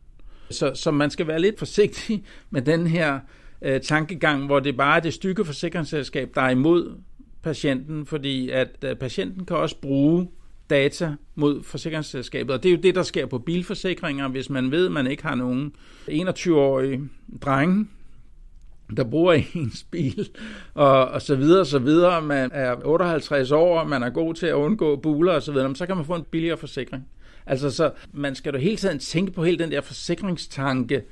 Så, 0.51 0.73
så 0.75 0.91
man 0.91 1.11
skal 1.11 1.27
være 1.27 1.41
lidt 1.41 1.59
forsigtig 1.59 2.25
med 2.51 2.63
den 2.63 2.87
her 2.87 3.21
øh, 3.63 3.81
tankegang, 3.81 4.47
hvor 4.47 4.61
det 4.61 4.77
bare 4.77 4.97
er 4.97 5.01
det 5.01 5.15
stykke 5.15 5.45
forsikringsselskab, 5.45 6.31
der 6.35 6.43
er 6.43 6.51
imod 6.51 6.99
patienten, 7.43 8.07
fordi 8.07 8.51
at 8.51 8.85
øh, 8.85 8.97
patienten 8.97 9.45
kan 9.45 9.57
også 9.57 9.77
bruge 9.81 10.29
data 10.71 11.15
mod 11.35 11.63
forsikringsselskabet. 11.63 12.55
Og 12.55 12.63
det 12.63 12.69
er 12.69 12.73
jo 12.73 12.81
det, 12.83 12.95
der 12.95 13.03
sker 13.03 13.27
på 13.27 13.39
bilforsikringer, 13.39 14.29
hvis 14.29 14.51
man 14.51 14.71
ved, 14.71 14.87
at 14.87 14.93
man 14.93 15.07
ikke 15.07 15.23
har 15.23 15.35
nogen 15.35 15.73
21-årige 16.09 17.01
drenge, 17.43 17.87
der 18.97 19.05
bruger 19.05 19.33
ens 19.55 19.87
bil, 19.91 20.29
og, 20.75 21.09
og 21.09 21.23
så 21.23 21.37
videre, 21.37 21.61
og 21.61 21.67
så 21.67 21.79
videre. 21.79 22.23
Man 22.23 22.51
er 22.53 22.77
58 22.85 23.51
år, 23.51 23.81
og 23.81 23.89
man 23.89 24.03
er 24.03 24.11
god 24.11 24.35
til 24.35 24.47
at 24.47 24.55
undgå 24.55 24.97
buler 24.97 25.33
og 25.33 25.43
så 25.43 25.53
videre, 25.53 25.77
så 25.77 25.87
kan 25.87 25.97
man 25.97 26.05
få 26.05 26.15
en 26.15 26.25
billigere 26.31 26.57
forsikring. 26.57 27.09
Altså, 27.47 27.71
så 27.71 27.91
man 28.13 28.35
skal 28.35 28.53
jo 28.53 28.59
hele 28.59 28.77
tiden 28.77 28.99
tænke 28.99 29.33
på 29.33 29.45
hele 29.45 29.59
den 29.59 29.71
der 29.71 29.81
forsikringstanke, 29.81 31.03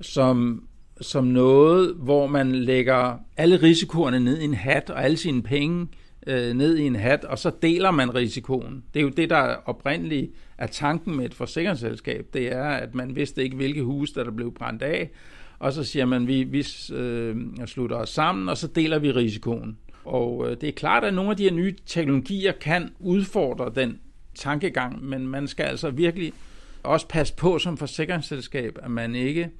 som, 0.00 0.66
som 1.00 1.24
noget, 1.24 1.94
hvor 1.94 2.26
man 2.26 2.54
lægger 2.54 3.18
alle 3.36 3.56
risikoerne 3.56 4.20
ned 4.20 4.40
i 4.40 4.44
en 4.44 4.54
hat, 4.54 4.90
og 4.90 5.04
alle 5.04 5.16
sine 5.16 5.42
penge 5.42 5.88
øh, 6.26 6.54
ned 6.54 6.76
i 6.76 6.82
en 6.82 6.96
hat, 6.96 7.24
og 7.24 7.38
så 7.38 7.50
deler 7.62 7.90
man 7.90 8.14
risikoen. 8.14 8.84
Det 8.94 9.00
er 9.00 9.04
jo 9.04 9.08
det, 9.08 9.30
der 9.30 9.56
oprindeligt 9.64 10.30
er 10.58 10.66
tanken 10.66 11.16
med 11.16 11.24
et 11.24 11.34
forsikringsselskab. 11.34 12.26
Det 12.34 12.52
er, 12.52 12.64
at 12.64 12.94
man 12.94 13.16
vidste 13.16 13.42
ikke, 13.42 13.56
hvilke 13.56 13.82
hus 13.82 14.12
der, 14.12 14.24
der 14.24 14.30
blev 14.30 14.54
brændt 14.54 14.82
af, 14.82 15.10
og 15.58 15.72
så 15.72 15.84
siger 15.84 16.06
man, 16.06 16.26
vi, 16.26 16.42
vi 16.42 16.66
øh, 16.92 17.36
slutter 17.66 17.96
os 17.96 18.08
sammen, 18.08 18.48
og 18.48 18.56
så 18.56 18.66
deler 18.66 18.98
vi 18.98 19.10
risikoen. 19.10 19.78
Og 20.04 20.50
øh, 20.50 20.56
det 20.60 20.68
er 20.68 20.72
klart, 20.72 21.04
at 21.04 21.14
nogle 21.14 21.30
af 21.30 21.36
de 21.36 21.42
her 21.42 21.52
nye 21.52 21.74
teknologier 21.86 22.52
kan 22.52 22.90
udfordre 22.98 23.72
den 23.74 23.98
tankegang, 24.34 25.04
men 25.04 25.26
man 25.28 25.48
skal 25.48 25.64
altså 25.64 25.90
virkelig 25.90 26.32
også 26.82 27.08
passe 27.08 27.34
på 27.34 27.58
som 27.58 27.76
forsikringsselskab, 27.76 28.78
at 28.82 28.90
man 28.90 29.14
ikke 29.14 29.50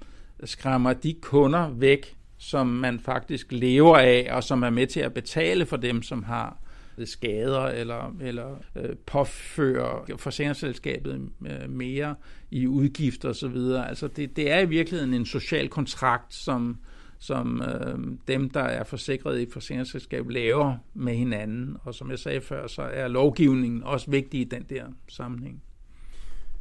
skræmmer 0.45 0.93
de 0.93 1.14
kunder 1.20 1.70
væk, 1.70 2.16
som 2.39 2.66
man 2.66 3.01
faktisk 3.01 3.47
lever 3.51 3.99
af, 3.99 4.29
og 4.31 4.45
som 4.45 4.62
er 4.62 4.70
med 4.70 4.87
til 4.87 5.01
at 5.01 5.14
betale 5.14 5.66
for 5.66 5.77
dem, 5.77 6.03
som 6.03 6.22
har 6.22 6.57
skader 7.05 7.61
eller, 7.61 8.16
eller 8.20 8.57
øh, 8.77 8.97
påfører 9.07 10.16
forsikringsselskabet 10.16 11.29
øh, 11.47 11.70
mere 11.70 12.14
i 12.51 12.66
udgifter 12.66 13.29
osv. 13.29 13.57
Altså 13.89 14.09
det, 14.09 14.37
det 14.37 14.51
er 14.51 14.61
i 14.61 14.68
virkeligheden 14.68 15.14
en 15.14 15.27
social 15.27 15.68
kontrakt, 15.68 16.35
som, 16.35 16.79
som 17.27 17.62
øh, 17.62 17.99
dem, 18.29 18.51
der 18.51 18.61
er 18.61 18.85
forsikret 18.85 19.39
i 19.39 19.43
et 19.43 19.53
forsikringsselskab, 19.53 20.29
laver 20.29 20.77
med 20.95 21.14
hinanden. 21.14 21.77
Og 21.83 21.95
som 21.95 22.11
jeg 22.11 22.18
sagde 22.18 22.41
før, 22.41 22.66
så 22.66 22.83
er 22.83 23.09
lovgivningen 23.09 23.83
også 23.83 24.11
vigtig 24.11 24.41
i 24.41 24.45
den 24.45 24.62
der 24.62 24.85
sammenhæng. 25.09 25.62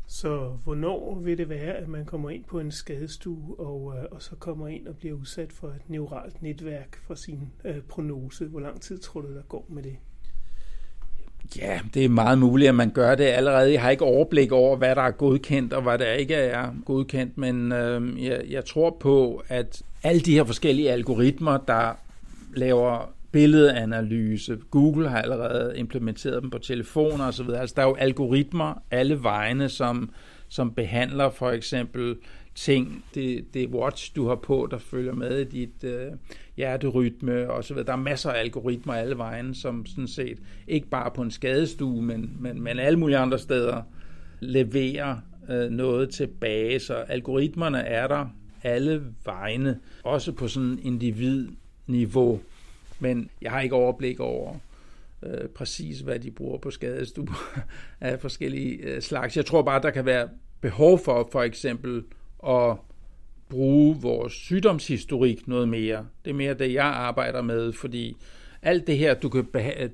Så 0.08 0.58
hvornår 0.64 1.20
vil 1.20 1.38
det 1.38 1.50
være, 1.50 1.74
at 1.74 1.88
man 1.88 2.06
kommer 2.06 2.30
ind 2.30 2.44
på 2.44 2.60
en 2.60 2.72
skadestue, 2.72 3.56
og, 3.60 3.98
øh, 3.98 4.06
og 4.12 4.22
så 4.22 4.36
kommer 4.36 4.68
ind 4.68 4.88
og 4.88 4.98
bliver 4.98 5.16
udsat 5.16 5.54
for 5.54 5.68
et 5.68 5.90
neuralt 5.90 6.42
netværk 6.42 6.96
for 6.96 7.16
sin 7.16 7.40
øh, 7.66 7.82
prognose? 7.82 8.46
Hvor 8.46 8.60
lang 8.60 8.82
tid 8.82 9.00
tror 9.00 9.22
du, 9.22 9.36
der 9.36 9.42
går 9.42 9.66
med 9.70 9.84
det? 9.84 9.98
Ja, 11.58 11.80
det 11.94 12.06
er 12.06 12.10
meget 12.10 12.38
muligt, 12.38 12.70
at 12.70 12.76
man 12.76 12.90
gør 12.90 13.16
det 13.16 13.24
allerede. 13.24 13.74
Jeg 13.74 13.82
har 13.82 13.90
ikke 13.90 14.06
overblik 14.06 14.52
over, 14.52 14.78
hvad 14.78 14.96
der 14.96 15.02
er 15.02 15.12
godkendt 15.12 15.74
og 15.74 15.82
hvad 15.82 15.98
der 15.98 16.12
ikke 16.12 16.36
er 16.36 16.68
godkendt, 16.86 17.38
men 17.38 17.72
øh, 17.72 18.24
jeg, 18.26 18.42
jeg 18.50 18.66
tror 18.66 18.98
på, 19.00 19.44
at 19.48 19.82
alle 20.04 20.22
de 20.22 20.34
her 20.34 20.44
forskellige 20.44 20.92
algoritmer, 20.92 21.58
der 21.58 21.98
laver 22.56 23.14
billedanalyse. 23.32 24.58
Google 24.72 25.10
har 25.10 25.22
allerede 25.22 25.74
implementeret 25.78 26.42
dem 26.42 26.50
på 26.50 26.58
telefoner 26.58 27.28
osv. 27.28 27.50
Altså, 27.50 27.74
der 27.76 27.82
er 27.82 27.88
jo 27.88 27.96
algoritmer 27.96 28.74
alle 28.92 29.24
vegne, 29.24 29.70
som, 29.70 30.10
som 30.50 30.74
behandler 30.74 31.30
for 31.30 31.50
eksempel 31.52 32.16
ting, 32.56 33.06
det, 33.16 33.54
det 33.54 33.70
watch, 33.70 34.16
du 34.16 34.28
har 34.28 34.36
på, 34.36 34.68
der 34.72 34.78
følger 34.78 35.14
med 35.14 35.40
i 35.40 35.44
dit 35.44 35.84
øh, 35.84 36.12
hjerterytme 36.58 37.52
og 37.52 37.64
så 37.64 37.74
videre. 37.74 37.88
Der 37.88 37.94
er 37.94 37.98
masser 37.98 38.32
af 38.32 38.40
algoritmer 38.40 38.94
alle 38.94 39.18
vejen, 39.18 39.54
som 39.56 39.86
sådan 39.86 40.08
set 40.08 40.38
ikke 40.68 40.88
bare 40.88 41.12
på 41.12 41.22
en 41.22 41.32
skadestue, 41.32 42.02
men, 42.02 42.38
men, 42.40 42.62
men 42.62 42.80
alle 42.80 43.00
mulige 43.00 43.18
andre 43.18 43.40
steder 43.40 43.82
leverer 44.40 45.18
øh, 45.50 45.70
noget 45.70 46.10
tilbage. 46.10 46.80
Så 46.80 46.94
algoritmerne 46.94 47.80
er 47.80 48.08
der 48.08 48.26
alle 48.64 49.04
vegne, 49.26 49.80
også 50.04 50.32
på 50.32 50.48
sådan 50.48 50.80
individniveau. 50.84 52.40
Men 53.00 53.30
jeg 53.42 53.52
har 53.52 53.62
ikke 53.62 53.76
overblik 53.76 54.20
over 54.20 54.56
øh, 55.24 55.48
præcis, 55.48 56.00
hvad 56.00 56.20
de 56.20 56.32
bruger 56.32 56.58
på 56.58 56.72
skadestuer 56.72 57.60
af 58.02 58.20
forskellige 58.20 58.78
øh, 58.78 59.02
slags. 59.02 59.38
Jeg 59.38 59.46
tror 59.46 59.62
bare, 59.62 59.82
der 59.82 59.92
kan 59.92 60.06
være 60.06 60.30
behov 60.62 61.00
for 61.00 61.30
for 61.32 61.44
eksempel 61.44 62.04
at 62.48 62.78
bruge 63.50 63.98
vores 64.02 64.34
sygdomshistorik 64.34 65.48
noget 65.48 65.70
mere. 65.70 66.06
Det 66.26 66.32
er 66.32 66.36
mere 66.36 66.54
det, 66.54 66.74
jeg 66.74 66.86
arbejder 66.86 67.42
med, 67.42 67.74
fordi 67.74 68.18
alt 68.62 68.88
det 68.88 68.98
her, 68.98 69.14
du 69.14 69.30
kan, 69.30 69.46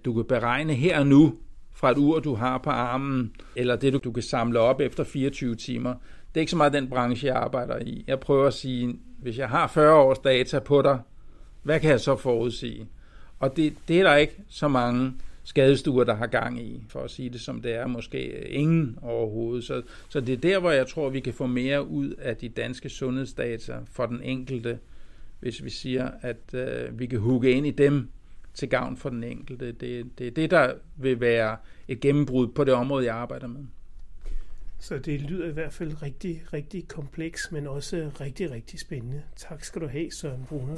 du 0.05 0.13
kan 0.13 0.25
beregne 0.25 0.73
her 0.73 0.99
og 0.99 1.07
nu, 1.07 1.35
fra 1.73 1.91
et 1.91 1.97
ur, 1.97 2.19
du 2.19 2.35
har 2.35 2.57
på 2.57 2.69
armen, 2.69 3.31
eller 3.55 3.75
det, 3.75 3.93
du, 3.93 3.99
du 4.03 4.11
kan 4.11 4.23
samle 4.23 4.59
op 4.59 4.81
efter 4.81 5.03
24 5.03 5.55
timer, 5.55 5.93
det 6.33 6.37
er 6.37 6.39
ikke 6.39 6.51
så 6.51 6.57
meget 6.57 6.73
den 6.73 6.89
branche, 6.89 7.27
jeg 7.27 7.35
arbejder 7.35 7.79
i. 7.79 8.03
Jeg 8.07 8.19
prøver 8.19 8.47
at 8.47 8.53
sige, 8.53 8.99
hvis 9.19 9.37
jeg 9.37 9.49
har 9.49 9.67
40 9.67 9.93
års 9.93 10.19
data 10.19 10.59
på 10.59 10.81
dig, 10.81 10.99
hvad 11.63 11.79
kan 11.79 11.89
jeg 11.91 11.99
så 11.99 12.15
forudsige? 12.15 12.87
Og 13.39 13.57
det, 13.57 13.73
det 13.87 13.99
er 13.99 14.03
der 14.03 14.15
ikke 14.15 14.35
så 14.49 14.67
mange 14.67 15.13
skadestuer, 15.49 16.03
der 16.03 16.15
har 16.15 16.27
gang 16.27 16.61
i, 16.61 16.83
for 16.87 16.99
at 16.99 17.11
sige 17.11 17.29
det 17.29 17.41
som 17.41 17.61
det 17.61 17.73
er, 17.75 17.87
måske 17.87 18.47
ingen 18.47 18.99
overhovedet. 19.01 19.63
Så, 19.63 19.81
så 20.09 20.21
det 20.21 20.33
er 20.33 20.37
der, 20.37 20.59
hvor 20.59 20.71
jeg 20.71 20.87
tror, 20.87 21.09
vi 21.09 21.19
kan 21.19 21.33
få 21.33 21.47
mere 21.47 21.87
ud 21.87 22.09
af 22.09 22.37
de 22.37 22.49
danske 22.49 22.89
sundhedsdata 22.89 23.79
for 23.91 24.05
den 24.05 24.21
enkelte, 24.23 24.79
hvis 25.39 25.63
vi 25.63 25.69
siger, 25.69 26.11
at 26.21 26.53
øh, 26.53 26.99
vi 26.99 27.05
kan 27.05 27.19
hugge 27.19 27.51
ind 27.51 27.67
i 27.67 27.71
dem 27.71 28.09
til 28.53 28.69
gavn 28.69 28.97
for 28.97 29.09
den 29.09 29.23
enkelte. 29.23 29.71
Det, 29.71 30.09
det 30.19 30.27
er 30.27 30.31
det, 30.31 30.51
der 30.51 30.73
vil 30.97 31.19
være 31.19 31.57
et 31.87 31.99
gennembrud 31.99 32.47
på 32.47 32.63
det 32.63 32.73
område, 32.73 33.05
jeg 33.05 33.15
arbejder 33.15 33.47
med. 33.47 33.65
Så 34.79 34.97
det 34.97 35.21
lyder 35.21 35.47
i 35.47 35.51
hvert 35.51 35.73
fald 35.73 36.01
rigtig, 36.01 36.41
rigtig 36.53 36.87
kompleks, 36.87 37.51
men 37.51 37.67
også 37.67 38.11
rigtig, 38.21 38.51
rigtig 38.51 38.79
spændende. 38.79 39.21
Tak 39.35 39.63
skal 39.63 39.81
du 39.81 39.87
have, 39.87 40.11
Søren 40.11 40.45
Brunner. 40.49 40.77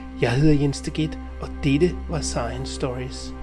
Jeg 0.21 0.31
hedder 0.31 0.53
Jens 0.53 0.81
Deget, 0.81 1.19
og 1.41 1.47
dette 1.63 1.95
var 2.09 2.21
Science 2.21 2.73
Stories. 2.73 3.33